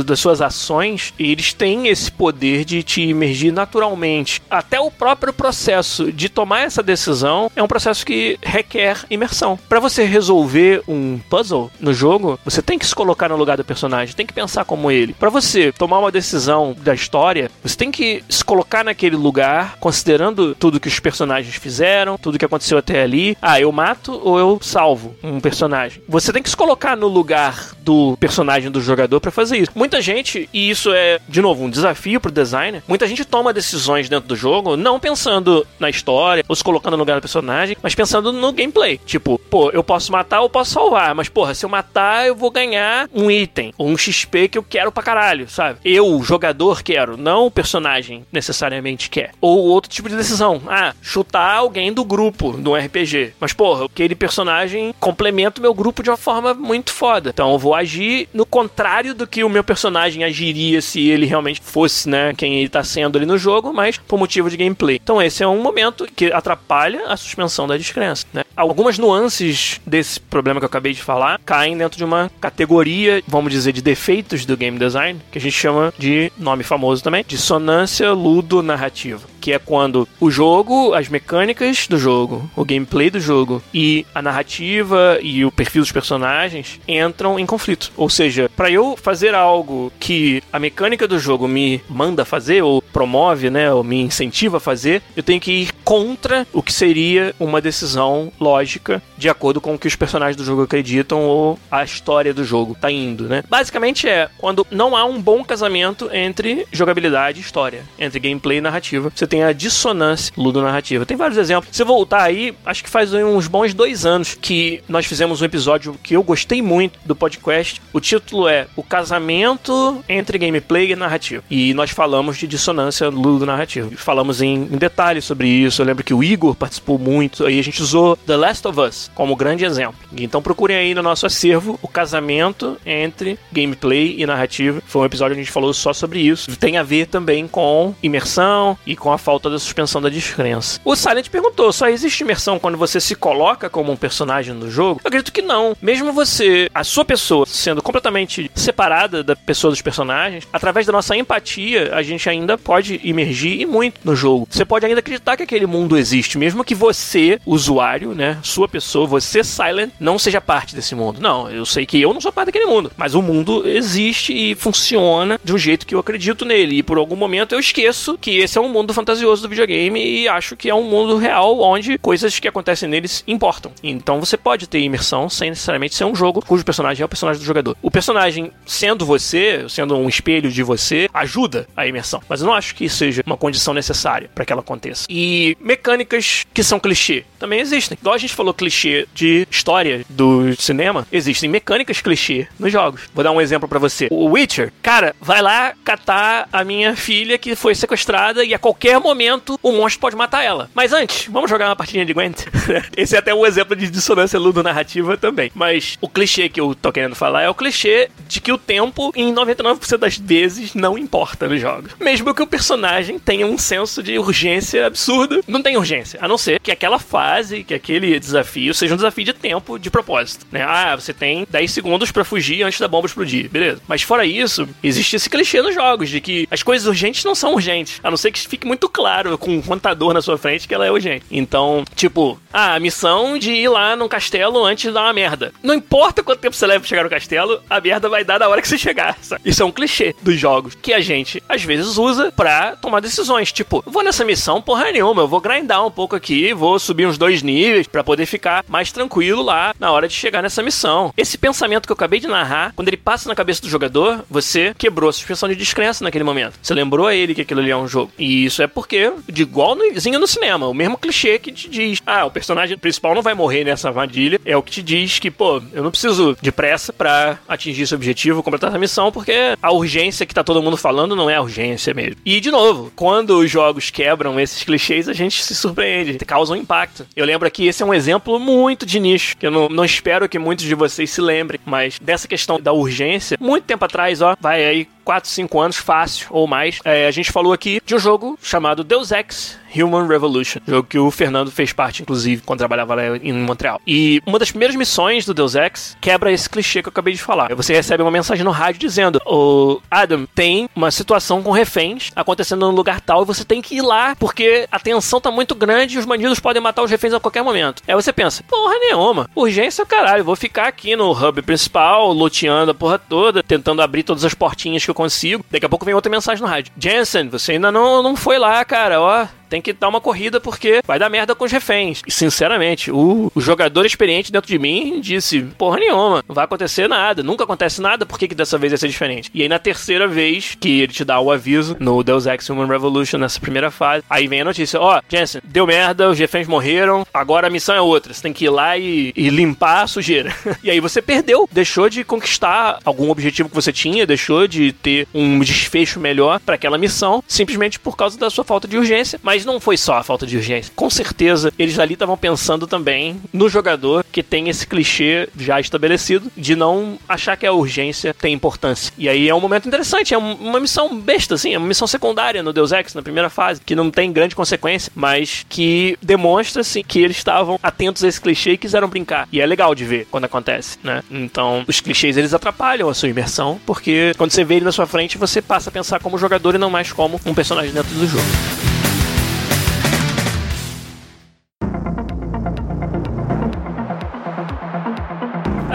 das 0.05 0.21
suas 0.21 0.41
ações, 0.41 1.13
eles 1.19 1.53
têm 1.53 1.89
esse 1.89 2.11
poder 2.11 2.65
de 2.65 2.83
te 2.83 3.03
imergir 3.03 3.53
naturalmente. 3.53 4.43
Até 4.51 4.81
o 4.81 4.91
próprio 4.91 5.33
processo 5.33 6.13
de 6.13 6.29
tomar 6.29 6.61
essa 6.61 6.83
decisão 6.83 7.51
é 7.55 7.63
um 7.63 7.69
processo 7.69 8.05
que 8.05 8.39
requer 8.43 8.99
imersão. 9.11 9.59
Para 9.69 9.81
você 9.81 10.05
resolver 10.05 10.83
um 10.87 11.19
puzzle 11.31 11.71
no 11.81 11.93
jogo, 11.93 12.39
você 12.45 12.63
tem 12.63 12.79
que 12.79 12.87
se 12.87 12.95
colocar 12.95 13.29
no 13.29 13.37
lugar 13.37 13.57
do 13.57 13.65
personagem, 13.65 14.15
tem 14.15 14.27
que 14.27 14.33
pensar 14.33 14.65
como 14.65 14.91
ele. 14.91 15.15
Para 15.15 15.31
você 15.31 15.73
tomar 15.73 15.99
uma 15.99 16.11
decisão 16.11 16.77
da 16.79 16.95
história, 16.95 17.51
você 17.63 17.77
tem 17.77 17.91
que 17.91 18.23
se 18.29 18.45
colocar 18.45 18.85
naquele 18.85 19.17
lugar, 19.17 19.77
considerando 19.81 20.55
tudo 20.55 20.81
que 20.81 20.89
os 20.89 20.99
personagens 20.99 21.55
fizeram, 21.57 22.19
tudo 22.19 22.39
que 22.39 22.45
aconteceu 22.45 22.79
até 22.79 23.03
ali. 23.03 23.37
Ah, 23.41 23.61
eu 23.61 23.71
mato 23.73 24.21
ou 24.23 24.39
eu 24.39 24.59
salvo 24.63 25.15
um 25.23 25.41
personagem. 25.41 26.03
Você 26.09 26.33
tem 26.33 26.43
que 26.43 26.51
se 26.51 26.57
colocar 26.57 26.97
no 26.97 27.09
lugar 27.09 27.73
do 27.81 28.17
personagem 28.19 28.71
do 28.71 28.81
jogador 28.81 29.21
para 29.21 29.31
fazer 29.39 29.59
isso. 29.59 29.71
Muita 29.75 30.03
gente, 30.03 30.49
e 30.53 30.69
isso 30.69 30.93
é, 30.93 31.21
de 31.29 31.41
novo, 31.41 31.65
um 31.65 31.71
desafio 31.71 32.21
pro 32.21 32.31
designer, 32.31 32.83
muita 32.89 33.07
gente 33.07 33.25
toma 33.25 33.53
decisões 33.53 34.09
dentro 34.09 34.29
do 34.29 34.35
jogo 34.35 34.77
não 34.77 34.99
pensando 34.99 35.67
na 35.79 35.89
história 35.89 36.45
ou 36.49 36.57
se 36.57 36.65
colocando 36.65 36.95
no 36.95 36.99
lugar 36.99 37.17
do 37.17 37.23
personagem, 37.23 37.77
mas 37.81 37.95
pensando 37.95 38.33
no 38.33 38.53
gameplay. 38.53 38.99
Tipo, 39.07 39.39
pô, 39.39 39.71
eu 39.71 39.85
posso 39.85 40.11
matar 40.11 40.41
ou 40.41 40.51
posso 40.51 40.73
salvar, 40.73 41.15
mas 41.15 41.29
porra, 41.29 41.55
se 41.55 41.65
eu 41.65 41.69
matar, 41.69 42.27
eu 42.27 42.35
vou 42.35 42.51
ganhar 42.51 43.09
um 43.15 43.31
item 43.31 43.73
ou 43.79 43.89
um 43.89 43.97
XP 43.97 44.49
que 44.49 44.59
eu 44.59 44.63
quero 44.63 44.91
pra 44.91 45.03
caralho, 45.03 45.49
sabe? 45.49 45.79
Eu, 45.85 46.21
jogador, 46.23 46.83
quero, 46.83 47.17
não 47.17 47.47
o 47.47 47.51
personagem 47.51 48.27
necessariamente 48.33 49.09
quer. 49.09 49.33
Ou 49.41 49.59
outro 49.59 49.91
tipo 49.91 50.09
de 50.09 50.17
decisão. 50.17 50.61
Ah, 50.67 50.95
chutar 51.01 51.57
alguém 51.57 51.93
do 51.93 52.05
grupo 52.05 52.53
do 52.53 52.75
RPG. 52.75 53.35
Mas, 53.39 53.53
porra, 53.53 53.85
aquele 53.85 54.15
personagem 54.15 54.95
complementa 54.99 55.61
o 55.61 55.63
meu 55.63 55.75
grupo 55.75 56.03
de 56.03 56.11
uma 56.11 56.17
forma 56.17 56.55
muito 56.55 56.93
foda. 56.93 57.31
Então 57.31 57.53
eu 57.53 57.59
vou 57.59 57.75
agir 57.75 58.29
no 58.35 58.45
contrário 58.45 59.15
do 59.15 59.28
que 59.31 59.45
o 59.45 59.49
meu 59.49 59.65
personagem 59.65 60.25
agiria 60.25 60.81
se 60.81 61.09
ele 61.09 61.27
realmente 61.27 61.61
fosse, 61.63 62.09
né, 62.09 62.33
quem 62.37 62.59
ele 62.59 62.69
tá 62.69 62.83
sendo 62.83 63.17
ali 63.17 63.27
no 63.27 63.39
jogo, 63.39 63.73
mas 63.73 63.99
por 63.99 64.19
motivo 64.19 64.51
de 64.51 64.57
gameplay. 64.57 65.01
Então 65.03 65.21
esse 65.21 65.43
é 65.43 65.49
um 65.49 65.63
momento 65.63 66.07
que 66.15 66.33
atrapalha 66.33 67.07
a 67.07 67.17
suspensão 67.17 67.67
da 67.67 67.77
descrença, 67.77 68.27
né? 68.33 68.45
Algumas 68.57 68.99
nuances 68.99 69.81
desse 69.87 70.19
problema 70.21 70.61
que 70.61 70.65
eu 70.65 70.69
acabei 70.69 70.93
de 70.93 71.03
falar 71.03 71.41
caem 71.45 71.77
dentro 71.77 71.97
de 71.97 72.05
uma 72.05 72.31
categoria, 72.41 73.23
vamos 73.27 73.53
dizer, 73.53 73.73
de 73.73 73.83
defeitos 73.83 74.45
do 74.45 74.57
game 74.57 74.79
design, 74.79 75.21
que 75.31 75.39
a 75.39 75.41
gente 75.41 75.55
chama 75.55 75.93
de 75.99 76.33
nome 76.37 76.65
famoso 76.65 77.03
também, 77.03 77.25
dissonância 77.27 78.13
ludo-narrativa, 78.13 79.27
que 79.41 79.53
é 79.53 79.59
quando 79.59 80.09
o 80.21 80.31
jogo, 80.31 80.95
as 80.95 81.09
mecânicas 81.09 81.87
do 81.87 81.99
jogo, 81.99 82.51
o 82.57 82.65
gameplay 82.65 83.11
do 83.11 83.21
jogo 83.21 83.63
e 83.73 84.07
a 84.15 84.23
narrativa 84.23 85.19
e 85.23 85.45
o 85.45 85.53
perfil 85.53 85.83
dos 85.83 85.93
personagens 85.93 86.81
entram 86.87 87.39
em 87.39 87.47
conflito. 87.47 87.93
Ou 87.97 88.09
seja, 88.09 88.51
para 88.57 88.71
eu 88.71 88.97
fazer 88.97 89.35
algo 89.35 89.93
que 89.99 90.43
a 90.53 90.59
mecânica 90.59 91.07
do 91.07 91.19
jogo 91.19 91.47
me 91.47 91.81
manda 91.89 92.25
fazer 92.25 92.63
ou 92.63 92.83
promove, 92.83 93.51
né, 93.51 93.73
ou 93.73 93.85
me 93.85 94.01
incentiva 94.01 94.57
a 94.57 94.61
fazer, 94.61 95.03
eu 95.17 95.23
tenho 95.23 95.41
que 95.41 95.53
ir 95.53 95.73
contra 95.85 96.47
o 96.53 96.63
que 96.63 96.73
seria 96.73 97.35
uma 97.39 97.61
decisão 97.61 98.33
lógica 98.41 99.03
de 99.17 99.29
acordo 99.29 99.61
com 99.61 99.75
o 99.75 99.79
que 99.79 99.87
os 99.87 99.97
personagens 99.97 100.37
do 100.37 100.45
jogo 100.45 100.63
acreditam 100.63 101.23
ou 101.23 101.59
a 101.71 101.85
história 101.85 102.35
do 102.35 102.45
jogo 102.45 102.77
tá 102.81 102.91
indo, 102.91 103.29
né? 103.29 103.43
Basicamente 103.49 104.09
é 104.09 104.29
quando 104.39 104.67
não 104.71 104.97
há 104.97 105.05
um 105.05 105.21
bom 105.21 105.45
casamento 105.45 106.11
entre 106.13 106.67
jogabilidade 106.73 107.39
e 107.39 107.43
história, 107.43 107.83
entre 107.99 108.19
gameplay 108.19 108.59
e 108.59 108.61
narrativa. 108.61 109.11
Você 109.15 109.27
tem 109.29 109.45
a 109.45 109.53
dissonância 109.53 110.33
ludo-narrativa. 110.37 111.07
Tem 111.07 111.17
vários 111.17 111.39
exemplos. 111.39 111.77
Se 111.77 111.85
voltar 111.85 112.23
aí, 112.23 112.55
acho 112.65 112.83
que 112.83 112.91
faz 112.91 113.13
uns 113.13 113.47
bons 113.47 113.75
dois 113.75 114.05
anos 114.05 114.37
que 114.41 114.83
nós 114.89 115.07
fizemos 115.07 115.41
um 115.41 115.45
episódio 115.45 115.95
que 116.03 116.15
eu 116.15 116.23
gostei 116.23 116.63
muito 116.63 116.99
do 117.05 117.15
podcast. 117.15 117.81
O 117.93 118.01
título 118.01 118.49
é 118.49 118.67
O 118.75 118.83
Casamento 118.83 120.03
entre 120.09 120.39
Gameplay 120.39 120.93
e 120.93 120.97
Narrativa. 120.97 121.43
E 121.51 121.75
nós 121.75 121.91
falamos 121.91 122.39
de 122.39 122.47
dissonância 122.47 123.09
ludo-narrativa. 123.09 123.91
Falamos 123.97 124.41
em, 124.41 124.55
em 124.55 124.79
detalhes 124.79 125.25
sobre 125.25 125.49
isso. 125.49 125.83
Eu 125.83 125.87
lembro 125.87 126.05
que 126.05 126.15
o 126.15 126.25
Igor 126.25 126.55
participou 126.55 126.99
muito. 126.99 127.45
Aí 127.45 127.59
a 127.59 127.63
gente 127.63 127.83
usou 127.83 128.17
The 128.17 128.37
Last 128.37 128.67
of 128.67 128.81
Us 128.81 129.11
como 129.15 129.37
grande 129.37 129.65
exemplo. 129.65 129.99
Então 130.17 130.43
procurem 130.43 130.77
aí 130.77 130.95
no 130.95 131.03
nosso 131.03 131.27
acervo 131.27 131.79
o 131.83 131.89
casamento 131.89 132.79
entre 132.87 133.39
gameplay 133.53 134.17
e 134.19 134.27
narrativa. 134.27 134.83
Foi 134.87 135.03
um 135.03 135.05
episódio 135.05 135.35
que 135.35 135.41
a 135.41 135.45
gente 135.45 135.53
falou 135.53 135.73
só 135.75 135.93
sobre 135.93 136.21
isso. 136.21 136.57
Tem 136.57 136.79
a 136.79 136.83
ver 136.83 137.07
também 137.07 137.47
com 137.47 137.95
imersão 138.03 138.77
e 138.87 138.97
com 138.97 139.13
a 139.13 139.18
falta 139.19 139.51
da 139.51 139.59
suspensão 139.59 140.01
da 140.01 140.09
descrença. 140.09 140.81
O 140.85 140.97
Silent 140.97 141.29
perguntou: 141.29 141.73
só 141.73 141.89
existe 141.89 142.23
imersão 142.23 142.59
quando 142.59 142.79
você 142.79 143.01
se 143.01 143.15
coloca 143.15 143.69
como 143.69 143.93
um 143.93 143.97
personagem 143.97 144.55
no 144.55 144.71
jogo? 144.71 145.01
Eu 145.05 145.09
acredito 145.09 145.33
que 145.33 145.43
não. 145.43 145.77
Mesmo 145.81 146.13
você, 146.13 146.71
a 146.75 146.85
sua 146.85 147.05
pessoa, 147.05 147.47
sendo 147.47 147.83
completamente 147.83 148.51
separada 148.55 149.23
da 149.23 149.37
pessoa 149.37 149.71
dos 149.71 149.83
personagens, 149.83 150.47
através 150.53 150.87
da 150.87 150.93
nossa 150.93 151.17
empatia, 151.17 151.95
a 151.95 152.03
gente 152.03 152.29
ainda 152.29 152.57
pode 152.57 153.01
imergir 153.03 153.61
e 153.61 153.67
muito 153.67 154.01
no 154.05 154.15
jogo. 154.15 154.47
Você 154.51 154.65
pode 154.65 154.87
ainda 154.87 155.01
acreditar 155.01 155.37
que 155.37 155.43
aquele 155.43 155.67
mundo 155.67 155.97
existe, 155.97 156.39
mesmo 156.39 156.65
que 156.65 156.75
você, 156.75 157.41
usuário, 157.45 158.15
né, 158.15 158.39
sua 158.43 158.69
pessoa, 158.69 159.07
você, 159.07 159.43
Silent, 159.43 159.91
não 159.99 160.19
seja 160.19 160.41
parte 160.41 160.75
desse 160.75 160.95
mundo. 160.95 161.21
Não, 161.21 161.51
eu 161.51 161.67
sei 161.67 161.87
que 161.87 162.01
eu 162.01 162.13
não 162.13 162.21
sou 162.21 162.33
parte 162.33 162.47
daquele 162.47 162.67
mundo, 162.67 162.93
mas 162.97 163.15
o 163.15 163.23
mundo 163.23 163.67
existe 163.67 164.33
e 164.33 164.55
funciona 164.55 165.41
de 165.43 165.53
um 165.53 165.59
jeito 165.59 165.87
que 165.87 165.95
eu 165.95 165.99
acredito 165.99 166.45
nele. 166.45 166.79
E 166.79 166.83
por 166.83 166.99
algum 166.99 167.17
momento 167.17 167.55
eu 167.55 167.61
esqueço 167.61 168.19
que 168.19 168.39
esse 168.39 168.59
é 168.59 168.61
um 168.61 168.69
mundo 168.69 168.95
fantasioso 168.95 169.08
do 169.17 169.49
videogame 169.49 170.05
e 170.05 170.29
acho 170.29 170.57
que 170.57 170.69
é 170.69 170.75
um 170.75 170.83
mundo 170.83 171.17
real 171.17 171.61
onde 171.61 171.97
coisas 171.99 172.39
que 172.39 172.49
acontecem 172.49 172.89
neles 172.89 173.25
importam. 173.27 173.73
Então 173.83 174.21
você 174.21 174.37
pode 174.37 174.67
ter 174.67 174.81
imersão 174.81 175.29
sem 175.29 175.51
necessariamente 175.51 175.95
ser 175.95 176.05
um 176.05 176.15
jogo 176.15 176.45
cujo 176.45 176.65
personagem 176.65 177.03
é 177.03 177.07
o 177.07 177.09
personagem 177.09 177.41
do 177.41 177.47
jogador. 177.47 177.77
O 177.83 177.91
personagem 177.91 178.53
sendo 178.67 179.07
você, 179.07 179.65
sendo 179.69 179.97
um 179.97 180.09
espelho 180.09 180.51
de 180.51 180.63
você, 180.63 181.09
ajuda 181.13 181.67
a 181.77 181.87
imersão. 181.87 182.23
Mas 182.29 182.41
eu 182.41 182.47
não 182.47 182.55
acho 182.55 182.75
que 182.75 182.85
isso 182.85 182.97
seja 182.97 183.23
uma 183.25 183.37
condição 183.37 183.73
necessária 183.73 184.31
para 184.35 184.45
que 184.45 184.53
ela 184.53 184.61
aconteça. 184.61 185.07
E 185.09 185.57
mecânicas 185.61 186.47
que 186.53 186.63
são 186.63 186.79
clichê. 186.79 187.25
Também 187.39 187.61
existem. 187.61 187.97
Igual 188.01 188.15
a 188.15 188.19
gente 188.19 188.35
falou 188.35 188.53
clichê 188.53 189.07
de 189.15 189.47
história 189.51 190.05
do 190.09 190.55
cinema, 190.61 191.07
existem 191.11 191.49
mecânicas 191.49 192.01
clichê 192.01 192.47
nos 192.59 192.73
jogos. 192.73 193.03
Vou 193.15 193.25
dar 193.25 193.33
um 193.33 193.41
exemplo 193.41 193.69
para 193.69 193.79
você. 193.79 194.09
O 194.11 194.31
Witcher, 194.31 194.73
cara, 194.83 195.15
vai 195.21 195.41
lá 195.41 195.73
catar 195.85 196.49
a 196.53 196.65
minha 196.65 196.97
filha 196.97 197.39
que 197.39 197.55
foi 197.55 197.75
sequestrada 197.75 198.45
e 198.45 198.53
a 198.53 198.59
qualquer 198.59 198.98
momento 199.01 199.59
o 199.63 199.73
monstro 199.73 200.01
pode 200.01 200.17
matar 200.17 200.43
ela. 200.43 200.71
Mas 200.75 200.93
antes, 200.93 201.27
vamos 201.29 201.51
jogar 201.51 201.69
uma 201.69 201.77
partidinha 201.77 202.05
de 202.05 202.13
Gwent? 202.13 202.47
Esse 202.97 203.17
é 203.17 203.19
até 203.19 203.35
um 203.35 203.47
exemplo 203.47 203.75
de 203.75 203.91
dissonância 203.91 204.39
ludo-narrativa 204.39 205.17
também. 205.17 205.51
Mas 205.55 205.97
o 206.01 206.09
clichê 206.09 206.49
que 206.49 206.61
eu 206.61 206.75
tô 206.75 206.93
querendo 206.93 207.15
falar 207.15 207.43
é 207.43 207.49
o 207.49 207.55
clichê 207.55 208.11
de 208.27 208.41
que 208.41 208.53
o 208.53 208.59
tempo, 208.59 209.13
em 209.15 209.33
99% 209.35 209.97
das 209.97 210.17
vezes, 210.17 210.75
não 210.75 210.99
importa 210.99 211.49
nos 211.49 211.61
jogos. 211.61 211.93
Mesmo 212.01 212.35
que 212.35 212.43
o 212.43 212.47
personagem 212.47 213.19
tenha 213.19 213.47
um 213.47 213.59
senso 213.59 214.03
de 214.03 214.19
urgência 214.19 214.87
absurdo, 214.87 215.43
não 215.47 215.63
tem 215.63 215.77
urgência. 215.77 216.19
A 216.23 216.29
não 216.29 216.39
ser 216.39 216.61
que 216.61 216.71
aquela 216.71 216.99
fase, 216.99 217.65
que 217.65 217.75
aquele 217.75 218.19
desafio 218.19 218.75
seja 218.75 218.95
um 218.95 218.97
desafio 218.97 219.25
de 219.25 219.33
tempo 219.33 219.79
de 219.79 219.91
propósito. 219.91 220.47
Né? 220.51 220.63
Ah, 220.63 220.97
você 220.97 221.13
tem 221.13 221.47
10 221.49 221.71
segundos 221.71 222.13
para 222.13 222.25
fugir 222.25 222.63
antes 222.63 222.81
da 222.81 222.89
bomba 222.89 223.07
explodir. 223.07 223.49
Beleza. 223.51 223.81
Mas 223.87 224.03
fora 224.03 224.25
isso, 224.25 224.69
existe 224.83 225.17
esse 225.17 225.31
clichê 225.31 225.63
nos 225.63 225.75
jogos 225.75 226.09
de 226.09 226.21
que 226.21 226.49
as 226.51 226.63
coisas 226.63 226.87
urgentes 226.87 227.25
não 227.25 227.35
são 227.35 227.55
urgentes. 227.55 228.01
A 228.03 228.11
não 228.11 228.17
ser 228.17 228.31
que 228.31 228.47
fique 228.47 228.67
muito 228.67 228.88
claro 228.89 229.37
com 229.39 229.57
um 229.57 229.63
contador 229.63 230.13
na 230.13 230.23
sua 230.23 230.39
frente 230.39 230.67
que 230.67 230.75
ela 230.75 230.87
é 230.87 230.91
urgente. 230.91 231.25
Então, 231.31 231.85
tipo, 231.95 232.39
ah, 232.53 232.75
a 232.75 232.81
missão 232.81 233.39
de 233.39 233.53
ir 233.53 233.69
lá 233.69 233.97
num 233.97 234.09
castelo 234.09 234.65
antes 234.65 234.85
de 234.85 234.93
dar 234.93 235.03
uma 235.03 235.13
merda. 235.13 235.53
Não 235.63 235.75
importa 235.75 236.23
quanto 236.23 236.41
tempo 236.41 236.57
você 236.57 236.67
leva 236.67 236.81
pra 236.81 236.89
chegar 236.89 237.05
no 237.05 237.11
castelo, 237.11 237.61
a 237.69 237.81
merda 237.81 238.09
vai 238.09 238.25
dar 238.25 238.41
na 238.41 238.49
hora 238.49 238.63
que 238.63 238.69
você 238.69 238.79
chegar. 238.79 239.19
Sabe? 239.23 239.43
Isso 239.45 239.63
é 239.63 239.67
um 239.67 239.73
clichê 239.73 240.15
dos 240.23 240.39
jogos 240.39 240.75
que 240.81 240.93
a 240.93 241.01
gente, 241.01 241.43
às 241.49 241.63
vezes, 241.63 241.97
usa 241.99 242.33
pra 242.33 242.77
tomar 242.77 243.01
decisões. 243.01 243.53
Tipo, 243.53 243.83
vou 243.87 244.03
nessa 244.03 244.25
missão, 244.25 244.63
porra 244.63 244.91
nenhuma, 244.91 245.23
eu 245.23 245.29
vou 245.29 245.41
grindar 245.41 245.85
um 245.85 245.91
pouco 245.91 246.17
aqui, 246.17 246.53
vou 246.53 246.79
subir 246.79 247.07
uns 247.07 247.19
dois 247.19 247.43
níveis 247.43 247.87
para 247.87 248.05
poder 248.05 248.27
ficar 248.27 248.65
mais 248.69 248.93
tranquilo 248.93 249.43
lá 249.43 249.75
na 249.79 249.91
hora 249.91 250.09
de 250.09 250.15
chegar 250.15 250.43
nessa 250.43 250.63
missão. 250.63 251.13
Esse 251.17 251.37
pensamento 251.37 251.87
que 251.87 251.93
eu 251.93 251.95
acabei 251.95 252.21
de 252.21 252.27
narrar, 252.27 252.73
quando 252.75 252.89
ele 252.89 252.97
passa 252.97 253.29
na 253.29 253.35
cabeça 253.35 253.63
do 253.63 253.69
jogador, 253.69 254.25
você 254.31 254.75
quebrou 254.77 255.11
a 255.11 255.13
suspensão 255.13 255.49
de 255.49 255.57
descrença 255.57 256.05
naquele 256.05 256.25
momento. 256.25 256.59
Você 256.63 256.75
lembrou 256.75 257.07
a 257.07 257.15
ele 257.15 257.35
que 257.35 257.43
aquilo 257.43 257.61
ali 257.61 257.71
é 257.71 257.77
um 257.77 257.89
jogo. 257.89 258.11
E 258.19 258.45
isso 258.45 258.63
é 258.63 258.67
porque, 258.79 259.13
de 259.29 259.43
igualzinho 259.43 260.21
no 260.21 260.27
cinema, 260.29 260.69
o 260.69 260.73
mesmo 260.73 260.97
clichê 260.97 261.37
que 261.37 261.51
te 261.51 261.69
diz: 261.69 262.01
ah, 262.07 262.25
o 262.27 262.31
personagem 262.31 262.79
principal 262.79 263.13
não 263.13 263.23
vai 263.23 263.35
morrer 263.35 263.65
nessa 263.65 263.89
armadilha, 263.89 264.41
é 264.45 264.57
o 264.57 264.63
que 264.63 264.71
te 264.71 264.83
diz 264.85 265.19
que, 265.19 265.33
pô, 265.33 265.61
eu 265.73 265.83
não 265.83 265.91
preciso 265.91 266.39
de 266.41 266.53
pressa 266.53 266.93
para 266.93 267.41
atingir 267.49 267.83
esse 267.83 267.95
objetivo, 267.97 268.41
completar 268.41 268.71
essa 268.71 268.79
missão, 268.79 269.11
porque 269.11 269.33
a 269.61 269.73
urgência 269.73 270.25
que 270.25 270.33
tá 270.33 270.45
todo 270.45 270.63
mundo 270.63 270.77
falando 270.77 271.17
não 271.17 271.29
é 271.29 271.35
a 271.35 271.43
urgência 271.43 271.93
mesmo. 271.93 272.19
E, 272.25 272.39
de 272.39 272.53
novo, 272.53 272.93
quando 272.95 273.41
os 273.41 273.51
jogos 273.51 273.91
quebram 273.91 274.39
esses 274.39 274.63
clichês, 274.63 275.09
a 275.09 275.13
gente 275.13 275.43
se 275.43 275.57
surpreende, 275.57 276.17
causa 276.25 276.53
um 276.53 276.57
impacto. 276.57 277.05
Eu 277.17 277.27
lembro 277.27 277.49
aqui, 277.49 277.67
esse 277.67 277.83
é 277.83 277.87
um 277.87 277.93
exemplo 277.93 278.39
muito 278.39 278.87
de 278.87 279.01
nicho, 279.01 279.37
que 279.37 279.45
eu 279.49 279.51
não, 279.51 279.69
não 279.69 279.85
espero 279.85 280.29
que 280.29 280.39
muitos 280.39 280.65
de 280.65 280.77
vocês 280.77 281.11
se 281.11 281.21
lembrem, 281.21 281.59
mas 281.67 281.99
dessa 282.01 282.29
questão 282.29 282.61
da 282.61 282.73
urgência, 282.73 283.37
muito 283.41 283.65
tempo 283.65 283.85
atrás, 283.85 284.23
ó, 284.23 284.37
vai 284.41 284.65
aí 284.65 284.89
4, 285.09 285.27
5 285.31 285.59
anos, 285.59 285.77
fácil 285.79 286.27
ou 286.29 286.47
mais, 286.47 286.81
é, 286.85 287.07
a 287.07 287.11
gente 287.11 287.33
falou 287.33 287.55
aqui 287.55 287.81
de 287.83 287.95
um 287.95 287.99
jogo 287.99 288.39
chamado 288.43 288.85
Deus 288.85 289.11
Ex 289.11 289.59
Human 289.75 290.07
Revolution, 290.07 290.61
jogo 290.67 290.89
que 290.89 290.99
o 290.99 291.11
Fernando 291.11 291.51
fez 291.51 291.73
parte, 291.73 292.03
inclusive, 292.03 292.43
quando 292.45 292.59
trabalhava 292.59 292.95
lá 292.95 293.17
em 293.17 293.33
Montreal. 293.33 293.81
E 293.87 294.23
uma 294.27 294.39
das 294.39 294.51
primeiras 294.51 294.77
missões 294.77 295.25
do 295.25 295.35
Deus 295.35 295.55
Ex 295.55 295.97
quebra 296.01 296.33
esse 296.33 296.49
clichê 296.49 296.83
que 296.83 296.89
eu 296.89 296.91
acabei 296.91 297.15
de 297.15 297.23
falar. 297.23 297.55
Você 297.55 297.75
recebe 297.75 298.03
uma 298.03 298.11
mensagem 298.11 298.45
no 298.45 298.51
rádio 298.51 298.81
dizendo: 298.81 299.21
O 299.27 299.81
Adam 299.91 300.27
tem 300.35 300.69
uma 300.75 300.91
situação 300.91 301.43
com 301.43 301.51
reféns 301.51 302.11
acontecendo 302.15 302.67
num 302.67 302.75
lugar 302.75 303.01
tal 303.01 303.23
e 303.23 303.27
você 303.27 303.45
tem 303.45 303.63
que 303.63 303.77
ir 303.77 303.83
lá 303.83 304.17
porque 304.17 304.67
a 304.71 304.79
tensão 304.79 305.21
tá 305.21 305.31
muito 305.31 305.55
grande 305.55 305.97
e 305.97 305.99
os 305.99 306.05
bandidos 306.05 306.41
podem 306.41 306.63
matar 306.63 306.83
os 306.83 306.91
reféns 306.91 307.15
a 307.15 307.21
qualquer 307.21 307.43
momento. 307.43 307.83
Aí 307.87 307.95
você 307.95 308.13
pensa: 308.13 308.43
Porra 308.45 308.79
nenhuma, 308.79 309.29
urgência 309.35 309.85
caralho, 309.87 310.25
vou 310.25 310.37
ficar 310.37 310.69
aqui 310.69 310.97
no 310.97 311.13
hub 311.13 311.43
principal, 311.43 312.13
loteando 312.13 312.71
a 312.71 312.75
porra 312.75 312.99
toda, 312.99 313.43
tentando 313.43 313.83
abrir 313.83 314.03
todas 314.03 314.25
as 314.25 314.35
portinhas 314.35 314.85
que 314.85 314.91
eu 314.91 314.95
consigo. 314.95 315.45
Daqui 315.51 315.67
a 315.67 315.69
pouco 315.69 315.85
vem 315.85 315.95
outra 315.95 316.11
mensagem 316.11 316.43
no 316.43 316.49
rádio: 316.49 316.73
Jensen, 316.79 317.29
você 317.29 317.53
ainda 317.53 317.71
não, 317.71 318.03
não 318.03 318.17
foi 318.17 318.39
lá, 318.39 318.65
cara, 318.65 319.01
ó 319.01 319.27
tem 319.49 319.61
que 319.61 319.73
dar 319.73 319.89
uma 319.89 320.01
corrida 320.01 320.41
porque 320.41 320.81
vai 320.87 320.99
dar 320.99 321.09
merda 321.09 321.35
com 321.35 321.45
os 321.45 321.53
reféns. 321.53 322.03
E, 322.07 322.11
sinceramente, 322.11 322.91
o, 322.91 323.33
o 323.35 323.41
jogador 323.41 323.87
experiente 323.87 324.33
dentro 324.33 324.49
de 324.49 324.59
mim 324.59 325.01
disse: 325.01 325.43
porra 325.57 325.79
nenhuma, 325.79 326.23
não 326.27 326.35
vai 326.35 326.45
acontecer 326.45 326.89
nada, 326.89 327.23
nunca 327.23 327.45
acontece 327.45 327.81
nada, 327.81 328.07
por 328.07 328.19
que, 328.19 328.29
que 328.29 328.35
dessa 328.35 328.59
vez 328.59 328.73
vai 328.73 328.79
ser 328.79 328.89
diferente? 328.89 329.31
E 329.35 329.43
aí, 329.43 329.49
na 329.49 329.59
terceira 329.59 330.07
vez 330.07 330.57
que 330.59 330.81
ele 330.81 330.93
te 330.93 331.05
dá 331.05 331.21
o 331.21 331.31
aviso 331.31 331.77
no 331.79 332.03
Deus 332.03 332.27
Ex 332.27 332.49
Human 332.49 332.67
Revolution, 332.67 333.19
nessa 333.19 333.41
primeira 333.41 333.71
fase, 333.71 334.05
aí 334.09 334.27
vem 334.27 334.41
a 334.41 334.45
notícia: 334.45 334.81
ó, 334.81 334.99
oh, 334.99 335.03
Jensen, 335.09 335.41
deu 335.45 335.67
merda, 335.67 336.11
os 336.11 336.19
reféns 336.19 336.47
morreram, 336.47 337.07
agora 337.13 337.47
a 337.47 337.51
missão 337.51 337.75
é 337.75 337.81
outra, 337.81 338.13
você 338.13 338.23
tem 338.23 338.33
que 338.33 338.45
ir 338.45 338.51
lá 338.51 338.77
e, 338.77 339.13
e 339.17 339.29
limpar 339.31 339.83
a 339.83 339.87
sujeira. 339.87 340.35
e 340.63 340.71
aí 340.71 340.81
você 340.81 341.01
perdeu, 341.01 341.49
deixou 341.51 341.89
de 341.89 342.05
conquistar 342.05 342.79
algum 342.85 343.11
objetivo 343.11 343.49
que 343.49 343.55
você 343.55 343.73
tinha, 343.73 344.07
deixou 344.07 344.47
de 344.47 344.73
ter 344.73 345.07
um 345.15 345.39
desfecho 345.41 346.01
melhor 346.01 346.41
para 346.41 346.55
aquela 346.55 346.79
missão, 346.79 347.23
simplesmente 347.27 347.79
por 347.79 347.97
causa 347.97 348.19
da 348.19 348.31
sua 348.31 348.45
falta 348.45 348.67
de 348.67 348.77
urgência, 348.77 349.19
mas 349.23 349.38
mas 349.39 349.45
não 349.45 349.61
foi 349.61 349.77
só 349.77 349.95
a 349.95 350.03
falta 350.03 350.27
de 350.27 350.37
urgência. 350.37 350.73
Com 350.75 350.91
certeza, 350.91 351.53
eles 351.57 351.79
ali 351.79 351.93
estavam 351.93 352.19
pensando 352.19 352.67
também 352.67 353.21
no 353.33 353.49
jogador 353.49 354.05
que 354.11 354.21
tem 354.21 354.49
esse 354.49 354.67
clichê 354.67 355.29
já 355.39 355.61
estabelecido 355.61 356.29
de 356.37 356.57
não 356.57 356.99
achar 357.09 357.37
que 357.37 357.47
a 357.47 357.53
urgência 357.53 358.13
tem 358.13 358.35
importância. 358.35 358.93
E 358.99 359.09
aí 359.09 359.29
é 359.29 359.35
um 359.35 359.41
momento 359.41 359.69
interessante, 359.69 360.13
é 360.13 360.19
uma 360.19 360.59
missão 360.59 360.99
besta, 361.01 361.37
assim, 361.37 361.55
é 361.55 361.59
uma 361.59 361.69
missão 361.69 361.87
secundária 361.87 362.43
no 362.43 362.53
Deus 362.53 362.73
Ex, 362.73 362.95
na 362.95 363.03
primeira 363.03 363.31
fase, 363.31 363.61
que 363.65 363.77
não 363.77 363.93
tem 363.93 364.13
grande 364.13 364.35
consequência, 364.35 364.91
mas 364.93 365.47
que 365.49 365.97
demonstra, 366.03 366.63
assim, 366.63 366.83
que 366.83 366.99
eles 366.99 367.17
estavam 367.17 367.61
atentos 367.63 368.03
a 368.03 368.09
esse 368.09 368.21
clichê 368.21 368.53
e 368.53 368.59
quiseram 368.59 368.89
brincar. 368.89 369.29
E 369.31 369.41
é 369.41 369.47
legal 369.47 369.73
de 369.73 369.85
ver 369.85 370.09
quando 370.11 370.25
acontece, 370.25 370.79
né? 370.83 371.05
Então, 371.09 371.65
os 371.69 371.81
clichês, 371.81 372.17
eles 372.17 372.35
atrapalham 372.35 372.89
a 372.89 372.95
sua 372.95 373.09
imersão, 373.09 373.61
porque 373.65 374.15
quando 374.19 374.33
você 374.33 374.43
vê 374.43 374.57
ele 374.57 374.65
na 374.65 374.73
sua 374.73 374.87
frente, 374.87 375.17
você 375.17 375.41
passa 375.41 375.71
a 375.71 375.73
pensar 375.73 376.01
como 376.01 376.19
jogador 376.19 376.57
e 376.57 376.59
não 376.59 376.71
mais 376.71 376.93
como 376.93 377.21
um 377.25 377.35
personagem 377.35 377.73
dentro 377.73 377.95
do 377.95 378.05
jogo. 378.05 378.78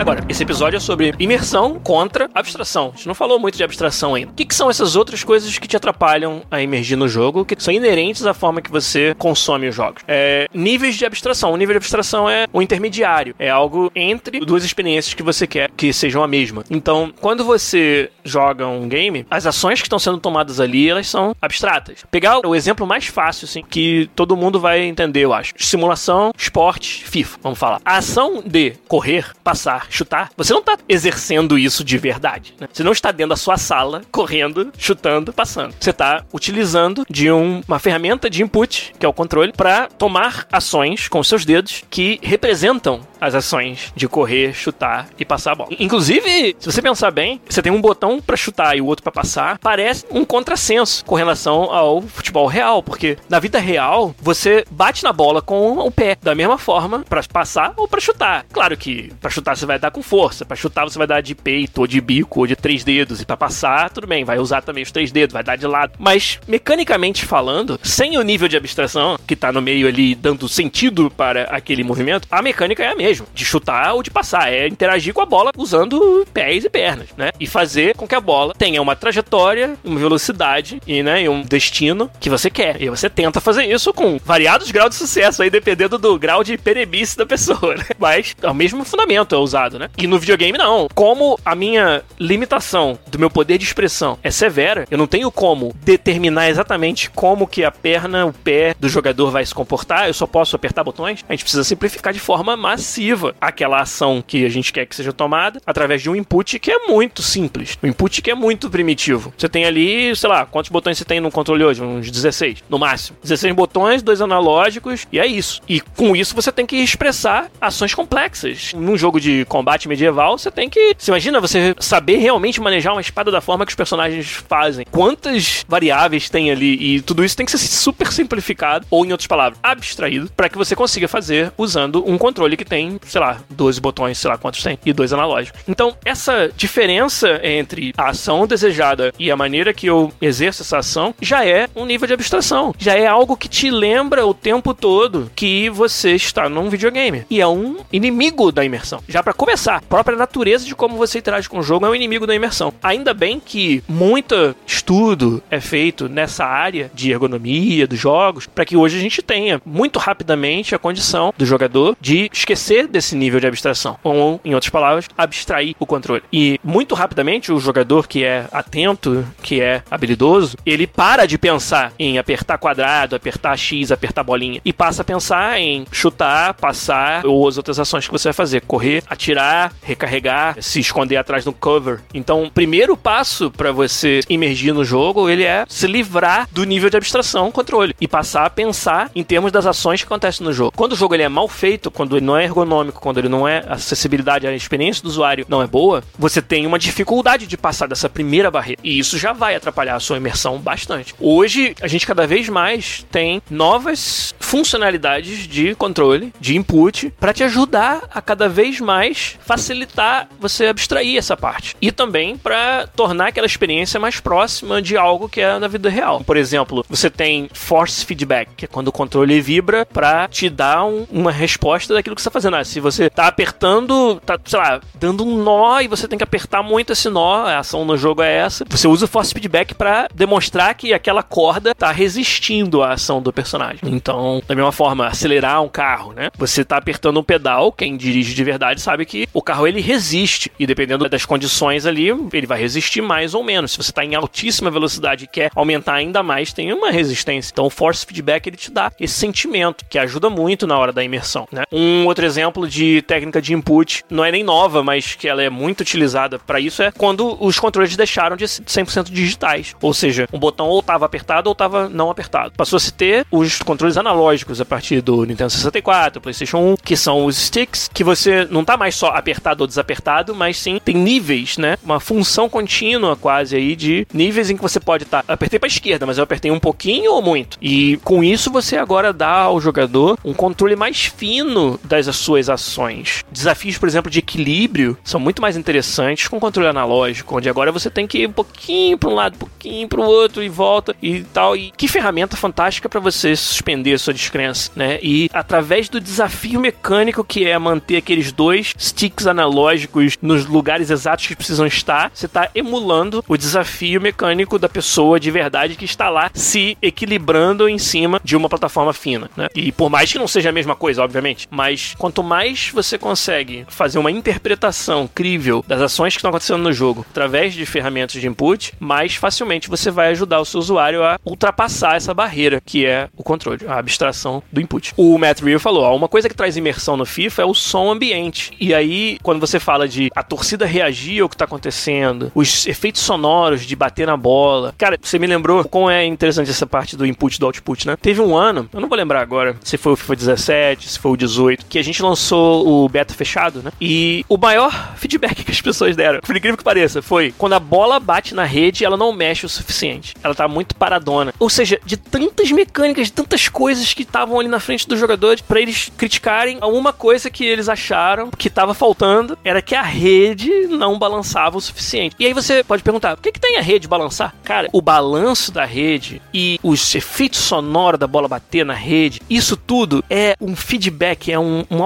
Agora, 0.04 0.22
esse 0.28 0.44
episódio 0.44 0.76
é 0.76 0.80
sobre 0.82 1.14
imersão 1.18 1.80
contra 1.80 2.30
abstração. 2.36 2.92
A 2.94 2.98
gente 2.98 3.08
não 3.08 3.16
falou 3.16 3.40
muito 3.40 3.56
de 3.56 3.64
abstração 3.64 4.16
ainda. 4.16 4.34
O 4.34 4.36
que, 4.36 4.44
que 4.44 4.54
são 4.54 4.70
essas 4.70 4.98
outras 4.98 5.24
coisas 5.24 5.58
que 5.58 5.66
te 5.66 5.78
atrapalham 5.78 6.42
a 6.52 6.62
emergir 6.62 6.98
no 6.98 7.08
jogo, 7.08 7.46
que 7.46 7.56
são 7.58 7.74
inerentes 7.74 8.26
à 8.26 8.34
forma 8.34 8.62
que 8.62 8.70
você 8.70 9.16
consome 9.18 9.70
os 9.70 9.74
jogos? 9.74 10.04
É, 10.06 10.50
níveis 10.54 10.96
de 10.96 11.06
abstração. 11.06 11.54
O 11.54 11.56
nível 11.56 11.72
de 11.72 11.78
abstração 11.78 12.30
é 12.30 12.48
o 12.52 12.62
intermediário. 12.62 13.34
É 13.40 13.50
algo 13.50 13.90
entre 13.96 14.42
duas 14.42 14.66
experiências 14.66 15.14
que 15.14 15.24
você 15.24 15.48
quer 15.48 15.72
que 15.72 15.94
sejam 15.94 16.22
a 16.22 16.28
mesma. 16.28 16.66
Então, 16.70 17.14
quando 17.22 17.46
você 17.46 18.12
joga 18.26 18.68
um 18.68 18.90
game, 18.90 19.26
as 19.32 19.46
ações 19.46 19.80
que 19.80 19.88
estão 19.88 20.00
sendo 20.00 20.18
tomadas 20.18 20.60
ali, 20.60 20.90
elas 20.90 21.08
são 21.08 21.34
abstratas. 21.42 22.04
Pegar 22.12 22.46
o 22.46 22.54
exemplo 22.54 22.86
mais 22.86 23.08
fácil, 23.08 23.46
assim, 23.46 23.64
que 23.64 24.10
todo 24.18 24.36
mundo 24.36 24.60
vai 24.60 24.82
entender, 24.82 25.22
eu 25.22 25.32
acho. 25.32 25.54
Simulação, 25.56 26.34
esporte, 26.38 27.06
FIFA, 27.06 27.40
vamos 27.42 27.58
falar. 27.58 27.80
A 27.86 27.96
ação 28.00 28.44
de 28.46 28.74
correr, 28.90 29.32
passar, 29.42 29.93
chutar, 29.94 30.32
você 30.36 30.54
não 30.54 30.60
está 30.60 30.78
exercendo 30.90 31.58
isso 31.58 31.84
de 31.84 31.98
verdade. 31.98 32.54
Né? 32.60 32.68
Você 32.72 32.84
não 32.84 32.92
está 32.92 33.12
dentro 33.12 33.30
da 33.30 33.36
sua 33.36 33.58
sala, 33.58 34.02
correndo, 34.12 34.72
chutando, 34.78 35.32
passando. 35.32 35.74
Você 35.80 35.92
está 35.92 36.26
utilizando 36.34 37.06
de 37.10 37.32
um, 37.32 37.62
uma 37.68 37.80
ferramenta 37.80 38.30
de 38.30 38.42
input, 38.42 38.94
que 39.00 39.06
é 39.06 39.10
o 39.10 39.14
controle, 39.14 39.54
para 39.54 39.88
tomar 39.88 40.48
ações 40.52 41.08
com 41.08 41.24
seus 41.24 41.46
dedos 41.46 41.84
que 41.90 42.20
representam 42.22 43.02
as 43.24 43.36
ações 43.36 43.92
de 43.96 44.08
correr, 44.08 44.54
chutar 44.54 45.08
e 45.18 45.24
passar 45.24 45.54
a 45.54 45.56
bola. 45.56 45.70
Inclusive, 45.80 46.56
se 46.60 46.72
você 46.72 46.82
pensar 46.82 47.12
bem, 47.12 47.42
você 47.48 47.62
tem 47.62 47.72
um 47.72 47.82
botão 47.82 48.20
para 48.20 48.36
chutar 48.36 48.78
e 48.78 48.82
o 48.82 48.86
outro 48.86 49.04
para 49.04 49.12
passar, 49.12 49.58
parece 49.60 50.06
um 50.12 50.26
contrassenso 50.26 51.06
com 51.06 51.16
relação 51.16 51.72
ao 51.72 52.02
futebol 52.02 52.48
real, 52.48 52.84
porque 52.84 53.18
na 53.30 53.40
vida 53.40 53.60
real 53.60 54.14
você 54.22 54.66
bate 54.70 55.04
na 55.04 55.14
bola 55.14 55.42
com 55.42 55.78
o 55.80 55.92
pé 55.92 56.18
da 56.22 56.36
mesma 56.36 56.58
forma 56.58 57.00
para 57.08 57.24
passar 57.24 57.74
ou 57.78 57.88
para 57.88 58.02
chutar. 58.02 58.46
Claro 58.52 58.76
que 58.76 59.12
para 59.22 59.30
chutar 59.30 59.56
você 59.56 59.66
vai 59.66 59.80
dar 59.80 59.92
com 59.92 60.04
força, 60.04 60.46
para 60.46 60.58
chutar 60.58 60.84
você 60.84 60.98
vai 60.98 61.08
dar 61.08 61.22
de 61.22 61.34
peito 61.34 61.82
ou 61.82 61.88
de 61.88 62.02
bico 62.02 62.42
ou 62.42 62.48
de 62.48 62.56
três 62.56 62.84
dedos 62.84 63.22
e 63.22 63.26
para 63.26 63.38
passar 63.38 63.90
tudo 63.90 64.08
bem, 64.08 64.24
vai 64.24 64.38
usar 64.38 64.62
também 64.62 64.84
os 64.84 64.92
três 64.92 65.12
dedos, 65.12 65.34
vai 65.34 65.44
dar 65.44 65.56
de 65.56 65.66
lado. 65.66 65.94
Mas 65.98 66.40
mecanicamente 66.48 67.26
falando, 67.26 67.80
sem 67.82 68.18
o 68.18 68.22
nível 68.22 68.48
de 68.48 68.58
abstração 68.58 69.18
que 69.26 69.36
tá 69.36 69.52
no 69.52 69.62
meio 69.62 69.88
ali 69.88 70.14
dando 70.14 70.50
sentido 70.50 71.10
para 71.10 71.44
aquele 71.44 71.84
movimento, 71.84 72.28
a 72.30 72.42
mecânica 72.42 72.84
é 72.84 72.88
a 72.88 72.96
mesma 72.96 73.13
mesmo, 73.14 73.28
de 73.34 73.46
chutar 73.46 73.94
ou 73.94 74.02
de 74.02 74.10
passar, 74.10 74.52
é 74.52 74.68
interagir 74.68 75.14
com 75.14 75.22
a 75.22 75.26
bola 75.26 75.52
usando 75.56 76.26
pés 76.34 76.66
e 76.66 76.70
pernas, 76.70 77.10
né? 77.16 77.32
E 77.40 77.46
fazer 77.46 77.96
com 77.96 78.08
que 78.08 78.16
a 78.16 78.22
bola 78.22 78.56
tenha 78.58 78.82
uma 78.82 78.96
trajetória, 78.96 79.76
uma 79.84 80.00
velocidade 80.00 80.82
e, 80.88 81.04
né, 81.04 81.24
e 81.24 81.30
um 81.30 81.44
destino 81.44 82.10
que 82.20 82.30
você 82.30 82.50
quer. 82.50 82.82
E 82.82 82.90
você 82.90 83.10
tenta 83.10 83.40
fazer 83.40 83.66
isso 83.66 83.94
com 83.94 84.18
variados 84.24 84.72
graus 84.72 84.92
de 84.92 84.96
sucesso 84.96 85.44
aí, 85.44 85.50
dependendo 85.50 85.98
do 85.98 86.18
grau 86.18 86.44
de 86.44 86.58
peremice 86.58 87.16
da 87.16 87.26
pessoa, 87.26 87.76
né? 87.76 87.86
Mas 88.00 88.36
é 88.42 88.50
o 88.50 88.56
mesmo 88.56 88.84
fundamento 88.84 89.36
é 89.36 89.38
usado, 89.38 89.78
né? 89.78 89.90
E 89.98 90.08
no 90.08 90.18
videogame, 90.18 90.58
não. 90.58 90.88
Como 90.94 91.38
a 91.46 91.54
minha 91.54 92.02
limitação 92.20 92.98
do 93.08 93.20
meu 93.20 93.30
poder 93.30 93.60
de 93.60 93.66
expressão 93.66 94.18
é 94.24 94.32
severa, 94.32 94.88
eu 94.90 94.98
não 94.98 95.08
tenho 95.08 95.30
como 95.32 95.76
determinar 95.84 96.50
exatamente 96.50 97.12
como 97.12 97.46
que 97.46 97.64
a 97.64 97.72
perna, 97.72 98.26
o 98.26 98.34
pé 98.34 98.76
do 98.80 98.90
jogador 98.90 99.30
vai 99.30 99.46
se 99.46 99.54
comportar, 99.54 100.08
eu 100.08 100.14
só 100.14 100.26
posso 100.26 100.56
apertar 100.56 100.84
botões. 100.84 101.24
A 101.30 101.34
gente 101.34 101.44
precisa 101.44 101.64
simplificar 101.64 102.12
de 102.12 102.20
forma 102.20 102.58
massiva 102.58 103.03
aquela 103.40 103.82
ação 103.82 104.24
que 104.26 104.46
a 104.46 104.50
gente 104.50 104.72
quer 104.72 104.86
que 104.86 104.96
seja 104.96 105.14
tomada 105.14 105.62
através 105.66 106.02
de 106.02 106.10
um 106.10 106.16
input 106.16 106.60
que 106.60 106.72
é 106.72 106.88
muito 106.88 107.22
simples. 107.22 107.78
Um 107.84 107.88
input 107.88 108.22
que 108.22 108.32
é 108.32 108.36
muito 108.36 108.70
primitivo. 108.70 109.34
Você 109.38 109.50
tem 109.50 109.66
ali, 109.66 110.16
sei 110.16 110.30
lá, 110.30 110.46
quantos 110.46 110.70
botões 110.70 110.98
você 110.98 111.06
tem 111.06 111.20
no 111.20 111.32
controle 111.32 111.64
hoje? 111.64 111.82
Uns 111.82 112.10
16, 112.10 112.64
no 112.70 112.80
máximo. 112.80 113.18
16 113.24 113.54
botões, 113.54 114.02
dois 114.02 114.22
analógicos, 114.22 115.08
e 115.12 115.20
é 115.20 115.26
isso. 115.26 115.62
E 115.68 115.80
com 115.82 116.16
isso 116.16 116.36
você 116.36 116.52
tem 116.52 116.66
que 116.66 116.78
expressar 116.78 117.50
ações 117.60 117.94
complexas. 117.94 118.74
Num 118.74 118.98
jogo 118.98 119.20
de 119.20 119.46
combate 119.46 119.88
medieval, 119.88 120.38
você 120.38 120.52
tem 120.52 120.70
que. 120.70 120.96
Você 120.98 121.12
imagina 121.12 121.40
você 121.40 121.76
saber 121.80 122.18
realmente 122.18 122.62
manejar 122.62 122.94
uma 122.94 123.02
espada 123.02 123.32
da 123.32 123.42
forma 123.42 123.66
que 123.66 123.72
os 123.72 123.76
personagens 123.76 124.32
fazem. 124.48 124.86
Quantas 124.92 125.66
variáveis 125.68 126.30
tem 126.30 126.52
ali? 126.52 126.96
E 126.96 127.02
tudo 127.02 127.24
isso 127.24 127.36
tem 127.36 127.46
que 127.46 127.52
ser 127.52 127.58
super 127.58 128.12
simplificado, 128.12 128.86
ou 128.90 129.06
em 129.06 129.12
outras 129.12 129.28
palavras, 129.28 129.60
abstraído, 129.62 130.30
para 130.36 130.50
que 130.50 130.58
você 130.58 130.76
consiga 130.76 131.08
fazer 131.08 131.52
usando 131.58 132.04
um 132.08 132.18
controle 132.18 132.58
que 132.58 132.66
tem, 132.66 132.93
sei 133.06 133.22
lá, 133.22 133.40
12 133.50 133.82
botões, 133.82 134.18
sei 134.18 134.30
lá 134.30 134.38
quantos 134.38 134.64
tem, 134.64 134.78
e 134.86 134.94
dois 134.94 135.14
analógicos. 135.14 135.62
Então, 135.68 135.96
essa 136.06 136.52
diferença 136.56 137.40
entre 137.44 137.94
a 137.98 138.10
ação 138.10 138.48
desejada 138.48 139.14
e 139.20 139.32
a 139.32 139.36
maneira 139.36 139.74
que 139.74 139.88
eu 139.88 140.12
exerço 140.22 140.62
essa 140.62 140.78
ação 140.78 141.14
já 141.22 141.46
é 141.46 141.68
um 141.76 141.86
nível 141.86 142.08
de 142.08 142.14
abstração. 142.14 142.74
Já 142.78 142.96
é 142.96 143.06
algo 143.06 143.38
que 143.38 143.48
te 143.48 143.70
lembra 143.70 144.26
o 144.26 144.34
tempo 144.34 144.74
todo 144.74 145.32
que 145.36 145.70
você 145.70 146.16
está 146.16 146.50
num 146.50 146.70
videogame. 146.70 147.26
E 147.30 147.42
é 147.42 147.48
um 147.48 147.78
inimigo 147.92 148.52
da 148.52 148.64
imersão. 148.64 149.04
Já 149.08 149.24
para 149.24 149.34
começar, 149.34 149.78
a 149.78 149.82
própria 149.82 150.18
natureza 150.18 150.66
de 150.66 150.76
como 150.76 150.98
você 150.98 151.20
interage 151.20 151.50
com 151.50 151.60
o 151.60 151.64
jogo 151.64 151.86
é 151.86 151.90
um 151.90 151.96
inimigo 151.96 152.28
da 152.28 152.36
imersão. 152.36 152.74
Ainda 152.82 153.14
bem 153.14 153.40
que 153.40 153.84
muito 153.88 154.56
estudo 154.66 155.42
é 155.50 155.60
feito 155.60 156.10
nessa 156.10 156.46
área 156.46 156.92
de 156.94 157.12
ergonomia 157.12 157.88
dos 157.88 158.00
jogos 158.00 158.48
para 158.48 158.66
que 158.66 158.78
hoje 158.78 158.98
a 158.98 159.02
gente 159.02 159.22
tenha 159.22 159.62
muito 159.66 160.00
rapidamente 160.00 160.76
a 160.76 160.80
condição 160.80 161.34
do 161.38 161.46
jogador 161.46 161.96
de 162.00 162.30
esquecer 162.34 162.73
desse 162.82 163.16
nível 163.16 163.40
de 163.40 163.48
abstração. 163.48 163.98
Ou, 164.04 164.42
em 164.44 164.54
outras 164.54 164.70
palavras, 164.70 165.08
abstrair 165.18 165.76
o 165.80 165.86
controle. 165.86 166.24
E 166.32 166.60
muito 166.64 166.96
rapidamente 166.96 167.52
o 167.52 167.60
jogador 167.60 168.08
que 168.08 168.24
é 168.24 168.46
atento, 168.52 169.26
que 169.42 169.62
é 169.62 169.84
habilidoso, 169.90 170.58
ele 170.66 170.88
para 170.88 171.26
de 171.26 171.38
pensar 171.38 171.94
em 172.00 172.18
apertar 172.18 172.58
quadrado, 172.58 173.16
apertar 173.16 173.58
X, 173.58 173.92
apertar 173.92 174.24
bolinha 174.24 174.62
e 174.64 174.74
passa 174.74 175.02
a 175.02 175.06
pensar 175.06 175.60
em 175.60 175.86
chutar, 175.92 176.54
passar 176.56 177.26
ou 177.26 177.48
as 177.48 177.58
outras 177.58 177.80
ações 177.80 178.06
que 178.06 178.12
você 178.12 178.30
vai 178.30 178.34
fazer, 178.34 178.62
correr, 178.62 179.04
atirar, 179.08 179.74
recarregar, 179.82 180.56
se 180.62 180.80
esconder 180.80 181.18
atrás 181.18 181.44
do 181.44 181.54
cover. 181.54 182.00
Então, 182.14 182.44
o 182.44 182.52
primeiro 182.52 182.96
passo 182.96 183.52
para 183.52 183.72
você 183.72 184.22
imergir 184.30 184.74
no 184.74 184.84
jogo, 184.84 185.30
ele 185.30 185.44
é 185.44 185.66
se 185.68 185.88
livrar 185.88 186.48
do 186.52 186.64
nível 186.64 186.90
de 186.90 186.98
abstração 186.98 187.52
controle 187.52 187.96
e 188.00 188.08
passar 188.08 188.46
a 188.46 188.50
pensar 188.50 189.12
em 189.16 189.24
termos 189.24 189.52
das 189.52 189.66
ações 189.66 190.02
que 190.02 190.06
acontecem 190.06 190.46
no 190.46 190.54
jogo. 190.54 190.74
Quando 190.76 190.94
o 190.94 190.96
jogo 190.96 191.16
ele 191.16 191.24
é 191.24 191.30
mal 191.30 191.48
feito, 191.48 191.92
quando 191.92 192.18
ele 192.18 192.26
não 192.26 192.38
é 192.38 192.44
ergonômico, 192.44 192.63
quando 192.94 193.18
ele 193.18 193.30
não 193.30 193.48
é 193.48 193.64
acessibilidade, 193.68 194.48
a 194.48 194.54
experiência 194.54 195.04
do 195.04 195.10
usuário 195.10 195.46
não 195.48 195.62
é 195.62 195.68
boa, 195.68 196.04
você 196.18 196.42
tem 196.42 196.66
uma 196.66 196.80
dificuldade 196.80 197.48
de 197.48 197.58
passar 197.58 197.88
dessa 197.88 198.10
primeira 198.10 198.50
barreira. 198.52 198.82
E 198.84 198.98
isso 198.98 199.18
já 199.18 199.34
vai 199.34 199.56
atrapalhar 199.56 199.96
a 199.96 200.00
sua 200.00 200.18
imersão 200.18 200.58
bastante. 200.58 201.14
Hoje, 201.20 201.76
a 201.82 201.88
gente 201.88 202.06
cada 202.06 202.28
vez 202.28 202.50
mais 202.50 203.06
tem 203.12 203.42
novas 203.50 204.34
funcionalidades 204.40 205.48
de 205.48 205.76
controle, 205.76 206.34
de 206.40 206.56
input, 206.56 207.12
para 207.20 207.34
te 207.34 207.44
ajudar 207.44 208.04
a 208.14 208.22
cada 208.22 208.48
vez 208.48 208.80
mais 208.80 209.38
facilitar 209.46 210.28
você 210.40 210.68
abstrair 210.68 211.18
essa 211.18 211.36
parte. 211.36 211.76
E 211.82 211.92
também 211.92 212.38
para 212.38 212.88
tornar 212.88 213.28
aquela 213.28 213.48
experiência 213.48 214.00
mais 214.00 214.20
próxima 214.20 214.82
de 214.82 214.98
algo 214.98 215.30
que 215.30 215.42
é 215.42 215.58
na 215.60 215.68
vida 215.68 215.90
real. 215.90 216.24
Por 216.24 216.38
exemplo, 216.38 216.86
você 216.90 217.10
tem 217.10 217.50
force 217.54 218.06
feedback, 218.06 218.50
que 218.56 218.66
é 218.66 218.68
quando 218.68 218.88
o 218.90 218.92
controle 218.92 219.40
vibra 219.42 219.86
para 219.86 220.28
te 220.28 220.50
dar 220.50 220.86
um, 220.86 221.06
uma 221.12 221.32
resposta 221.32 221.94
daquilo 221.94 222.16
que 222.16 222.22
você 222.22 222.30
está 222.30 222.32
fazendo. 222.32 222.53
Ah, 222.54 222.64
se 222.64 222.80
você 222.80 223.10
tá 223.10 223.28
apertando, 223.28 224.22
tá, 224.26 224.40
sei 224.46 224.60
lá, 224.60 224.80
dando 224.96 225.26
um 225.26 225.42
nó 225.42 225.80
e 225.80 225.88
você 225.88 226.08
tem 226.08 226.18
que 226.18 226.24
apertar 226.24 226.62
muito 226.62 226.94
esse 226.94 227.10
nó, 227.10 227.46
a 227.46 227.60
ação 227.60 227.84
no 227.84 227.98
jogo 227.98 228.22
é 228.22 228.32
essa, 228.32 228.64
você 228.70 228.88
usa 228.88 229.06
o 229.06 229.08
force 229.08 229.34
feedback 229.34 229.74
para 229.74 230.08
demonstrar 230.14 230.76
que 230.76 230.94
aquela 230.94 231.24
corda 231.24 231.74
tá 231.74 231.92
resistindo 231.92 232.84
à 232.84 232.94
ação 232.94 233.22
do 233.22 233.34
personagem. 233.34 233.80
Então, 233.84 234.42
da 234.48 234.56
mesma 234.56 234.72
forma, 234.72 235.08
acelerar 235.08 235.62
um 235.62 235.68
carro, 235.68 236.14
né? 236.14 236.30
Você 236.38 236.64
tá 236.64 236.78
apertando 236.78 237.20
um 237.20 237.24
pedal, 237.24 237.72
quem 237.72 237.98
dirige 237.98 238.34
de 238.34 238.44
verdade 238.44 238.82
sabe 238.82 239.06
que 239.06 239.28
o 239.34 239.42
carro 239.42 239.68
ele 239.68 239.82
resiste 239.82 240.52
e 240.60 240.68
dependendo 240.68 241.10
das 241.10 241.26
condições 241.26 241.86
ali, 241.86 242.10
ele 242.32 242.48
vai 242.48 242.60
resistir 242.60 243.02
mais 243.02 243.34
ou 243.34 243.44
menos. 243.44 243.72
Se 243.72 243.78
você 243.78 243.92
tá 243.92 244.06
em 244.06 244.16
altíssima 244.16 244.70
velocidade 244.70 245.26
e 245.26 245.28
quer 245.28 245.50
aumentar 245.56 245.96
ainda 245.96 246.22
mais, 246.22 246.54
tem 246.54 246.72
uma 246.72 246.92
resistência. 246.92 247.52
Então, 247.52 247.66
o 247.66 247.70
force 247.70 248.06
feedback 248.06 248.48
ele 248.48 248.58
te 248.58 248.72
dá 248.72 248.92
esse 249.00 249.16
sentimento 249.16 249.86
que 249.90 249.98
ajuda 249.98 250.30
muito 250.30 250.68
na 250.68 250.78
hora 250.78 250.92
da 250.92 251.04
imersão, 251.04 251.48
né? 251.52 251.64
Um 251.72 252.06
outro 252.06 252.26
exemplo 252.26 252.43
de 252.68 253.02
técnica 253.04 253.42
de 253.42 253.54
input, 253.54 254.04
não 254.10 254.24
é 254.24 254.32
nem 254.32 254.44
nova, 254.44 254.84
mas 254.84 255.16
que 255.16 255.28
ela 255.28 255.44
é 255.44 255.50
muito 255.50 255.82
utilizada 255.82 256.40
para 256.40 256.60
isso 256.60 256.82
é 256.82 256.92
quando 256.92 257.38
os 257.44 257.60
controles 257.60 257.96
deixaram 257.96 258.36
de 258.36 258.48
ser 258.48 258.64
100% 258.64 259.12
digitais, 259.12 259.76
ou 259.82 259.94
seja, 259.94 260.28
um 260.32 260.40
botão 260.40 260.68
ou 260.68 260.80
estava 260.80 261.06
apertado 261.06 261.50
ou 261.50 261.54
estava 261.54 261.90
não 261.90 262.10
apertado. 262.10 262.54
Passou 262.58 262.78
a 262.78 262.80
se 262.80 262.94
ter 262.94 263.26
os 263.32 263.60
controles 263.60 263.98
analógicos 263.98 264.60
a 264.60 264.66
partir 264.66 265.02
do 265.02 265.26
Nintendo 265.26 265.50
64, 265.50 266.22
PlayStation 266.22 266.58
1, 266.58 266.76
que 266.78 266.96
são 266.96 267.26
os 267.26 267.38
sticks, 267.38 267.90
que 267.94 268.04
você 268.04 268.48
não 268.50 268.64
tá 268.64 268.78
mais 268.78 268.96
só 268.96 269.08
apertado 269.08 269.64
ou 269.64 269.68
desapertado, 269.68 270.36
mas 270.36 270.58
sim 270.58 270.80
tem 270.84 270.96
níveis, 270.96 271.58
né? 271.58 271.78
Uma 271.84 272.00
função 272.00 272.50
contínua 272.50 273.16
quase 273.16 273.56
aí 273.56 273.76
de 273.76 274.08
níveis 274.14 274.50
em 274.50 274.56
que 274.56 274.62
você 274.62 274.80
pode 274.80 275.04
estar. 275.04 275.24
Tá, 275.24 275.34
apertei 275.34 275.60
para 275.60 275.68
esquerda, 275.68 276.06
mas 276.06 276.18
eu 276.18 276.24
apertei 276.24 276.52
um 276.52 276.60
pouquinho 276.60 277.14
ou 277.14 277.22
muito. 277.22 277.58
E 277.62 277.98
com 278.04 278.24
isso 278.24 278.52
você 278.52 278.78
agora 278.78 279.14
dá 279.14 279.42
ao 279.42 279.60
jogador 279.60 280.18
um 280.24 280.34
controle 280.34 280.76
mais 280.76 281.06
fino 281.06 281.80
das 281.84 282.04
suas 282.16 282.33
ações. 282.50 283.24
Desafios, 283.32 283.78
por 283.78 283.88
exemplo, 283.88 284.12
de 284.12 284.20
equilíbrio 284.20 284.98
são 285.04 285.20
muito 285.20 285.42
mais 285.42 285.58
interessantes 285.58 286.28
com 286.28 286.40
controle 286.40 286.70
analógico, 286.70 287.38
onde 287.38 287.50
agora 287.50 287.72
você 287.72 287.90
tem 287.90 288.08
que 288.08 288.20
ir 288.20 288.28
um 288.28 288.32
pouquinho 288.32 288.98
para 288.98 289.10
um 289.10 289.16
lado, 289.16 289.36
um 289.36 289.40
pouquinho 289.40 289.88
para 289.88 290.02
o 290.02 290.06
outro 290.06 290.44
e 290.44 290.50
volta 290.50 290.96
e 291.02 291.24
tal. 291.24 291.56
E 291.56 291.72
que 291.72 291.88
ferramenta 291.88 292.36
fantástica 292.36 292.90
para 292.90 293.00
você 293.00 293.36
suspender 293.36 293.94
a 293.94 294.00
sua 294.00 294.14
descrença, 294.14 294.72
né? 294.76 295.00
E 295.02 295.30
através 295.34 295.90
do 295.90 296.00
desafio 296.00 296.60
mecânico 296.60 297.24
que 297.24 297.46
é 297.46 297.58
manter 297.58 297.98
aqueles 297.98 298.32
dois 298.32 298.74
sticks 298.80 299.28
analógicos 299.28 300.18
nos 300.22 300.46
lugares 300.46 300.90
exatos 300.90 301.28
que 301.28 301.36
precisam 301.36 301.66
estar, 301.66 302.12
você 302.14 302.26
está 302.26 302.50
emulando 302.56 303.24
o 303.28 303.38
desafio 303.38 304.02
mecânico 304.02 304.58
da 304.58 304.70
pessoa 304.70 305.20
de 305.20 305.30
verdade 305.30 305.76
que 305.76 305.86
está 305.86 306.10
lá 306.10 306.32
se 306.34 306.78
equilibrando 306.82 307.68
em 307.68 307.78
cima 307.78 308.20
de 308.24 308.36
uma 308.36 308.50
plataforma 308.50 308.94
fina, 308.94 309.30
né? 309.36 309.48
E 309.56 309.72
por 309.72 309.90
mais 309.90 310.12
que 310.12 310.18
não 310.18 310.28
seja 310.28 310.50
a 310.50 310.54
mesma 310.54 310.76
coisa, 310.76 311.04
obviamente, 311.04 311.48
mas 311.52 311.94
quanto 311.98 312.23
mais 312.24 312.70
você 312.74 312.98
consegue 312.98 313.66
fazer 313.68 314.00
uma 314.00 314.12
interpretação 314.12 315.10
crível 315.14 315.64
das 315.68 315.82
ações 315.82 316.14
que 316.14 316.20
estão 316.20 316.30
acontecendo 316.30 316.64
no 316.64 316.74
jogo 316.74 317.06
através 317.10 317.54
de 317.54 317.66
ferramentas 317.66 318.20
de 318.20 318.28
input, 318.28 318.74
mais 318.80 319.16
facilmente 319.16 319.70
você 319.70 319.92
vai 319.92 320.10
ajudar 320.10 320.40
o 320.40 320.46
seu 320.46 320.60
usuário 320.60 321.04
a 321.04 321.20
ultrapassar 321.26 321.96
essa 321.96 322.14
barreira 322.14 322.62
que 322.66 322.86
é 322.86 323.10
o 323.16 323.24
controle, 323.24 323.66
a 323.68 323.78
abstração 323.78 324.42
do 324.52 324.62
input. 324.62 324.94
O 324.98 325.18
Matt 325.18 325.42
Real 325.42 325.60
falou, 325.60 325.96
uma 325.96 326.08
coisa 326.08 326.30
que 326.30 326.36
traz 326.36 326.58
imersão 326.58 326.98
no 326.98 327.06
FIFA 327.06 327.42
é 327.42 327.46
o 327.46 327.54
som 327.54 327.92
ambiente. 327.92 328.52
E 328.60 328.74
aí, 328.74 329.18
quando 329.22 329.40
você 329.40 329.60
fala 329.60 329.88
de 329.88 330.10
a 330.16 330.24
torcida 330.24 330.66
reagir 330.66 331.22
ao 331.22 331.30
que 331.30 331.36
está 331.36 331.46
acontecendo, 331.46 332.32
os 332.34 332.66
efeitos 332.68 333.02
sonoros 333.02 333.66
de 333.66 333.76
bater 333.76 334.08
na 334.08 334.18
bola. 334.18 334.74
Cara, 334.78 334.98
você 335.02 335.20
me 335.20 335.28
lembrou 335.28 335.64
como 335.66 335.90
é 335.90 336.06
interessante 336.06 336.50
essa 336.50 336.66
parte 336.66 336.96
do 336.96 337.06
input 337.06 337.40
do 337.40 337.46
output, 337.46 337.88
né? 337.88 337.96
Teve 337.96 338.22
um 338.22 338.36
ano, 338.36 338.70
eu 338.74 338.80
não 338.80 338.88
vou 338.88 338.98
lembrar 338.98 339.22
agora 339.22 339.56
se 339.64 339.78
foi 339.78 339.94
o 339.94 339.96
FIFA 339.96 340.16
17, 340.16 340.90
se 340.90 341.00
foi 341.00 341.12
o 341.12 341.18
18, 341.18 341.66
que 341.66 341.80
a 341.80 341.84
gente 341.84 342.02
lançou 342.02 342.13
o 342.16 342.90
beta 342.90 343.14
fechado, 343.14 343.62
né? 343.62 343.72
E 343.80 344.26
o 344.28 344.38
maior 344.38 344.72
feedback 344.96 345.44
que 345.44 345.52
as 345.52 345.62
pessoas 345.62 345.96
deram, 345.96 346.20
por 346.22 346.36
incrível 346.36 346.58
que 346.58 346.64
pareça, 346.64 347.02
foi 347.02 347.34
quando 347.38 347.54
a 347.54 347.60
bola 347.60 348.00
bate 348.00 348.34
na 348.34 348.44
rede, 348.44 348.86
ela 348.86 348.98
não 348.98 349.12
mexe 349.12 349.46
o 349.46 349.50
suficiente. 349.50 350.14
Ela 350.24 350.36
tá 350.36 350.48
muito 350.48 350.76
paradona. 350.76 351.34
Ou 351.40 351.50
seja, 351.50 351.80
de 351.86 351.98
tantas 351.98 352.52
mecânicas, 352.52 353.08
de 353.08 353.14
tantas 353.14 353.48
coisas 353.48 353.94
que 353.94 354.04
estavam 354.04 354.40
ali 354.40 354.50
na 354.50 354.60
frente 354.60 354.88
dos 354.88 355.00
jogadores, 355.00 355.42
para 355.42 355.60
eles 355.60 355.92
criticarem, 355.98 356.60
uma 356.62 356.94
coisa 356.94 357.30
que 357.30 357.46
eles 357.46 357.70
acharam 357.70 358.30
que 358.32 358.50
tava 358.50 358.74
faltando 358.74 359.38
era 359.44 359.62
que 359.62 359.76
a 359.76 359.82
rede 359.82 360.68
não 360.68 360.98
balançava 360.98 361.58
o 361.58 361.62
suficiente. 361.62 362.16
E 362.20 362.26
aí 362.26 362.34
você 362.34 362.64
pode 362.64 362.84
perguntar, 362.84 363.16
por 363.16 363.24
que, 363.24 363.32
que 363.32 363.40
tem 363.40 363.58
a 363.58 363.62
rede 363.62 363.88
balançar? 363.88 364.34
Cara, 364.44 364.70
o 364.72 364.82
balanço 364.82 365.52
da 365.52 365.66
rede 365.66 366.22
e 366.34 366.60
os 366.64 366.94
efeitos 366.96 367.40
sonoros 367.40 368.00
da 368.00 368.08
bola 368.08 368.28
bater 368.28 368.66
na 368.66 368.74
rede, 368.74 369.22
isso 369.30 369.56
tudo 369.56 370.04
é 370.10 370.36
um 370.40 370.56
feedback, 370.56 371.32
é 371.32 371.40
um, 371.40 371.66
um 371.70 371.84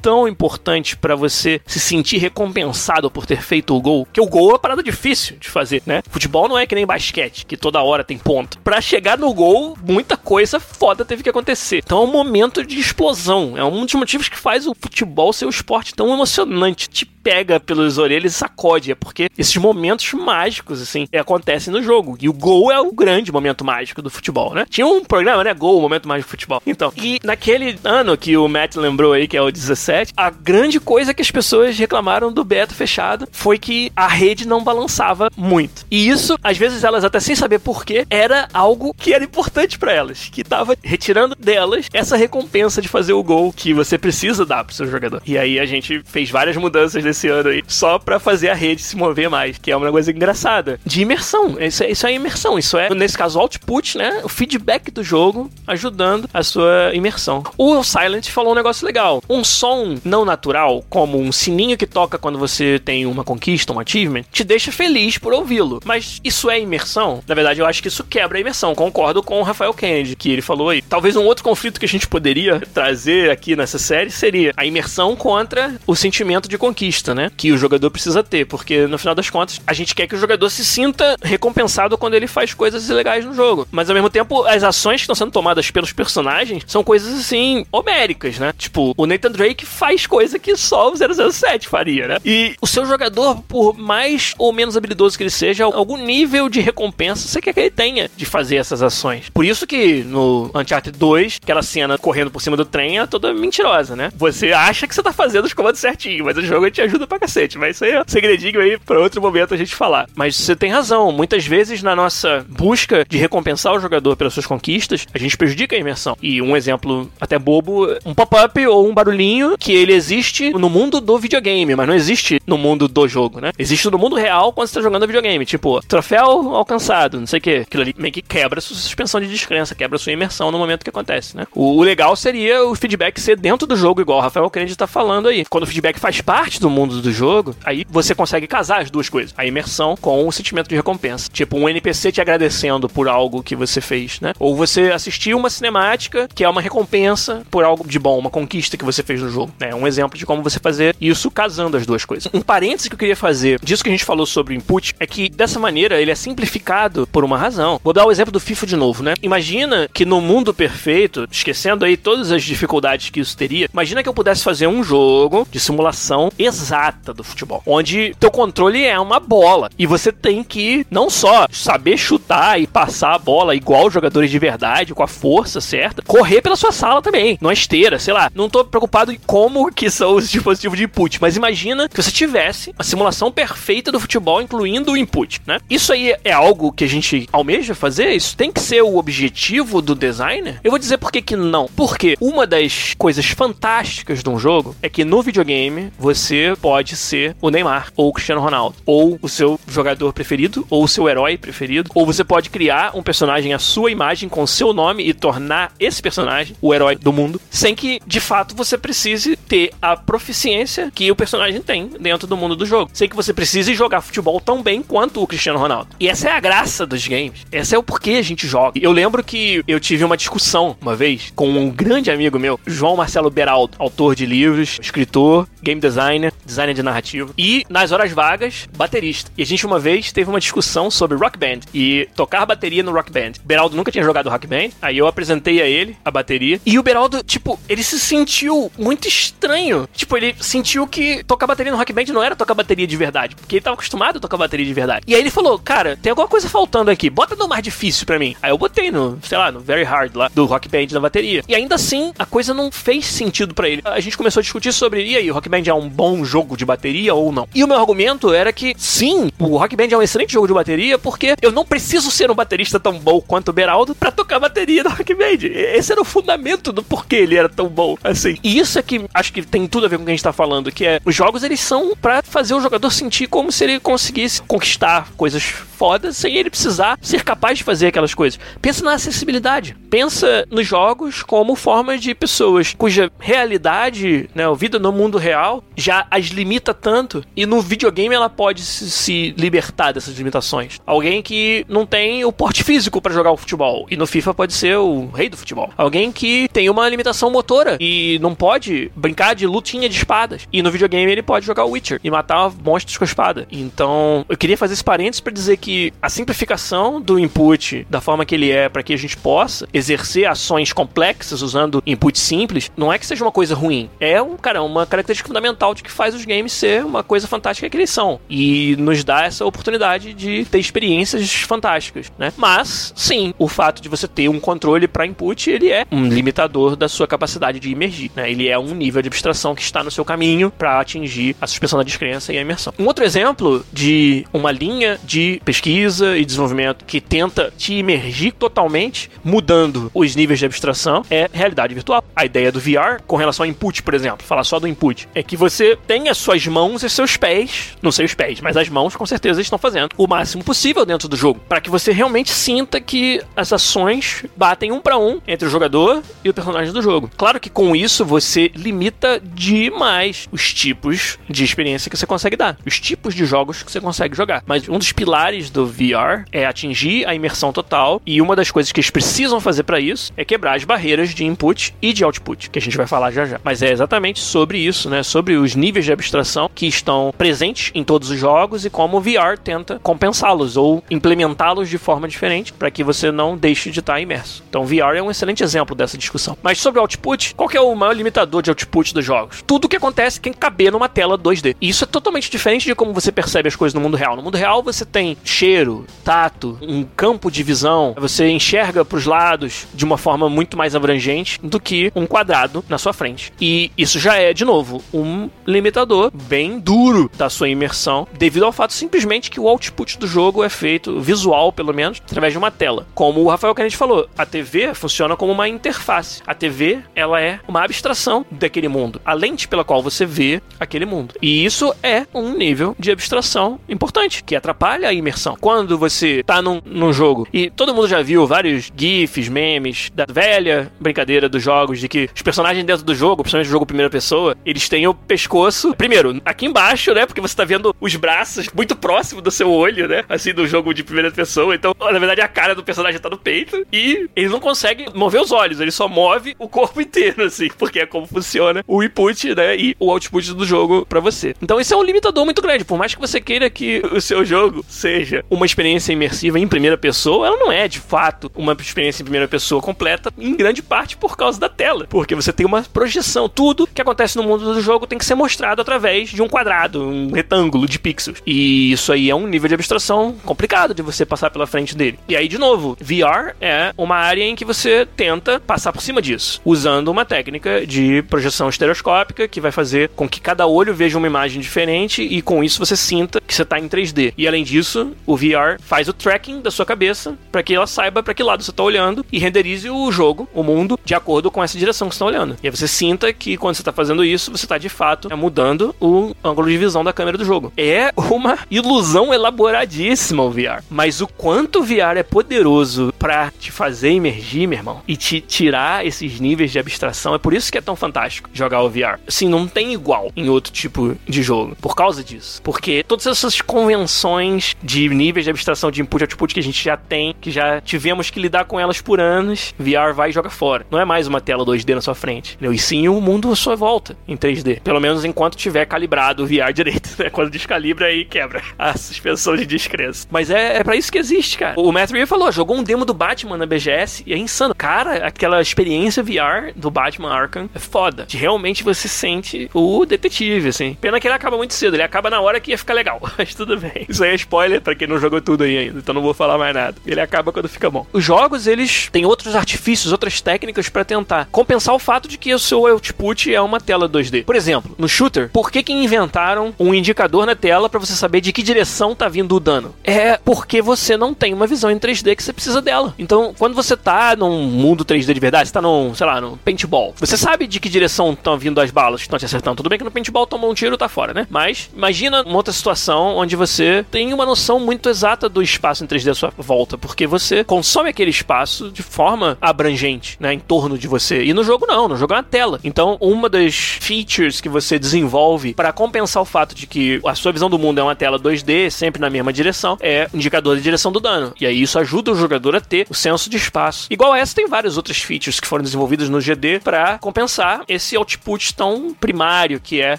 tão 0.00 0.28
importante 0.28 0.96
para 0.96 1.14
você 1.14 1.60
se 1.66 1.80
sentir 1.80 2.18
recompensado 2.18 3.10
por 3.10 3.26
ter 3.26 3.42
feito 3.42 3.74
o 3.74 3.80
gol, 3.80 4.06
que 4.12 4.20
o 4.20 4.26
gol 4.26 4.50
é 4.50 4.52
uma 4.52 4.58
parada 4.58 4.82
difícil 4.82 5.36
de 5.38 5.48
fazer, 5.48 5.82
né? 5.86 6.02
Futebol 6.08 6.48
não 6.48 6.58
é 6.58 6.66
que 6.66 6.74
nem 6.74 6.86
basquete, 6.86 7.44
que 7.46 7.56
toda 7.56 7.82
hora 7.82 8.04
tem 8.04 8.18
ponto. 8.18 8.58
Para 8.60 8.80
chegar 8.80 9.18
no 9.18 9.32
gol, 9.32 9.76
muita 9.84 10.16
coisa 10.16 10.58
foda 10.58 11.04
teve 11.04 11.22
que 11.22 11.30
acontecer. 11.30 11.78
Então 11.84 12.02
é 12.02 12.04
um 12.04 12.12
momento 12.12 12.64
de 12.64 12.78
explosão. 12.78 13.56
É 13.56 13.64
um 13.64 13.84
dos 13.84 13.94
motivos 13.94 14.28
que 14.28 14.38
faz 14.38 14.66
o 14.66 14.74
futebol 14.78 15.32
ser 15.32 15.46
um 15.46 15.50
esporte 15.50 15.94
tão 15.94 16.12
emocionante. 16.12 16.88
Te 16.88 17.04
pega 17.22 17.60
pelas 17.60 17.98
orelhas 17.98 18.32
e 18.32 18.36
sacode. 18.36 18.92
É 18.92 18.94
porque 18.94 19.28
esses 19.36 19.56
momentos 19.56 20.12
mágicos, 20.12 20.80
assim, 20.80 21.06
acontecem 21.18 21.72
no 21.72 21.82
jogo. 21.82 22.16
E 22.20 22.28
o 22.28 22.32
gol 22.32 22.70
é 22.70 22.80
o 22.80 22.92
grande 22.92 23.32
momento 23.32 23.64
mágico 23.64 24.02
do 24.02 24.10
futebol, 24.10 24.54
né? 24.54 24.64
Tinha 24.68 24.86
um 24.86 25.04
programa, 25.04 25.44
né? 25.44 25.54
Gol, 25.54 25.80
momento 25.80 26.08
mágico 26.08 26.28
do 26.28 26.30
futebol. 26.30 26.62
Então, 26.66 26.92
e 26.96 27.20
naquele 27.22 27.78
ano 27.84 28.16
que 28.16 28.36
o 28.36 28.48
Matt 28.48 28.76
lembrou 28.76 29.12
aí, 29.12 29.28
que 29.28 29.36
é 29.36 29.42
o 29.42 29.50
17, 29.50 30.12
a 30.16 30.30
grande 30.30 30.80
coisa 30.80 31.14
que 31.14 31.22
as 31.22 31.30
pessoas 31.30 31.78
reclamaram 31.78 32.32
do 32.32 32.44
beta 32.44 32.74
fechado 32.74 33.28
foi 33.32 33.58
que 33.58 33.92
a 33.94 34.06
rede 34.06 34.46
não 34.46 34.62
balançava 34.62 35.30
muito. 35.36 35.86
E 35.90 36.08
isso, 36.08 36.38
às 36.42 36.56
vezes 36.56 36.84
elas 36.84 37.04
até 37.04 37.20
sem 37.20 37.34
saber 37.34 37.58
porquê, 37.58 38.06
era 38.10 38.48
algo 38.52 38.94
que 38.94 39.12
era 39.12 39.24
importante 39.24 39.78
para 39.78 39.92
elas, 39.92 40.28
que 40.30 40.44
tava 40.44 40.76
retirando 40.82 41.34
delas 41.34 41.88
essa 41.92 42.16
recompensa 42.16 42.80
de 42.80 42.88
fazer 42.88 43.12
o 43.12 43.22
gol 43.22 43.52
que 43.52 43.72
você 43.72 43.98
precisa 43.98 44.44
dar 44.44 44.64
pro 44.64 44.74
seu 44.74 44.86
jogador. 44.86 45.22
E 45.26 45.36
aí 45.36 45.58
a 45.58 45.66
gente 45.66 46.02
fez 46.04 46.30
várias 46.30 46.56
mudanças 46.56 47.04
desse 47.08 47.28
ano 47.28 47.50
aí, 47.50 47.62
só 47.66 47.98
para 47.98 48.18
fazer 48.18 48.48
a 48.50 48.54
rede 48.54 48.82
se 48.82 48.96
mover 48.96 49.28
mais, 49.28 49.58
que 49.58 49.70
é 49.70 49.76
uma 49.76 49.90
coisa 49.90 50.10
engraçada. 50.10 50.80
De 50.84 51.02
imersão. 51.02 51.56
Isso 51.60 51.82
é, 51.82 51.90
isso 51.90 52.06
é 52.06 52.12
imersão. 52.12 52.58
Isso 52.58 52.78
é, 52.78 52.94
nesse 52.94 53.16
caso, 53.16 53.38
output, 53.38 53.98
né? 53.98 54.20
O 54.24 54.28
feedback 54.28 54.90
do 54.90 55.02
jogo 55.02 55.50
ajudando 55.66 56.28
a 56.32 56.42
sua 56.42 56.90
imersão. 56.94 57.42
O 57.56 57.82
Silent 57.82 58.28
falou 58.28 58.52
um 58.52 58.56
negócio 58.56 58.86
legal. 58.86 59.22
Um 59.28 59.42
som 59.42 59.96
não 60.04 60.24
natural, 60.24 60.84
como 60.88 61.18
um 61.18 61.32
sininho 61.32 61.76
que 61.76 61.86
toca 61.86 62.18
quando 62.18 62.38
você 62.38 62.80
tem 62.84 63.06
uma 63.06 63.24
conquista, 63.24 63.72
um 63.72 63.80
achievement, 63.80 64.24
te 64.30 64.44
deixa 64.44 64.70
feliz 64.70 65.18
por 65.18 65.32
ouvi-lo. 65.32 65.80
Mas 65.84 66.20
isso 66.22 66.50
é 66.50 66.60
imersão? 66.60 67.22
Na 67.26 67.34
verdade, 67.34 67.60
eu 67.60 67.66
acho 67.66 67.82
que 67.82 67.88
isso 67.88 68.04
quebra 68.04 68.38
a 68.38 68.40
imersão. 68.40 68.74
Concordo 68.74 69.22
com 69.22 69.40
o 69.40 69.42
Rafael 69.42 69.74
Kennedy, 69.74 70.16
que 70.16 70.30
ele 70.30 70.42
falou 70.42 70.70
aí. 70.70 70.82
Talvez 70.82 71.16
um 71.16 71.24
outro 71.24 71.44
conflito 71.44 71.80
que 71.80 71.86
a 71.86 71.88
gente 71.88 72.06
poderia 72.06 72.60
trazer 72.74 73.30
aqui 73.30 73.56
nessa 73.56 73.78
série 73.78 74.10
seria 74.10 74.52
a 74.56 74.64
imersão 74.64 75.16
contra 75.16 75.74
o 75.86 75.94
sentimento 75.94 76.48
de 76.48 76.58
conquista, 76.58 76.97
né? 77.14 77.30
Que 77.36 77.52
o 77.52 77.58
jogador 77.58 77.90
precisa 77.90 78.22
ter, 78.22 78.44
porque 78.46 78.86
no 78.86 78.98
final 78.98 79.14
das 79.14 79.30
contas, 79.30 79.60
a 79.66 79.72
gente 79.72 79.94
quer 79.94 80.06
que 80.06 80.14
o 80.14 80.18
jogador 80.18 80.48
se 80.50 80.64
sinta 80.64 81.16
recompensado 81.22 81.96
quando 81.96 82.14
ele 82.14 82.26
faz 82.26 82.54
coisas 82.54 82.88
legais 82.88 83.24
no 83.24 83.34
jogo. 83.34 83.66
Mas 83.70 83.88
ao 83.88 83.94
mesmo 83.94 84.10
tempo, 84.10 84.44
as 84.44 84.62
ações 84.62 84.96
que 84.96 85.02
estão 85.02 85.14
sendo 85.14 85.32
tomadas 85.32 85.70
pelos 85.70 85.92
personagens 85.92 86.64
são 86.66 86.82
coisas 86.84 87.18
assim, 87.18 87.64
homéricas, 87.72 88.38
né? 88.38 88.52
Tipo, 88.56 88.94
o 88.96 89.06
Nathan 89.06 89.30
Drake 89.30 89.64
faz 89.64 90.06
coisa 90.06 90.38
que 90.38 90.56
só 90.56 90.92
o 90.92 90.96
007 90.96 91.68
faria, 91.68 92.08
né? 92.08 92.18
E 92.24 92.54
o 92.60 92.66
seu 92.66 92.86
jogador, 92.86 93.42
por 93.42 93.76
mais 93.76 94.34
ou 94.38 94.52
menos 94.52 94.76
habilidoso 94.76 95.16
que 95.16 95.22
ele 95.22 95.30
seja, 95.30 95.64
algum 95.64 95.96
nível 95.96 96.48
de 96.48 96.60
recompensa 96.60 97.28
você 97.28 97.40
quer 97.40 97.52
que 97.52 97.60
ele 97.60 97.70
tenha 97.70 98.10
de 98.16 98.24
fazer 98.24 98.56
essas 98.56 98.82
ações. 98.82 99.28
Por 99.30 99.44
isso 99.44 99.66
que 99.66 100.02
no 100.04 100.50
Uncharted 100.54 100.98
2, 100.98 101.40
aquela 101.42 101.62
cena 101.62 101.98
correndo 101.98 102.30
por 102.30 102.40
cima 102.40 102.56
do 102.56 102.64
trem 102.64 102.98
é 102.98 103.06
toda 103.06 103.32
mentirosa, 103.32 103.94
né? 103.94 104.10
Você 104.16 104.52
acha 104.52 104.86
que 104.86 104.94
você 104.94 105.02
tá 105.02 105.12
fazendo 105.12 105.44
os 105.44 105.52
comandos 105.52 105.80
certinho, 105.80 106.24
mas 106.24 106.36
o 106.36 106.42
jogo 106.42 106.70
te 106.70 106.80
ajuda 106.88 107.06
pra 107.06 107.18
cacete. 107.18 107.58
Mas 107.58 107.76
isso 107.76 107.84
aí 107.84 107.92
é 107.92 108.00
um 108.00 108.04
segredinho 108.06 108.60
aí 108.60 108.78
pra 108.78 108.98
outro 108.98 109.20
momento 109.20 109.54
a 109.54 109.56
gente 109.56 109.74
falar. 109.74 110.08
Mas 110.14 110.36
você 110.36 110.56
tem 110.56 110.70
razão. 110.70 111.12
Muitas 111.12 111.46
vezes 111.46 111.82
na 111.82 111.94
nossa 111.94 112.44
busca 112.48 113.04
de 113.08 113.18
recompensar 113.18 113.74
o 113.74 113.80
jogador 113.80 114.16
pelas 114.16 114.34
suas 114.34 114.46
conquistas, 114.46 115.06
a 115.12 115.18
gente 115.18 115.36
prejudica 115.36 115.76
a 115.76 115.78
imersão. 115.78 116.16
E 116.22 116.42
um 116.42 116.56
exemplo 116.56 117.10
até 117.20 117.38
bobo, 117.38 117.86
um 118.04 118.14
pop-up 118.14 118.66
ou 118.66 118.88
um 118.88 118.94
barulhinho 118.94 119.56
que 119.58 119.72
ele 119.72 119.92
existe 119.92 120.50
no 120.50 120.68
mundo 120.68 121.00
do 121.00 121.18
videogame, 121.18 121.74
mas 121.74 121.86
não 121.86 121.94
existe 121.94 122.40
no 122.46 122.58
mundo 122.58 122.88
do 122.88 123.06
jogo, 123.06 123.40
né? 123.40 123.52
Existe 123.58 123.90
no 123.90 123.98
mundo 123.98 124.16
real 124.16 124.52
quando 124.52 124.68
você 124.68 124.74
tá 124.74 124.82
jogando 124.82 125.06
videogame. 125.06 125.44
Tipo, 125.44 125.80
troféu 125.86 126.54
alcançado, 126.54 127.20
não 127.20 127.26
sei 127.26 127.38
o 127.38 127.42
que. 127.42 127.56
Aquilo 127.56 127.82
ali 127.82 127.94
meio 127.96 128.12
que 128.12 128.22
quebra 128.22 128.58
a 128.58 128.62
sua 128.62 128.76
suspensão 128.76 129.20
de 129.20 129.26
descrença, 129.26 129.74
quebra 129.74 129.96
a 129.96 129.98
sua 129.98 130.12
imersão 130.12 130.50
no 130.50 130.58
momento 130.58 130.84
que 130.84 130.90
acontece, 130.90 131.36
né? 131.36 131.46
O, 131.54 131.82
legal 131.82 132.14
seria 132.16 132.64
o 132.64 132.74
feedback 132.74 133.20
ser 133.20 133.36
dentro 133.38 133.66
do 133.66 133.76
jogo, 133.76 134.00
igual 134.00 134.18
o 134.18 134.22
Rafael 134.22 134.50
Kennedy 134.50 134.76
tá 134.76 134.86
falando 134.86 135.28
aí. 135.28 135.44
Quando 135.44 135.64
o 135.64 135.66
feedback 135.66 135.98
faz 135.98 136.20
parte 136.20 136.60
do 136.60 136.70
mundo 136.70 136.77
do 136.86 137.12
jogo, 137.12 137.54
aí 137.64 137.84
você 137.88 138.14
consegue 138.14 138.46
casar 138.46 138.80
as 138.80 138.90
duas 138.90 139.08
coisas. 139.08 139.34
A 139.36 139.46
imersão 139.46 139.96
com 139.96 140.26
o 140.26 140.32
sentimento 140.32 140.68
de 140.68 140.76
recompensa. 140.76 141.28
Tipo, 141.32 141.56
um 141.56 141.68
NPC 141.68 142.12
te 142.12 142.20
agradecendo 142.20 142.88
por 142.88 143.08
algo 143.08 143.42
que 143.42 143.56
você 143.56 143.80
fez, 143.80 144.20
né? 144.20 144.32
Ou 144.38 144.54
você 144.56 144.90
assistir 144.90 145.34
uma 145.34 145.50
cinemática 145.50 146.28
que 146.34 146.44
é 146.44 146.48
uma 146.48 146.60
recompensa 146.60 147.42
por 147.50 147.64
algo 147.64 147.86
de 147.86 147.98
bom, 147.98 148.18
uma 148.18 148.30
conquista 148.30 148.76
que 148.76 148.84
você 148.84 149.02
fez 149.02 149.20
no 149.22 149.30
jogo. 149.30 149.52
É 149.60 149.74
um 149.74 149.86
exemplo 149.86 150.18
de 150.18 150.26
como 150.26 150.42
você 150.42 150.58
fazer 150.58 150.94
isso 151.00 151.30
casando 151.30 151.76
as 151.76 151.86
duas 151.86 152.04
coisas. 152.04 152.30
Um 152.32 152.40
parênteses 152.40 152.88
que 152.88 152.94
eu 152.94 152.98
queria 152.98 153.16
fazer 153.16 153.58
disso 153.62 153.82
que 153.82 153.88
a 153.88 153.92
gente 153.92 154.04
falou 154.04 154.26
sobre 154.26 154.54
o 154.54 154.56
input 154.56 154.94
é 155.00 155.06
que 155.06 155.28
dessa 155.28 155.58
maneira 155.58 156.00
ele 156.00 156.10
é 156.10 156.14
simplificado 156.14 157.06
por 157.06 157.24
uma 157.24 157.38
razão. 157.38 157.80
Vou 157.82 157.92
dar 157.92 158.06
o 158.06 158.10
exemplo 158.10 158.32
do 158.32 158.40
FIFA 158.40 158.66
de 158.66 158.76
novo, 158.76 159.02
né? 159.02 159.14
Imagina 159.22 159.88
que 159.92 160.04
no 160.04 160.20
mundo 160.20 160.52
perfeito, 160.52 161.26
esquecendo 161.30 161.84
aí 161.84 161.96
todas 161.96 162.30
as 162.30 162.42
dificuldades 162.42 163.10
que 163.10 163.20
isso 163.20 163.36
teria, 163.36 163.68
imagina 163.72 164.02
que 164.02 164.08
eu 164.08 164.14
pudesse 164.14 164.42
fazer 164.42 164.66
um 164.66 164.82
jogo 164.82 165.46
de 165.50 165.60
simulação 165.60 166.30
exata 166.68 167.14
do 167.14 167.24
futebol, 167.24 167.62
onde 167.66 168.14
teu 168.20 168.30
controle 168.30 168.84
é 168.84 168.98
uma 169.00 169.18
bola 169.18 169.70
e 169.78 169.86
você 169.86 170.12
tem 170.12 170.44
que 170.44 170.86
não 170.90 171.08
só 171.08 171.46
saber 171.50 171.96
chutar 171.96 172.60
e 172.60 172.66
passar 172.66 173.14
a 173.14 173.18
bola 173.18 173.54
igual 173.54 173.86
os 173.86 173.94
jogadores 173.94 174.30
de 174.30 174.38
verdade, 174.38 174.94
com 174.94 175.02
a 175.02 175.06
força 175.06 175.60
certa, 175.60 176.02
correr 176.02 176.42
pela 176.42 176.56
sua 176.56 176.72
sala 176.72 177.00
também, 177.00 177.38
numa 177.40 177.52
esteira, 177.52 177.98
sei 177.98 178.12
lá. 178.12 178.30
Não 178.34 178.50
tô 178.50 178.64
preocupado 178.64 179.12
em 179.12 179.18
como 179.26 179.70
que 179.72 179.88
são 179.88 180.14
os 180.14 180.28
dispositivos 180.30 180.76
de 180.76 180.84
input, 180.84 181.18
mas 181.20 181.36
imagina 181.36 181.88
que 181.88 182.02
você 182.02 182.10
tivesse 182.10 182.74
a 182.78 182.82
simulação 182.82 183.32
perfeita 183.32 183.90
do 183.90 184.00
futebol, 184.00 184.42
incluindo 184.42 184.92
o 184.92 184.96
input, 184.96 185.40
né? 185.46 185.58
Isso 185.70 185.92
aí 185.92 186.14
é 186.22 186.32
algo 186.32 186.72
que 186.72 186.84
a 186.84 186.88
gente 186.88 187.28
almeja 187.32 187.74
fazer? 187.74 188.12
Isso 188.12 188.36
tem 188.36 188.52
que 188.52 188.60
ser 188.60 188.82
o 188.82 188.96
objetivo 188.96 189.80
do 189.80 189.94
designer? 189.94 190.60
Eu 190.62 190.70
vou 190.70 190.78
dizer 190.78 190.98
por 190.98 191.10
que 191.10 191.22
que 191.22 191.36
não. 191.36 191.68
Porque 191.74 192.16
uma 192.20 192.46
das 192.46 192.94
coisas 192.98 193.26
fantásticas 193.26 194.22
de 194.22 194.28
um 194.28 194.38
jogo 194.38 194.76
é 194.82 194.88
que 194.88 195.04
no 195.04 195.22
videogame 195.22 195.90
você 195.98 196.54
pode 196.60 196.96
ser 196.96 197.36
o 197.40 197.50
Neymar, 197.50 197.92
ou 197.96 198.08
o 198.08 198.12
Cristiano 198.12 198.40
Ronaldo, 198.40 198.76
ou 198.84 199.18
o 199.22 199.28
seu 199.28 199.58
jogador 199.68 200.12
preferido, 200.12 200.66
ou 200.68 200.84
o 200.84 200.88
seu 200.88 201.08
herói 201.08 201.38
preferido, 201.38 201.90
ou 201.94 202.04
você 202.04 202.24
pode 202.24 202.50
criar 202.50 202.92
um 202.94 203.02
personagem 203.02 203.54
à 203.54 203.58
sua 203.58 203.90
imagem 203.90 204.28
com 204.28 204.46
seu 204.46 204.72
nome 204.72 205.08
e 205.08 205.14
tornar 205.14 205.72
esse 205.78 206.02
personagem 206.02 206.56
o 206.60 206.74
herói 206.74 206.96
do 206.96 207.12
mundo, 207.12 207.40
sem 207.50 207.74
que 207.74 208.00
de 208.06 208.20
fato 208.20 208.54
você 208.54 208.76
precise 208.76 209.36
ter 209.36 209.70
a 209.80 209.96
proficiência 209.96 210.90
que 210.94 211.10
o 211.10 211.16
personagem 211.16 211.60
tem 211.62 211.88
dentro 212.00 212.26
do 212.26 212.36
mundo 212.36 212.56
do 212.56 212.66
jogo. 212.66 212.90
Sem 212.92 213.08
que 213.08 213.16
você 213.16 213.32
precise 213.32 213.74
jogar 213.74 214.00
futebol 214.00 214.40
tão 214.40 214.62
bem 214.62 214.82
quanto 214.82 215.22
o 215.22 215.26
Cristiano 215.26 215.58
Ronaldo. 215.58 215.88
E 216.00 216.08
essa 216.08 216.28
é 216.28 216.32
a 216.32 216.40
graça 216.40 216.86
dos 216.86 217.06
games. 217.06 217.46
Essa 217.52 217.76
é 217.76 217.78
o 217.78 217.82
porquê 217.82 218.12
a 218.12 218.22
gente 218.22 218.46
joga. 218.46 218.78
Eu 218.80 218.92
lembro 218.92 219.22
que 219.22 219.62
eu 219.66 219.78
tive 219.78 220.04
uma 220.04 220.16
discussão 220.16 220.76
uma 220.80 220.96
vez 220.96 221.32
com 221.34 221.48
um 221.48 221.70
grande 221.70 222.10
amigo 222.10 222.38
meu, 222.38 222.58
João 222.66 222.96
Marcelo 222.96 223.30
Beraldo, 223.30 223.76
autor 223.78 224.14
de 224.14 224.26
livros, 224.26 224.78
escritor, 224.80 225.46
game 225.62 225.80
designer, 225.80 226.32
designer 226.48 226.74
de 226.74 226.82
narrativa 226.82 227.32
e 227.38 227.64
nas 227.68 227.92
horas 227.92 228.10
vagas, 228.10 228.68
baterista. 228.76 229.30
E 229.36 229.42
a 229.42 229.46
gente 229.46 229.64
uma 229.66 229.78
vez 229.78 230.10
teve 230.10 230.28
uma 230.28 230.40
discussão 230.40 230.90
sobre 230.90 231.16
rock 231.16 231.38
band 231.38 231.60
e 231.72 232.08
tocar 232.16 232.44
bateria 232.46 232.82
no 232.82 232.92
rock 232.92 233.12
band. 233.12 233.32
Beraldo 233.44 233.76
nunca 233.76 233.92
tinha 233.92 234.02
jogado 234.02 234.28
rock 234.28 234.46
band, 234.46 234.70
aí 234.82 234.98
eu 234.98 235.06
apresentei 235.06 235.62
a 235.62 235.66
ele 235.66 235.96
a 236.04 236.10
bateria 236.10 236.60
e 236.64 236.78
o 236.78 236.82
Beraldo, 236.82 237.22
tipo, 237.22 237.58
ele 237.68 237.82
se 237.82 237.98
sentiu 237.98 238.72
muito 238.78 239.06
estranho. 239.06 239.88
Tipo, 239.92 240.16
ele 240.16 240.34
sentiu 240.40 240.86
que 240.86 241.22
tocar 241.24 241.46
bateria 241.46 241.70
no 241.70 241.78
rock 241.78 241.92
band 241.92 242.04
não 242.08 242.22
era 242.22 242.34
tocar 242.34 242.54
bateria 242.54 242.86
de 242.86 242.96
verdade, 242.96 243.36
porque 243.36 243.56
ele 243.56 243.62
tava 243.62 243.74
acostumado 243.74 244.16
a 244.16 244.20
tocar 244.20 244.36
bateria 244.36 244.66
de 244.66 244.74
verdade. 244.74 245.04
E 245.06 245.14
aí 245.14 245.20
ele 245.20 245.30
falou: 245.30 245.58
"Cara, 245.58 245.96
tem 245.96 246.10
alguma 246.10 246.28
coisa 246.28 246.48
faltando 246.48 246.90
aqui. 246.90 247.10
Bota 247.10 247.36
no 247.36 247.46
mais 247.46 247.62
difícil 247.62 248.06
para 248.06 248.18
mim". 248.18 248.34
Aí 248.42 248.50
eu 248.50 248.58
botei 248.58 248.90
no, 248.90 249.18
sei 249.22 249.36
lá, 249.36 249.52
no 249.52 249.60
very 249.60 249.84
hard 249.84 250.14
lá 250.16 250.30
do 250.34 250.46
rock 250.46 250.68
band 250.68 250.86
na 250.92 251.00
bateria. 251.00 251.42
E 251.46 251.54
ainda 251.54 251.74
assim, 251.74 252.12
a 252.18 252.24
coisa 252.24 252.54
não 252.54 252.70
fez 252.70 253.06
sentido 253.06 253.54
para 253.54 253.68
ele. 253.68 253.82
A 253.84 254.00
gente 254.00 254.16
começou 254.16 254.40
a 254.40 254.42
discutir 254.42 254.72
sobre, 254.72 255.04
e 255.04 255.16
aí, 255.16 255.28
Rock 255.30 255.48
Band 255.48 255.62
é 255.66 255.74
um 255.74 255.88
bom 255.88 256.24
jogo 256.24 256.37
de 256.56 256.64
bateria 256.64 257.14
ou 257.14 257.32
não? 257.32 257.48
E 257.54 257.64
o 257.64 257.68
meu 257.68 257.76
argumento 257.76 258.32
era 258.32 258.52
que, 258.52 258.74
sim, 258.76 259.30
o 259.38 259.56
Rock 259.56 259.76
Band 259.76 259.88
é 259.90 259.96
um 259.96 260.02
excelente 260.02 260.32
jogo 260.32 260.46
de 260.46 260.52
bateria 260.52 260.98
porque 260.98 261.34
eu 261.40 261.52
não 261.52 261.64
preciso 261.64 262.10
ser 262.10 262.30
um 262.30 262.34
baterista 262.34 262.78
tão 262.80 262.98
bom 262.98 263.20
quanto 263.20 263.48
o 263.48 263.52
Beraldo 263.52 263.94
para 263.94 264.10
tocar 264.10 264.38
bateria 264.38 264.82
no 264.82 264.90
Rock 264.90 265.14
Band. 265.14 265.38
Esse 265.42 265.92
era 265.92 266.00
o 266.00 266.04
fundamento 266.04 266.72
do 266.72 266.82
porquê 266.82 267.16
ele 267.16 267.36
era 267.36 267.48
tão 267.48 267.68
bom, 267.68 267.96
assim. 268.02 268.36
E 268.42 268.58
isso 268.58 268.78
é 268.78 268.82
que 268.82 269.04
acho 269.12 269.32
que 269.32 269.42
tem 269.42 269.66
tudo 269.66 269.86
a 269.86 269.88
ver 269.88 269.96
com 269.96 270.02
o 270.02 270.06
que 270.06 270.10
a 270.10 270.14
gente 270.14 270.22
tá 270.22 270.32
falando, 270.32 270.70
que 270.70 270.84
é, 270.84 271.00
os 271.04 271.14
jogos, 271.14 271.42
eles 271.42 271.60
são 271.60 271.94
para 271.96 272.22
fazer 272.22 272.54
o 272.54 272.60
jogador 272.60 272.90
sentir 272.90 273.26
como 273.26 273.50
se 273.52 273.64
ele 273.64 273.80
conseguisse 273.80 274.42
conquistar 274.42 275.10
coisas 275.16 275.42
foda 275.78 276.12
sem 276.12 276.36
ele 276.36 276.50
precisar 276.50 276.98
ser 277.00 277.22
capaz 277.22 277.58
de 277.58 277.64
fazer 277.64 277.86
aquelas 277.86 278.12
coisas. 278.12 278.40
Pensa 278.60 278.84
na 278.84 278.94
acessibilidade. 278.94 279.76
Pensa 279.88 280.44
nos 280.50 280.66
jogos 280.66 281.22
como 281.22 281.54
forma 281.54 281.96
de 281.96 282.14
pessoas 282.14 282.74
cuja 282.76 283.10
realidade, 283.18 284.28
né, 284.34 284.44
a 284.44 284.54
vida 284.54 284.78
no 284.78 284.90
mundo 284.90 285.18
real 285.18 285.62
já 285.76 286.06
as 286.18 286.26
limita 286.26 286.74
tanto 286.74 287.24
e 287.36 287.46
no 287.46 287.60
videogame 287.60 288.14
ela 288.14 288.28
pode 288.28 288.62
se, 288.62 288.90
se 288.90 289.34
libertar 289.36 289.92
dessas 289.92 290.16
limitações. 290.16 290.78
Alguém 290.84 291.22
que 291.22 291.64
não 291.68 291.86
tem 291.86 292.24
o 292.24 292.32
porte 292.32 292.62
físico 292.62 293.00
para 293.00 293.12
jogar 293.12 293.30
o 293.30 293.36
futebol 293.36 293.86
e 293.90 293.96
no 293.96 294.06
FIFA 294.06 294.34
pode 294.34 294.52
ser 294.52 294.76
o 294.76 295.06
rei 295.08 295.28
do 295.28 295.36
futebol. 295.36 295.70
Alguém 295.76 296.12
que 296.12 296.48
tem 296.52 296.68
uma 296.68 296.88
limitação 296.88 297.30
motora 297.30 297.76
e 297.80 298.18
não 298.20 298.34
pode 298.34 298.90
brincar 298.94 299.34
de 299.34 299.46
lutinha 299.46 299.88
de 299.88 299.96
espadas 299.96 300.46
e 300.52 300.62
no 300.62 300.70
videogame 300.70 301.10
ele 301.10 301.22
pode 301.22 301.46
jogar 301.46 301.64
o 301.64 301.70
Witcher 301.70 302.00
e 302.02 302.10
matar 302.10 302.52
monstros 302.62 302.96
com 302.96 303.04
a 303.04 303.06
espada. 303.06 303.46
Então, 303.50 304.24
eu 304.28 304.36
queria 304.36 304.56
fazer 304.56 304.74
esse 304.74 304.84
parênteses 304.84 305.20
para 305.20 305.32
dizer 305.32 305.56
que 305.56 305.92
a 306.02 306.08
simplificação 306.08 307.00
do 307.00 307.18
input 307.18 307.86
da 307.88 308.00
forma 308.00 308.24
que 308.24 308.34
ele 308.34 308.50
é 308.50 308.68
para 308.68 308.82
que 308.82 308.92
a 308.92 308.96
gente 308.96 309.16
possa 309.16 309.68
exercer 309.72 310.26
ações 310.26 310.72
complexas 310.72 311.42
usando 311.42 311.82
input 311.86 312.18
simples, 312.18 312.70
não 312.76 312.92
é 312.92 312.98
que 312.98 313.06
seja 313.06 313.24
uma 313.24 313.32
coisa 313.32 313.54
ruim. 313.54 313.88
É 314.00 314.20
um, 314.20 314.36
cara, 314.36 314.62
uma 314.62 314.86
característica 314.86 315.28
fundamental 315.28 315.74
de 315.74 315.82
que 315.82 315.90
faz 315.90 316.07
os 316.14 316.24
games 316.24 316.52
ser 316.52 316.84
uma 316.84 317.02
coisa 317.02 317.26
fantástica 317.26 317.68
que 317.68 317.76
eles 317.76 317.90
são 317.90 318.20
e 318.28 318.76
nos 318.78 319.04
dá 319.04 319.24
essa 319.24 319.44
oportunidade 319.44 320.14
de 320.14 320.44
ter 320.44 320.58
experiências 320.58 321.32
fantásticas, 321.42 322.12
né? 322.18 322.32
Mas, 322.36 322.92
sim, 322.96 323.34
o 323.38 323.48
fato 323.48 323.80
de 323.80 323.88
você 323.88 324.06
ter 324.06 324.28
um 324.28 324.40
controle 324.40 324.88
para 324.88 325.06
input, 325.06 325.50
ele 325.50 325.70
é 325.70 325.86
um 325.90 326.08
limitador 326.08 326.76
da 326.76 326.88
sua 326.88 327.06
capacidade 327.06 327.60
de 327.60 327.70
imergir, 327.70 328.10
né? 328.14 328.30
Ele 328.30 328.48
é 328.48 328.58
um 328.58 328.74
nível 328.74 329.02
de 329.02 329.08
abstração 329.08 329.54
que 329.54 329.62
está 329.62 329.82
no 329.82 329.90
seu 329.90 330.04
caminho 330.04 330.50
para 330.50 330.80
atingir 330.80 331.36
a 331.40 331.46
suspensão 331.46 331.78
da 331.78 331.84
descrença 331.84 332.32
e 332.32 332.38
a 332.38 332.40
imersão. 332.40 332.72
Um 332.78 332.86
outro 332.86 333.04
exemplo 333.04 333.64
de 333.72 334.26
uma 334.32 334.50
linha 334.50 334.98
de 335.04 335.40
pesquisa 335.44 336.16
e 336.16 336.24
desenvolvimento 336.24 336.84
que 336.84 337.00
tenta 337.00 337.52
te 337.56 337.74
imergir 337.74 338.32
totalmente, 338.32 339.10
mudando 339.24 339.90
os 339.94 340.14
níveis 340.14 340.38
de 340.38 340.46
abstração, 340.46 341.02
é 341.10 341.28
realidade 341.32 341.74
virtual. 341.74 342.04
A 342.14 342.24
ideia 342.24 342.52
do 342.52 342.60
VR 342.60 343.02
com 343.06 343.16
relação 343.16 343.44
ao 343.44 343.50
input, 343.50 343.82
por 343.82 343.94
exemplo, 343.94 344.26
falar 344.26 344.44
só 344.44 344.58
do 344.58 344.68
input, 344.68 345.08
é 345.14 345.22
que 345.22 345.36
você 345.36 345.76
tem 345.86 345.97
as 346.06 346.18
suas 346.18 346.46
mãos 346.46 346.82
e 346.82 346.90
seus 346.90 347.16
pés, 347.16 347.76
não 347.80 347.90
sei 347.90 348.04
os 348.04 348.14
pés, 348.14 348.42
mas 348.42 348.56
as 348.56 348.68
mãos 348.68 348.94
com 348.94 349.06
certeza 349.06 349.40
estão 349.40 349.58
fazendo 349.58 349.88
o 349.96 350.06
máximo 350.06 350.44
possível 350.44 350.84
dentro 350.84 351.08
do 351.08 351.16
jogo, 351.16 351.40
para 351.48 351.62
que 351.62 351.70
você 351.70 351.92
realmente 351.92 352.30
sinta 352.30 352.78
que 352.78 353.22
as 353.34 353.52
ações 353.52 354.24
batem 354.36 354.70
um 354.70 354.80
para 354.80 354.98
um 354.98 355.20
entre 355.26 355.48
o 355.48 355.50
jogador 355.50 356.02
e 356.22 356.28
o 356.28 356.34
personagem 356.34 356.72
do 356.72 356.82
jogo. 356.82 357.10
Claro 357.16 357.40
que 357.40 357.48
com 357.48 357.74
isso 357.74 358.04
você 358.04 358.50
limita 358.54 359.20
demais 359.22 360.28
os 360.30 360.52
tipos 360.52 361.18
de 361.28 361.42
experiência 361.42 361.90
que 361.90 361.96
você 361.96 362.06
consegue 362.06 362.36
dar, 362.36 362.58
os 362.66 362.78
tipos 362.78 363.14
de 363.14 363.24
jogos 363.24 363.62
que 363.62 363.72
você 363.72 363.80
consegue 363.80 364.16
jogar. 364.16 364.42
Mas 364.46 364.68
um 364.68 364.78
dos 364.78 364.92
pilares 364.92 365.48
do 365.48 365.66
VR 365.66 366.24
é 366.32 366.44
atingir 366.44 367.06
a 367.06 367.14
imersão 367.14 367.52
total 367.52 368.02
e 368.04 368.20
uma 368.20 368.36
das 368.36 368.50
coisas 368.50 368.72
que 368.72 368.80
eles 368.80 368.90
precisam 368.90 369.40
fazer 369.40 369.62
para 369.62 369.80
isso 369.80 370.12
é 370.16 370.24
quebrar 370.24 370.56
as 370.56 370.64
barreiras 370.64 371.14
de 371.14 371.24
input 371.24 371.74
e 371.80 371.92
de 371.92 372.04
output, 372.04 372.50
que 372.50 372.58
a 372.58 372.62
gente 372.62 372.76
vai 372.76 372.86
falar 372.86 373.10
já 373.10 373.24
já. 373.24 373.40
Mas 373.42 373.62
é 373.62 373.70
exatamente 373.70 374.20
sobre 374.20 374.58
isso, 374.58 374.90
né? 374.90 375.02
Sobre 375.02 375.36
os 375.36 375.54
níveis 375.54 375.84
de 375.88 375.92
abstração 375.92 376.50
que 376.54 376.66
estão 376.66 377.12
presentes 377.16 377.70
em 377.74 377.82
todos 377.82 378.10
os 378.10 378.18
jogos 378.18 378.64
e 378.64 378.70
como 378.70 378.98
o 378.98 379.00
VR 379.00 379.38
tenta 379.42 379.78
compensá-los 379.82 380.56
ou 380.56 380.82
implementá-los 380.90 381.68
de 381.68 381.78
forma 381.78 382.06
diferente 382.06 382.52
para 382.52 382.70
que 382.70 382.84
você 382.84 383.10
não 383.10 383.36
deixe 383.36 383.70
de 383.70 383.80
estar 383.80 384.00
imerso. 384.00 384.42
Então, 384.48 384.66
VR 384.66 384.96
é 384.96 385.02
um 385.02 385.10
excelente 385.10 385.42
exemplo 385.42 385.74
dessa 385.74 385.96
discussão. 385.96 386.36
Mas 386.42 386.58
sobre 386.58 386.80
output, 386.80 387.34
qual 387.34 387.48
é 387.52 387.60
o 387.60 387.74
maior 387.74 387.92
limitador 387.92 388.42
de 388.42 388.50
output 388.50 388.92
dos 388.92 389.04
jogos? 389.04 389.42
Tudo 389.46 389.68
que 389.68 389.76
acontece 389.76 390.20
tem 390.20 390.32
que 390.32 390.38
caber 390.38 390.70
numa 390.70 390.88
tela 390.88 391.18
2D. 391.18 391.56
E 391.60 391.68
isso 391.68 391.84
é 391.84 391.86
totalmente 391.86 392.30
diferente 392.30 392.66
de 392.66 392.74
como 392.74 392.92
você 392.92 393.10
percebe 393.10 393.48
as 393.48 393.56
coisas 393.56 393.74
no 393.74 393.80
mundo 393.80 393.96
real. 393.96 394.14
No 394.14 394.22
mundo 394.22 394.36
real, 394.36 394.62
você 394.62 394.84
tem 394.84 395.16
cheiro, 395.24 395.86
tato, 396.04 396.58
um 396.60 396.84
campo 396.84 397.30
de 397.30 397.42
visão, 397.42 397.94
você 397.98 398.28
enxerga 398.28 398.84
para 398.84 398.98
os 398.98 399.06
lados 399.06 399.66
de 399.74 399.84
uma 399.84 399.96
forma 399.96 400.28
muito 400.28 400.56
mais 400.56 400.74
abrangente 400.74 401.40
do 401.42 401.58
que 401.58 401.90
um 401.94 402.06
quadrado 402.06 402.64
na 402.68 402.78
sua 402.78 402.92
frente. 402.92 403.32
E 403.40 403.70
isso 403.76 403.98
já 403.98 404.16
é, 404.16 404.32
de 404.32 404.44
novo, 404.44 404.82
um 404.92 405.30
limitador 405.46 405.77
bem 406.12 406.58
duro 406.58 407.10
da 407.16 407.28
sua 407.28 407.48
imersão, 407.48 408.06
devido 408.12 408.44
ao 408.44 408.52
fato 408.52 408.72
simplesmente 408.72 409.30
que 409.30 409.40
o 409.40 409.48
output 409.48 409.98
do 409.98 410.06
jogo 410.06 410.42
é 410.42 410.48
feito, 410.48 411.00
visual 411.00 411.52
pelo 411.52 411.74
menos, 411.74 412.00
através 412.04 412.32
de 412.32 412.38
uma 412.38 412.50
tela. 412.50 412.86
Como 412.94 413.20
o 413.20 413.28
Rafael 413.28 413.54
Kennedy 413.54 413.76
falou, 413.76 414.08
a 414.16 414.26
TV 414.26 414.74
funciona 414.74 415.16
como 415.16 415.32
uma 415.32 415.48
interface. 415.48 416.22
A 416.26 416.34
TV, 416.34 416.80
ela 416.94 417.20
é 417.20 417.40
uma 417.46 417.64
abstração 417.64 418.24
daquele 418.30 418.68
mundo, 418.68 419.00
a 419.04 419.12
lente 419.12 419.48
pela 419.48 419.64
qual 419.64 419.82
você 419.82 420.04
vê 420.04 420.40
aquele 420.58 420.84
mundo. 420.84 421.14
E 421.20 421.44
isso 421.44 421.74
é 421.82 422.06
um 422.12 422.36
nível 422.36 422.74
de 422.78 422.90
abstração 422.90 423.60
importante, 423.68 424.22
que 424.24 424.36
atrapalha 424.36 424.88
a 424.88 424.92
imersão. 424.92 425.36
Quando 425.40 425.78
você 425.78 426.22
tá 426.24 426.42
num, 426.42 426.60
num 426.64 426.92
jogo, 426.92 427.26
e 427.32 427.50
todo 427.50 427.74
mundo 427.74 427.88
já 427.88 428.02
viu 428.02 428.26
vários 428.26 428.70
GIFs, 428.76 429.28
memes, 429.28 429.90
da 429.94 430.06
velha 430.08 430.72
brincadeira 430.80 431.28
dos 431.28 431.42
jogos, 431.42 431.78
de 431.78 431.88
que 431.88 432.08
os 432.14 432.22
personagens 432.22 432.64
dentro 432.64 432.84
do 432.84 432.94
jogo, 432.94 433.22
principalmente 433.22 433.48
o 433.48 433.50
jogo 433.50 433.66
primeira 433.66 433.90
pessoa, 433.90 434.36
eles 434.44 434.68
têm 434.68 434.86
o 434.86 434.94
pescoço, 434.94 435.67
primeiro, 435.74 436.20
aqui 436.24 436.46
embaixo, 436.46 436.92
né? 436.92 437.06
Porque 437.06 437.20
você 437.20 437.34
tá 437.34 437.44
vendo 437.44 437.74
os 437.80 437.96
braços 437.96 438.48
muito 438.54 438.76
próximo 438.76 439.20
do 439.20 439.30
seu 439.30 439.50
olho, 439.50 439.88
né? 439.88 440.04
Assim, 440.08 440.32
do 440.32 440.46
jogo 440.46 440.72
de 440.72 440.82
primeira 440.82 441.10
pessoa. 441.10 441.54
Então, 441.54 441.74
na 441.78 441.98
verdade, 441.98 442.20
a 442.20 442.28
cara 442.28 442.54
do 442.54 442.62
personagem 442.62 443.00
tá 443.00 443.08
no 443.08 443.18
peito 443.18 443.66
e 443.72 444.08
ele 444.14 444.28
não 444.28 444.40
consegue 444.40 444.86
mover 444.94 445.20
os 445.20 445.32
olhos, 445.32 445.60
ele 445.60 445.70
só 445.70 445.88
move 445.88 446.34
o 446.38 446.48
corpo 446.48 446.80
inteiro, 446.80 447.24
assim, 447.24 447.48
porque 447.58 447.80
é 447.80 447.86
como 447.86 448.06
funciona 448.06 448.64
o 448.66 448.82
input, 448.82 449.34
né? 449.34 449.56
E 449.56 449.76
o 449.78 449.90
output 449.90 450.34
do 450.34 450.44
jogo 450.44 450.86
para 450.86 451.00
você. 451.00 451.34
Então, 451.42 451.60
esse 451.60 451.72
é 451.72 451.76
um 451.76 451.82
limitador 451.82 452.24
muito 452.24 452.42
grande. 452.42 452.64
Por 452.64 452.78
mais 452.78 452.94
que 452.94 453.00
você 453.00 453.20
queira 453.20 453.48
que 453.50 453.82
o 453.92 454.00
seu 454.00 454.24
jogo 454.24 454.64
seja 454.68 455.24
uma 455.30 455.46
experiência 455.46 455.92
imersiva 455.92 456.38
em 456.38 456.48
primeira 456.48 456.76
pessoa, 456.76 457.26
ela 457.26 457.36
não 457.36 457.50
é, 457.50 457.68
de 457.68 457.80
fato, 457.80 458.30
uma 458.34 458.56
experiência 458.60 459.02
em 459.02 459.04
primeira 459.04 459.28
pessoa 459.28 459.60
completa, 459.60 460.12
em 460.18 460.34
grande 460.34 460.62
parte 460.62 460.96
por 460.96 461.16
causa 461.16 461.38
da 461.38 461.48
tela. 461.48 461.86
Porque 461.88 462.14
você 462.14 462.32
tem 462.32 462.46
uma 462.46 462.62
projeção. 462.62 463.28
Tudo 463.28 463.66
que 463.66 463.82
acontece 463.82 464.16
no 464.16 464.22
mundo 464.22 464.54
do 464.54 464.60
jogo 464.60 464.86
tem 464.86 464.98
que 464.98 465.04
ser 465.04 465.14
mostrado 465.14 465.57
através 465.60 466.10
de 466.10 466.22
um 466.22 466.28
quadrado, 466.28 466.82
um 466.82 467.12
retângulo 467.12 467.66
de 467.66 467.78
pixels. 467.78 468.22
E 468.26 468.72
isso 468.72 468.92
aí 468.92 469.10
é 469.10 469.14
um 469.14 469.26
nível 469.26 469.48
de 469.48 469.54
abstração 469.54 470.14
complicado 470.24 470.74
de 470.74 470.82
você 470.82 471.04
passar 471.04 471.30
pela 471.30 471.46
frente 471.46 471.76
dele. 471.76 471.98
E 472.08 472.16
aí, 472.16 472.28
de 472.28 472.38
novo, 472.38 472.76
VR 472.80 473.34
é 473.40 473.72
uma 473.76 473.96
área 473.96 474.22
em 474.22 474.36
que 474.36 474.44
você 474.44 474.86
tenta 474.96 475.40
passar 475.40 475.72
por 475.72 475.82
cima 475.82 476.00
disso, 476.02 476.40
usando 476.44 476.88
uma 476.88 477.04
técnica 477.04 477.66
de 477.66 478.02
projeção 478.02 478.48
estereoscópica 478.48 479.28
que 479.28 479.40
vai 479.40 479.50
fazer 479.50 479.90
com 479.90 480.08
que 480.08 480.20
cada 480.20 480.46
olho 480.46 480.74
veja 480.74 480.98
uma 480.98 481.06
imagem 481.06 481.40
diferente 481.40 482.02
e 482.02 482.22
com 482.22 482.42
isso 482.42 482.58
você 482.58 482.76
sinta 482.76 483.20
que 483.20 483.34
você 483.34 483.42
está 483.42 483.58
em 483.58 483.68
3D. 483.68 484.12
E 484.16 484.26
além 484.26 484.44
disso, 484.44 484.92
o 485.06 485.16
VR 485.16 485.60
faz 485.60 485.88
o 485.88 485.92
tracking 485.92 486.40
da 486.40 486.50
sua 486.50 486.66
cabeça 486.66 487.16
para 487.30 487.42
que 487.42 487.54
ela 487.54 487.66
saiba 487.66 488.02
para 488.02 488.14
que 488.14 488.22
lado 488.22 488.42
você 488.42 488.50
está 488.50 488.62
olhando 488.62 489.04
e 489.12 489.18
renderize 489.18 489.68
o 489.68 489.90
jogo, 489.90 490.28
o 490.32 490.42
mundo, 490.42 490.78
de 490.84 490.94
acordo 490.94 491.30
com 491.30 491.42
essa 491.42 491.58
direção 491.58 491.88
que 491.88 491.94
você 491.94 492.04
está 492.04 492.06
olhando. 492.06 492.36
E 492.42 492.46
aí 492.46 492.50
você 492.50 492.68
sinta 492.68 493.12
que 493.12 493.36
quando 493.36 493.56
você 493.56 493.62
está 493.62 493.72
fazendo 493.72 494.04
isso, 494.04 494.30
você 494.30 494.44
está 494.44 494.58
de 494.58 494.68
fato 494.68 495.14
mudando 495.16 495.47
o 495.80 496.14
ângulo 496.22 496.48
de 496.48 496.56
visão 496.56 496.84
da 496.84 496.92
câmera 496.92 497.18
do 497.18 497.24
jogo. 497.24 497.52
É 497.56 497.92
uma 497.96 498.38
ilusão 498.50 499.12
elaboradíssima 499.12 500.22
o 500.22 500.30
VR. 500.30 500.62
Mas 500.70 501.00
o 501.00 501.06
quanto 501.06 501.60
o 501.60 501.62
VR 501.62 501.96
é 501.96 502.02
poderoso 502.02 502.92
para 502.98 503.30
te 503.38 503.50
fazer 503.50 503.90
emergir, 503.90 504.46
meu 504.46 504.58
irmão, 504.58 504.82
e 504.86 504.96
te 504.96 505.20
tirar 505.20 505.86
esses 505.86 506.20
níveis 506.20 506.50
de 506.50 506.58
abstração, 506.58 507.14
é 507.14 507.18
por 507.18 507.34
isso 507.34 507.50
que 507.50 507.58
é 507.58 507.60
tão 507.60 507.76
fantástico 507.76 508.30
jogar 508.32 508.62
o 508.62 508.68
VR. 508.68 508.98
Assim, 509.06 509.28
não 509.28 509.46
tem 509.46 509.72
igual 509.72 510.10
em 510.16 510.28
outro 510.28 510.52
tipo 510.52 510.96
de 511.06 511.22
jogo. 511.22 511.56
Por 511.60 511.74
causa 511.74 512.02
disso. 512.02 512.40
Porque 512.42 512.84
todas 512.86 513.06
essas 513.06 513.40
convenções 513.40 514.56
de 514.62 514.88
níveis 514.88 515.24
de 515.24 515.30
abstração 515.30 515.70
de 515.70 515.80
input 515.80 516.02
e 516.02 516.04
output 516.04 516.34
que 516.34 516.40
a 516.40 516.42
gente 516.42 516.62
já 516.62 516.76
tem, 516.76 517.14
que 517.20 517.30
já 517.30 517.60
tivemos 517.60 518.10
que 518.10 518.20
lidar 518.20 518.44
com 518.44 518.58
elas 518.58 518.80
por 518.80 519.00
anos, 519.00 519.54
VR 519.58 519.92
vai 519.94 520.10
e 520.10 520.12
joga 520.12 520.30
fora. 520.30 520.66
Não 520.70 520.80
é 520.80 520.84
mais 520.84 521.06
uma 521.06 521.20
tela 521.20 521.44
2D 521.44 521.74
na 521.74 521.80
sua 521.80 521.94
frente. 521.94 522.34
Entendeu? 522.34 522.52
E 522.52 522.58
sim 522.58 522.88
o 522.88 523.00
mundo 523.00 523.30
à 523.30 523.36
sua 523.36 523.56
volta 523.56 523.96
em 524.06 524.16
3D. 524.16 524.60
Pelo 524.60 524.80
menos 524.80 525.04
enquanto 525.04 525.27
tiver 525.36 525.66
calibrado 525.66 526.24
o 526.24 526.26
VR 526.26 526.52
direito. 526.52 526.88
Né? 526.98 527.10
Quando 527.10 527.30
descalibra 527.30 527.86
aí 527.86 528.04
quebra 528.04 528.42
a 528.58 528.76
suspensão 528.76 529.36
de 529.36 529.46
descrença. 529.46 530.06
Mas 530.10 530.30
é, 530.30 530.56
é 530.56 530.64
para 530.64 530.74
isso 530.74 530.90
que 530.90 530.98
existe, 530.98 531.38
cara. 531.38 531.54
O 531.56 531.70
Matt 531.70 531.90
Reeves 531.90 532.08
falou, 532.08 532.32
jogou 532.32 532.56
um 532.56 532.62
demo 532.62 532.84
do 532.84 532.92
Batman 532.92 533.36
na 533.36 533.46
BGS 533.46 534.02
e 534.04 534.12
é 534.12 534.18
insano. 534.18 534.54
Cara, 534.54 535.06
aquela 535.06 535.40
experiência 535.40 536.02
VR 536.02 536.52
do 536.56 536.70
Batman 536.70 537.12
Arkham 537.12 537.48
é 537.54 537.58
foda. 537.58 538.04
De 538.06 538.16
realmente 538.16 538.64
você 538.64 538.88
sente 538.88 539.48
o 539.54 539.84
detetive, 539.86 540.48
assim. 540.48 540.76
Pena 540.80 540.98
que 540.98 541.06
ele 541.06 541.14
acaba 541.14 541.36
muito 541.36 541.54
cedo. 541.54 541.74
Ele 541.74 541.82
acaba 541.82 542.10
na 542.10 542.20
hora 542.20 542.40
que 542.40 542.50
ia 542.50 542.58
ficar 542.58 542.74
legal. 542.74 543.00
Mas 543.16 543.34
tudo 543.34 543.56
bem. 543.56 543.86
Isso 543.88 544.02
aí 544.02 544.10
é 544.10 544.14
spoiler 544.14 544.60
pra 544.60 544.74
quem 544.74 544.88
não 544.88 544.98
jogou 544.98 545.20
tudo 545.20 545.44
aí 545.44 545.56
ainda. 545.56 545.78
Então 545.78 545.94
não 545.94 546.02
vou 546.02 546.14
falar 546.14 546.38
mais 546.38 546.54
nada. 546.54 546.76
Ele 546.86 547.00
acaba 547.00 547.32
quando 547.32 547.48
fica 547.48 547.70
bom. 547.70 547.86
Os 547.92 548.04
jogos, 548.04 548.46
eles 548.46 548.88
têm 548.90 549.04
outros 549.04 549.36
artifícios, 549.36 549.92
outras 549.92 550.20
técnicas 550.20 550.68
para 550.68 550.84
tentar 550.84 551.28
compensar 551.30 551.74
o 551.74 551.78
fato 551.78 552.08
de 552.08 552.18
que 552.18 552.34
o 552.34 552.38
seu 552.38 552.66
output 552.66 553.32
é 553.32 553.40
uma 553.40 553.60
tela 553.60 553.88
2D. 553.88 554.24
Por 554.24 554.36
exemplo, 554.36 554.74
no 554.78 554.88
shooter, 554.88 555.17
por 555.26 555.50
que 555.50 555.62
que 555.62 555.72
inventaram 555.72 556.54
um 556.58 556.72
indicador 556.72 557.26
na 557.26 557.34
tela 557.34 557.68
para 557.68 557.80
você 557.80 557.94
saber 557.94 558.20
de 558.20 558.32
que 558.32 558.42
direção 558.42 558.94
tá 558.94 559.08
vindo 559.08 559.34
o 559.34 559.40
dano? 559.40 559.74
É 559.84 560.16
porque 560.16 560.62
você 560.62 560.96
não 560.96 561.14
tem 561.14 561.34
uma 561.34 561.46
visão 561.46 561.70
em 561.70 561.78
3D 561.78 562.16
que 562.16 562.22
você 562.22 562.32
precisa 562.32 562.62
dela. 562.62 562.94
Então, 562.98 563.34
quando 563.38 563.54
você 563.54 563.76
tá 563.76 564.14
num 564.16 564.42
mundo 564.44 564.84
3D 564.84 565.12
de 565.12 565.20
verdade, 565.20 565.48
você 565.48 565.54
tá 565.54 565.62
num, 565.62 565.94
sei 565.94 566.06
lá, 566.06 566.20
no 566.20 566.36
paintball, 566.38 566.94
você 566.98 567.16
sabe 567.16 567.46
de 567.46 567.60
que 567.60 567.68
direção 567.68 568.12
estão 568.12 568.38
vindo 568.38 568.60
as 568.60 568.70
balas 568.70 569.00
que 569.00 569.06
estão 569.06 569.18
te 569.18 569.24
acertando. 569.24 569.56
Tudo 569.56 569.68
bem 569.68 569.78
que 569.78 569.84
no 569.84 569.90
paintball 569.90 570.26
tomou 570.26 570.50
um 570.50 570.54
tiro 570.54 570.76
tá 570.76 570.88
fora, 570.88 571.12
né? 571.12 571.26
Mas 571.30 571.70
imagina 571.74 572.22
uma 572.22 572.36
outra 572.36 572.52
situação 572.52 573.16
onde 573.16 573.36
você 573.36 573.84
tem 573.90 574.12
uma 574.12 574.24
noção 574.26 574.60
muito 574.60 574.88
exata 574.88 575.28
do 575.28 575.42
espaço 575.42 575.84
em 575.84 575.86
3D 575.86 576.10
à 576.10 576.14
sua 576.14 576.32
volta, 576.36 576.78
porque 576.78 577.06
você 577.06 577.42
consome 577.44 577.90
aquele 577.90 578.10
espaço 578.10 578.70
de 578.70 578.82
forma 578.82 579.36
abrangente, 579.40 580.16
né, 580.20 580.32
em 580.32 580.38
torno 580.38 580.78
de 580.78 580.86
você. 580.86 581.24
E 581.24 581.32
no 581.32 581.42
jogo 581.42 581.66
não, 581.66 581.88
no 581.88 581.96
jogo 581.96 582.14
é 582.14 582.16
uma 582.16 582.22
tela. 582.22 582.60
Então, 582.62 582.96
uma 583.00 583.28
das 583.28 583.54
features 583.54 584.40
que 584.40 584.48
você 584.48 584.78
desenvolve 584.78 585.07
para 585.54 585.72
compensar 585.72 586.22
o 586.22 586.26
fato 586.26 586.54
de 586.54 586.66
que 586.66 587.00
a 587.04 587.14
sua 587.14 587.32
visão 587.32 587.50
do 587.50 587.58
mundo 587.58 587.80
é 587.80 587.82
uma 587.82 587.96
tela 587.96 588.18
2D, 588.18 588.70
sempre 588.70 589.00
na 589.00 589.10
mesma 589.10 589.32
direção, 589.32 589.76
é 589.80 590.08
indicador 590.12 590.56
de 590.56 590.62
direção 590.62 590.92
do 590.92 591.00
dano. 591.00 591.32
E 591.40 591.46
aí 591.46 591.62
isso 591.62 591.78
ajuda 591.78 592.12
o 592.12 592.14
jogador 592.14 592.54
a 592.56 592.60
ter 592.60 592.86
o 592.88 592.94
senso 592.94 593.30
de 593.30 593.36
espaço. 593.36 593.86
Igual 593.90 594.12
a 594.12 594.18
essa, 594.18 594.34
tem 594.34 594.46
várias 594.46 594.76
outras 594.76 594.98
features 594.98 595.40
que 595.40 595.46
foram 595.46 595.64
desenvolvidas 595.64 596.08
no 596.08 596.20
GD 596.20 596.60
para 596.60 596.98
compensar 596.98 597.62
esse 597.68 597.96
output 597.96 598.54
tão 598.54 598.94
primário 598.94 599.60
que 599.60 599.80
é 599.80 599.98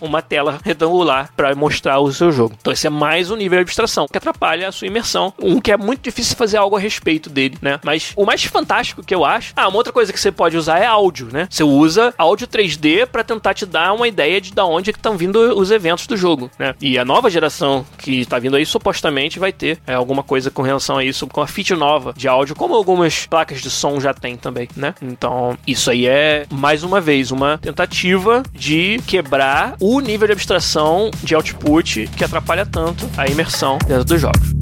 uma 0.00 0.22
tela 0.22 0.58
retangular 0.64 1.30
para 1.36 1.54
mostrar 1.54 2.00
o 2.00 2.12
seu 2.12 2.32
jogo. 2.32 2.56
Então 2.60 2.72
esse 2.72 2.86
é 2.86 2.90
mais 2.90 3.30
um 3.30 3.36
nível 3.36 3.58
de 3.58 3.62
abstração 3.62 4.06
que 4.10 4.18
atrapalha 4.18 4.68
a 4.68 4.72
sua 4.72 4.86
imersão, 4.86 5.32
um 5.38 5.60
que 5.60 5.72
é 5.72 5.76
muito 5.76 6.02
difícil 6.02 6.36
fazer 6.36 6.56
algo 6.56 6.76
a 6.76 6.80
respeito 6.80 7.28
dele, 7.28 7.58
né? 7.60 7.80
Mas 7.84 8.12
o 8.16 8.24
mais 8.24 8.44
fantástico 8.44 9.02
que 9.02 9.14
eu 9.14 9.24
acho, 9.24 9.52
ah, 9.56 9.68
uma 9.68 9.76
outra 9.76 9.92
coisa 9.92 10.12
que 10.12 10.20
você 10.20 10.32
pode 10.32 10.56
usar 10.56 10.78
é 10.78 10.86
áudio, 10.86 11.28
né? 11.32 11.46
Você 11.50 11.62
usa 11.64 12.14
áudio 12.16 12.46
3D 12.46 13.06
para 13.06 13.24
tentar 13.24 13.54
te 13.54 13.66
dar 13.66 13.92
uma 13.92 14.08
ideia 14.08 14.40
de 14.40 14.52
da 14.52 14.64
onde 14.64 14.93
que 14.94 14.98
estão 14.98 15.16
vindo 15.16 15.38
os 15.58 15.70
eventos 15.70 16.06
do 16.06 16.16
jogo, 16.16 16.50
né? 16.58 16.74
E 16.80 16.98
a 16.98 17.04
nova 17.04 17.28
geração 17.28 17.84
que 17.98 18.20
está 18.20 18.38
vindo 18.38 18.56
aí 18.56 18.64
supostamente 18.64 19.38
vai 19.38 19.52
ter 19.52 19.78
é, 19.86 19.94
alguma 19.94 20.22
coisa 20.22 20.50
com 20.50 20.62
relação 20.62 20.96
a 20.96 21.04
isso, 21.04 21.26
com 21.26 21.42
a 21.42 21.46
feature 21.46 21.78
nova 21.78 22.14
de 22.16 22.26
áudio, 22.26 22.54
como 22.54 22.74
algumas 22.74 23.26
placas 23.26 23.60
de 23.60 23.70
som 23.70 24.00
já 24.00 24.14
tem 24.14 24.36
também, 24.36 24.68
né? 24.76 24.94
Então, 25.02 25.58
isso 25.66 25.90
aí 25.90 26.06
é 26.06 26.46
mais 26.50 26.82
uma 26.82 27.00
vez 27.00 27.30
uma 27.30 27.58
tentativa 27.58 28.42
de 28.52 29.00
quebrar 29.06 29.76
o 29.80 30.00
nível 30.00 30.26
de 30.26 30.32
abstração 30.32 31.10
de 31.22 31.34
output 31.34 32.08
que 32.16 32.24
atrapalha 32.24 32.64
tanto 32.64 33.08
a 33.16 33.26
imersão 33.26 33.78
dentro 33.86 34.04
dos 34.04 34.20
jogos. 34.20 34.54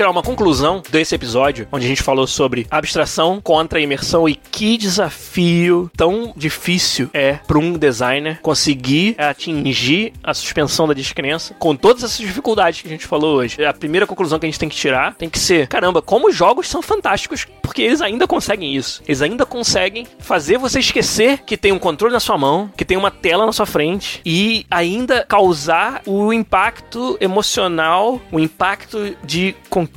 Tirar 0.00 0.10
uma 0.10 0.22
conclusão 0.22 0.82
desse 0.88 1.14
episódio, 1.14 1.68
onde 1.70 1.84
a 1.84 1.88
gente 1.88 2.02
falou 2.02 2.26
sobre 2.26 2.66
abstração 2.70 3.38
contra 3.38 3.82
imersão 3.82 4.26
e 4.26 4.34
que 4.34 4.78
desafio 4.78 5.90
tão 5.94 6.32
difícil 6.34 7.10
é 7.12 7.34
para 7.34 7.58
um 7.58 7.76
designer 7.76 8.40
conseguir 8.40 9.14
atingir 9.18 10.14
a 10.24 10.32
suspensão 10.32 10.88
da 10.88 10.94
descrença 10.94 11.52
com 11.58 11.76
todas 11.76 12.02
essas 12.02 12.16
dificuldades 12.16 12.80
que 12.80 12.88
a 12.88 12.90
gente 12.90 13.06
falou 13.06 13.36
hoje. 13.36 13.62
A 13.62 13.74
primeira 13.74 14.06
conclusão 14.06 14.38
que 14.38 14.46
a 14.46 14.48
gente 14.48 14.58
tem 14.58 14.70
que 14.70 14.76
tirar 14.76 15.14
tem 15.16 15.28
que 15.28 15.38
ser: 15.38 15.66
caramba, 15.66 16.00
como 16.00 16.28
os 16.28 16.34
jogos 16.34 16.66
são 16.66 16.80
fantásticos, 16.80 17.46
porque 17.60 17.82
eles 17.82 18.00
ainda 18.00 18.26
conseguem 18.26 18.74
isso. 18.74 19.02
Eles 19.06 19.20
ainda 19.20 19.44
conseguem 19.44 20.06
fazer 20.18 20.56
você 20.56 20.78
esquecer 20.78 21.42
que 21.44 21.58
tem 21.58 21.72
um 21.72 21.78
controle 21.78 22.14
na 22.14 22.20
sua 22.20 22.38
mão, 22.38 22.70
que 22.74 22.86
tem 22.86 22.96
uma 22.96 23.10
tela 23.10 23.44
na 23.44 23.52
sua 23.52 23.66
frente 23.66 24.22
e 24.24 24.64
ainda 24.70 25.26
causar 25.28 26.00
o 26.06 26.32
impacto 26.32 27.18
emocional, 27.20 28.18
o 28.32 28.40
impacto 28.40 29.14
de 29.22 29.54
conquista, 29.68 29.89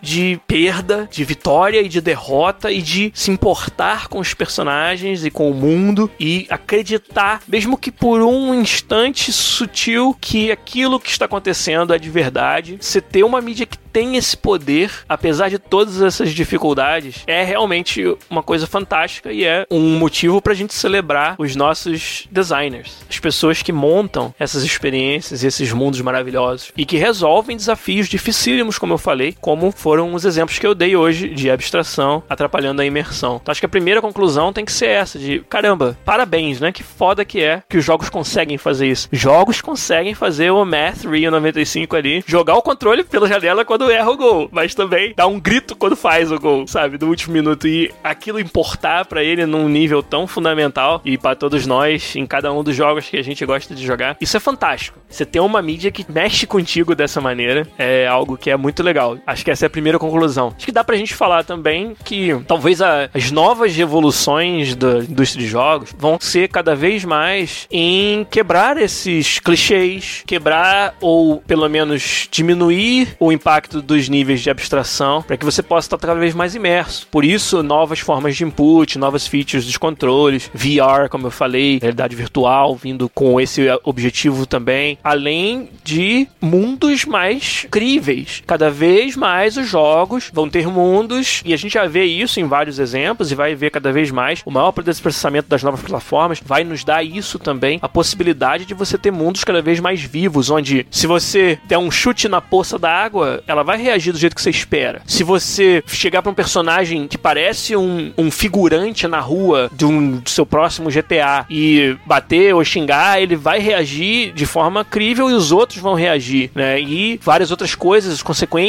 de 0.00 0.40
perda, 0.46 1.08
de 1.10 1.24
vitória 1.24 1.80
e 1.80 1.88
de 1.88 2.00
derrota 2.00 2.70
e 2.70 2.82
de 2.82 3.10
se 3.14 3.30
importar 3.30 4.08
com 4.08 4.18
os 4.18 4.34
personagens 4.34 5.24
e 5.24 5.30
com 5.30 5.50
o 5.50 5.54
mundo 5.54 6.10
e 6.18 6.46
acreditar, 6.50 7.40
mesmo 7.48 7.78
que 7.78 7.90
por 7.90 8.20
um 8.22 8.54
instante 8.54 9.32
sutil, 9.32 10.16
que 10.20 10.50
aquilo 10.52 11.00
que 11.00 11.10
está 11.10 11.24
acontecendo 11.24 11.94
é 11.94 11.98
de 11.98 12.10
verdade. 12.10 12.78
Você 12.80 13.00
ter 13.00 13.24
uma 13.24 13.40
mídia 13.40 13.66
que 13.66 13.78
tem 13.96 14.16
esse 14.16 14.36
poder, 14.36 14.92
apesar 15.08 15.48
de 15.48 15.58
todas 15.58 16.02
essas 16.02 16.34
dificuldades, 16.34 17.24
é 17.26 17.42
realmente 17.42 18.04
uma 18.28 18.42
coisa 18.42 18.66
fantástica 18.66 19.32
e 19.32 19.42
é 19.42 19.66
um 19.70 19.98
motivo 19.98 20.42
pra 20.42 20.52
gente 20.52 20.74
celebrar 20.74 21.34
os 21.38 21.56
nossos 21.56 22.28
designers, 22.30 22.98
as 23.08 23.18
pessoas 23.18 23.62
que 23.62 23.72
montam 23.72 24.34
essas 24.38 24.62
experiências 24.62 25.42
esses 25.42 25.72
mundos 25.72 26.00
maravilhosos 26.02 26.72
e 26.76 26.84
que 26.84 26.98
resolvem 26.98 27.56
desafios 27.56 28.06
dificílimos, 28.06 28.78
como 28.78 28.92
eu 28.92 28.98
falei, 28.98 29.15
como 29.40 29.70
foram 29.70 30.14
os 30.14 30.24
exemplos 30.24 30.58
que 30.58 30.66
eu 30.66 30.74
dei 30.74 30.96
hoje 30.96 31.28
de 31.28 31.50
abstração 31.50 32.22
atrapalhando 32.28 32.82
a 32.82 32.86
imersão. 32.86 33.38
Então 33.40 33.52
acho 33.52 33.60
que 33.60 33.66
a 33.66 33.68
primeira 33.68 34.00
conclusão 34.00 34.52
tem 34.52 34.64
que 34.64 34.72
ser 34.72 34.88
essa 34.88 35.18
de, 35.18 35.40
caramba, 35.48 35.96
parabéns, 36.04 36.60
né? 36.60 36.72
Que 36.72 36.82
foda 36.82 37.24
que 37.24 37.40
é 37.40 37.62
que 37.68 37.78
os 37.78 37.84
jogos 37.84 38.08
conseguem 38.08 38.58
fazer 38.58 38.88
isso. 38.88 39.08
Jogos 39.12 39.60
conseguem 39.60 40.14
fazer 40.14 40.50
o 40.50 40.64
Math 40.64 41.04
Rio 41.04 41.30
95 41.30 41.96
ali, 41.96 42.24
jogar 42.26 42.54
o 42.54 42.62
controle 42.62 43.04
pela 43.04 43.28
janela 43.28 43.64
quando 43.64 43.90
erra 43.90 44.10
o 44.10 44.16
gol, 44.16 44.48
mas 44.52 44.74
também 44.74 45.12
dá 45.16 45.26
um 45.26 45.40
grito 45.40 45.76
quando 45.76 45.96
faz 45.96 46.30
o 46.30 46.38
gol, 46.38 46.66
sabe? 46.66 46.98
No 47.00 47.08
último 47.08 47.34
minuto. 47.34 47.66
E 47.66 47.92
aquilo 48.02 48.40
importar 48.40 49.06
para 49.06 49.22
ele 49.22 49.46
num 49.46 49.68
nível 49.68 50.02
tão 50.02 50.26
fundamental 50.26 51.00
e 51.04 51.16
para 51.16 51.36
todos 51.36 51.66
nós, 51.66 52.14
em 52.16 52.26
cada 52.26 52.52
um 52.52 52.62
dos 52.62 52.74
jogos 52.74 53.08
que 53.08 53.16
a 53.16 53.22
gente 53.22 53.44
gosta 53.44 53.74
de 53.74 53.84
jogar, 53.84 54.16
isso 54.20 54.36
é 54.36 54.40
fantástico. 54.40 54.98
Você 55.08 55.24
ter 55.24 55.40
uma 55.40 55.62
mídia 55.62 55.90
que 55.90 56.04
mexe 56.08 56.46
contigo 56.46 56.94
dessa 56.94 57.20
maneira 57.20 57.66
é 57.78 58.06
algo 58.06 58.36
que 58.36 58.50
é 58.50 58.56
muito 58.56 58.82
legal. 58.82 59.05
Acho 59.26 59.44
que 59.44 59.50
essa 59.50 59.64
é 59.64 59.68
a 59.68 59.70
primeira 59.70 59.98
conclusão. 59.98 60.52
Acho 60.56 60.66
que 60.66 60.72
dá 60.72 60.84
pra 60.84 60.96
gente 60.96 61.14
falar 61.14 61.44
também 61.44 61.96
que 62.04 62.30
talvez 62.46 62.80
a, 62.82 63.08
as 63.12 63.30
novas 63.30 63.74
revoluções 63.74 64.74
da 64.74 64.98
indústria 64.98 65.44
de 65.44 65.50
jogos 65.50 65.94
vão 65.98 66.18
ser 66.20 66.48
cada 66.48 66.74
vez 66.74 67.04
mais 67.04 67.66
em 67.70 68.24
quebrar 68.30 68.76
esses 68.76 69.38
clichês, 69.38 70.22
quebrar 70.26 70.94
ou 71.00 71.40
pelo 71.46 71.68
menos 71.68 72.28
diminuir 72.30 73.16
o 73.20 73.32
impacto 73.32 73.80
dos 73.82 74.08
níveis 74.08 74.40
de 74.40 74.50
abstração 74.50 75.22
para 75.22 75.36
que 75.36 75.44
você 75.44 75.62
possa 75.62 75.86
estar 75.86 75.98
cada 75.98 76.18
vez 76.18 76.34
mais 76.34 76.54
imerso. 76.54 77.06
Por 77.10 77.24
isso, 77.24 77.62
novas 77.62 78.00
formas 78.00 78.36
de 78.36 78.44
input, 78.44 78.98
novas 78.98 79.26
features 79.26 79.64
dos 79.64 79.76
controles, 79.76 80.50
VR, 80.54 81.08
como 81.10 81.26
eu 81.26 81.30
falei, 81.30 81.78
realidade 81.80 82.16
virtual, 82.16 82.74
vindo 82.76 83.08
com 83.08 83.40
esse 83.40 83.66
objetivo 83.84 84.46
também, 84.46 84.98
além 85.02 85.68
de 85.84 86.28
mundos 86.40 87.04
mais 87.04 87.66
críveis. 87.70 88.42
Cada 88.46 88.70
vez 88.70 88.85
mais 89.16 89.56
os 89.56 89.68
jogos 89.68 90.30
vão 90.32 90.48
ter 90.48 90.66
mundos, 90.66 91.42
e 91.44 91.52
a 91.52 91.56
gente 91.56 91.74
já 91.74 91.86
vê 91.86 92.04
isso 92.04 92.40
em 92.40 92.46
vários 92.46 92.78
exemplos, 92.78 93.30
e 93.30 93.34
vai 93.34 93.54
ver 93.54 93.70
cada 93.70 93.92
vez 93.92 94.10
mais. 94.10 94.42
O 94.44 94.50
maior 94.50 94.72
poder 94.72 94.94
de 94.94 95.02
processamento 95.02 95.48
das 95.48 95.62
novas 95.62 95.80
plataformas 95.80 96.40
vai 96.44 96.64
nos 96.64 96.84
dar 96.84 97.02
isso 97.02 97.38
também, 97.38 97.78
a 97.82 97.88
possibilidade 97.88 98.64
de 98.64 98.74
você 98.74 98.96
ter 98.96 99.10
mundos 99.10 99.44
cada 99.44 99.62
vez 99.62 99.80
mais 99.80 100.02
vivos, 100.02 100.50
onde 100.50 100.86
se 100.90 101.06
você 101.06 101.58
der 101.64 101.78
um 101.78 101.90
chute 101.90 102.28
na 102.28 102.40
poça 102.40 102.78
da 102.78 102.90
água, 102.90 103.42
ela 103.46 103.62
vai 103.62 103.78
reagir 103.78 104.12
do 104.12 104.18
jeito 104.18 104.34
que 104.34 104.42
você 104.42 104.50
espera. 104.50 105.02
Se 105.06 105.22
você 105.22 105.82
chegar 105.86 106.22
para 106.22 106.30
um 106.30 106.34
personagem 106.34 107.08
que 107.08 107.18
parece 107.18 107.76
um, 107.76 108.12
um 108.16 108.30
figurante 108.30 109.06
na 109.08 109.20
rua 109.20 109.70
de 109.72 109.84
um 109.84 110.18
do 110.18 110.30
seu 110.30 110.46
próximo 110.46 110.90
GTA 110.90 111.46
e 111.50 111.96
bater 112.04 112.54
ou 112.54 112.64
xingar, 112.64 113.20
ele 113.20 113.36
vai 113.36 113.58
reagir 113.58 114.32
de 114.32 114.46
forma 114.46 114.84
crível 114.84 115.30
e 115.30 115.34
os 115.34 115.52
outros 115.52 115.80
vão 115.80 115.94
reagir, 115.94 116.50
né? 116.54 116.80
E 116.80 117.20
várias 117.22 117.50
outras 117.50 117.74
coisas, 117.74 118.12
as 118.12 118.22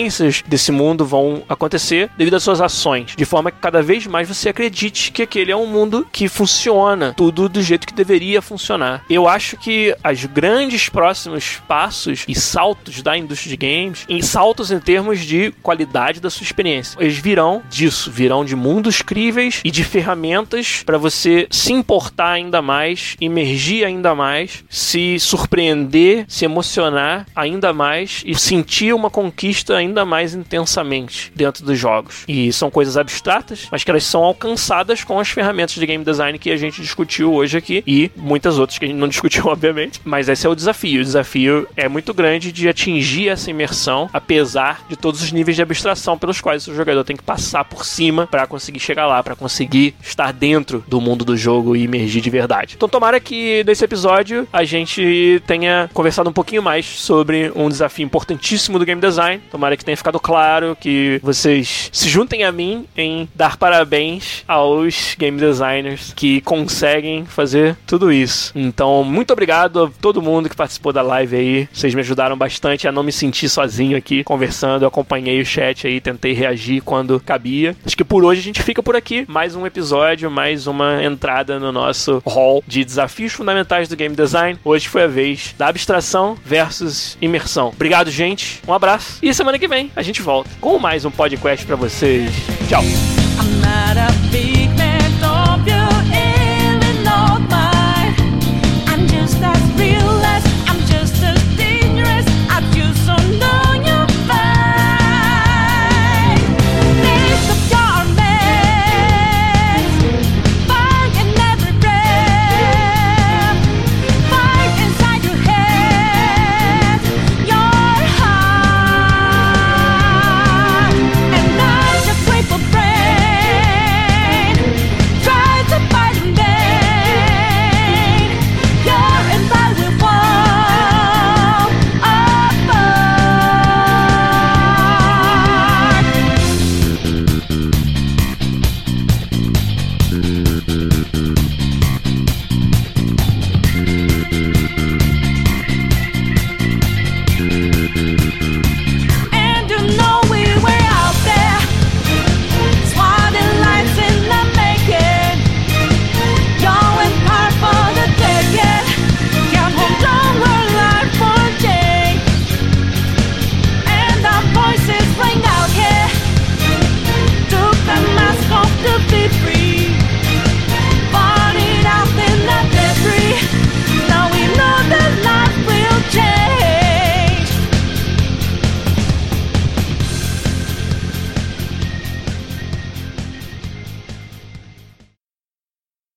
consequências 0.07 0.43
desse 0.47 0.71
mundo 0.71 1.05
vão 1.05 1.43
acontecer 1.49 2.09
devido 2.17 2.35
às 2.35 2.43
suas 2.43 2.61
ações, 2.61 3.13
de 3.15 3.25
forma 3.25 3.51
que 3.51 3.59
cada 3.59 3.81
vez 3.81 4.07
mais 4.07 4.27
você 4.27 4.49
acredite 4.49 5.11
que 5.11 5.21
aquele 5.21 5.51
é 5.51 5.55
um 5.55 5.67
mundo 5.67 6.07
que 6.11 6.27
funciona, 6.27 7.13
tudo 7.15 7.49
do 7.49 7.61
jeito 7.61 7.85
que 7.85 7.93
deveria 7.93 8.41
funcionar. 8.41 9.03
Eu 9.09 9.27
acho 9.27 9.57
que 9.57 9.95
os 10.09 10.25
grandes 10.25 10.89
próximos 10.89 11.61
passos 11.67 12.23
e 12.27 12.35
saltos 12.35 13.01
da 13.01 13.17
indústria 13.17 13.49
de 13.49 13.57
games, 13.57 14.05
em 14.07 14.21
saltos 14.21 14.71
em 14.71 14.79
termos 14.79 15.19
de 15.19 15.51
qualidade 15.61 16.19
da 16.19 16.29
sua 16.29 16.43
experiência. 16.43 16.97
Eles 16.99 17.17
virão 17.17 17.61
disso, 17.69 18.09
virão 18.09 18.45
de 18.45 18.55
mundos 18.55 19.01
críveis 19.01 19.61
e 19.63 19.71
de 19.71 19.83
ferramentas 19.83 20.83
para 20.85 20.97
você 20.97 21.47
se 21.51 21.73
importar 21.73 22.31
ainda 22.31 22.61
mais, 22.61 23.15
emergir 23.19 23.85
ainda 23.85 24.15
mais, 24.15 24.63
se 24.69 25.19
surpreender, 25.19 26.25
se 26.27 26.45
emocionar 26.45 27.25
ainda 27.35 27.73
mais 27.73 28.23
e 28.25 28.35
sentir 28.35 28.93
uma 28.93 29.09
conquista 29.09 29.75
ainda 29.75 29.96
mais 30.05 30.33
intensamente 30.33 31.31
dentro 31.35 31.65
dos 31.65 31.77
jogos. 31.77 32.23
E 32.27 32.51
são 32.51 32.69
coisas 32.69 32.97
abstratas, 32.97 33.67
mas 33.71 33.83
que 33.83 33.91
elas 33.91 34.03
são 34.03 34.23
alcançadas 34.23 35.03
com 35.03 35.19
as 35.19 35.29
ferramentas 35.29 35.75
de 35.75 35.85
game 35.85 36.03
design 36.03 36.37
que 36.37 36.51
a 36.51 36.57
gente 36.57 36.81
discutiu 36.81 37.33
hoje 37.33 37.57
aqui 37.57 37.83
e 37.85 38.11
muitas 38.15 38.57
outras 38.59 38.77
que 38.77 38.85
a 38.85 38.87
gente 38.87 38.97
não 38.97 39.07
discutiu, 39.09 39.47
obviamente. 39.47 40.01
Mas 40.03 40.29
esse 40.29 40.45
é 40.45 40.49
o 40.49 40.55
desafio. 40.55 41.01
O 41.01 41.03
desafio 41.03 41.67
é 41.75 41.87
muito 41.87 42.13
grande 42.13 42.51
de 42.51 42.67
atingir 42.67 43.29
essa 43.29 43.49
imersão, 43.49 44.09
apesar 44.13 44.85
de 44.89 44.95
todos 44.95 45.21
os 45.21 45.31
níveis 45.31 45.55
de 45.55 45.61
abstração 45.61 46.17
pelos 46.17 46.41
quais 46.41 46.67
o 46.67 46.75
jogador 46.75 47.03
tem 47.03 47.15
que 47.15 47.23
passar 47.23 47.63
por 47.65 47.85
cima 47.85 48.27
para 48.27 48.47
conseguir 48.47 48.79
chegar 48.79 49.05
lá, 49.05 49.23
para 49.23 49.35
conseguir 49.35 49.95
estar 50.01 50.31
dentro 50.31 50.83
do 50.87 50.99
mundo 51.01 51.23
do 51.23 51.35
jogo 51.35 51.75
e 51.75 51.83
emergir 51.83 52.21
de 52.21 52.29
verdade. 52.29 52.75
Então 52.75 52.89
tomara 52.89 53.19
que 53.19 53.63
nesse 53.65 53.83
episódio 53.83 54.47
a 54.51 54.63
gente 54.63 55.41
tenha 55.45 55.89
conversado 55.93 56.29
um 56.29 56.33
pouquinho 56.33 56.61
mais 56.61 56.85
sobre 56.85 57.51
um 57.55 57.69
desafio 57.69 58.05
importantíssimo 58.05 58.79
do 58.79 58.85
game 58.85 59.01
design. 59.01 59.41
Tomara 59.51 59.75
que 59.77 59.85
tenha 59.87 59.95
ficado 59.95 60.19
claro, 60.19 60.77
que 60.77 61.17
vocês 61.23 61.89
se 61.93 62.09
juntem 62.09 62.43
a 62.43 62.51
mim 62.51 62.85
em 62.97 63.27
dar 63.33 63.55
parabéns 63.55 64.43
aos 64.45 65.15
game 65.17 65.39
designers 65.39 66.11
que 66.13 66.41
conseguem 66.41 67.25
fazer 67.25 67.77
tudo 67.87 68.11
isso. 68.11 68.51
Então, 68.53 69.01
muito 69.05 69.31
obrigado 69.31 69.85
a 69.85 69.89
todo 70.01 70.21
mundo 70.21 70.49
que 70.49 70.57
participou 70.57 70.91
da 70.91 71.01
live 71.01 71.37
aí. 71.37 71.69
Vocês 71.71 71.93
me 71.93 72.01
ajudaram 72.01 72.37
bastante 72.37 72.85
a 72.85 72.91
não 72.91 73.01
me 73.01 73.13
sentir 73.13 73.47
sozinho 73.47 73.95
aqui 73.95 74.25
conversando. 74.25 74.83
Eu 74.83 74.89
acompanhei 74.89 75.39
o 75.39 75.45
chat 75.45 75.87
aí, 75.87 76.01
tentei 76.01 76.33
reagir 76.33 76.81
quando 76.81 77.21
cabia. 77.21 77.73
Acho 77.85 77.95
que 77.95 78.03
por 78.03 78.25
hoje 78.25 78.41
a 78.41 78.43
gente 78.43 78.61
fica 78.61 78.83
por 78.83 78.95
aqui. 78.95 79.23
Mais 79.29 79.55
um 79.55 79.65
episódio, 79.65 80.29
mais 80.29 80.67
uma 80.67 81.01
entrada 81.01 81.59
no 81.59 81.71
nosso 81.71 82.21
hall 82.25 82.61
de 82.67 82.83
desafios 82.83 83.31
fundamentais 83.31 83.87
do 83.87 83.95
game 83.95 84.15
design. 84.15 84.59
Hoje 84.65 84.89
foi 84.89 85.03
a 85.03 85.07
vez 85.07 85.55
da 85.57 85.67
abstração 85.67 86.37
versus 86.43 87.17
imersão. 87.21 87.69
Obrigado, 87.69 88.11
gente. 88.11 88.61
Um 88.67 88.73
abraço. 88.73 89.19
E 89.21 89.33
semana 89.33 89.57
que 89.57 89.67
vem 89.67 89.76
a 89.95 90.01
gente 90.01 90.21
volta 90.21 90.49
com 90.59 90.79
mais 90.79 91.05
um 91.05 91.11
podcast 91.11 91.65
para 91.65 91.75
vocês. 91.75 92.31
Tchau. 92.67 92.83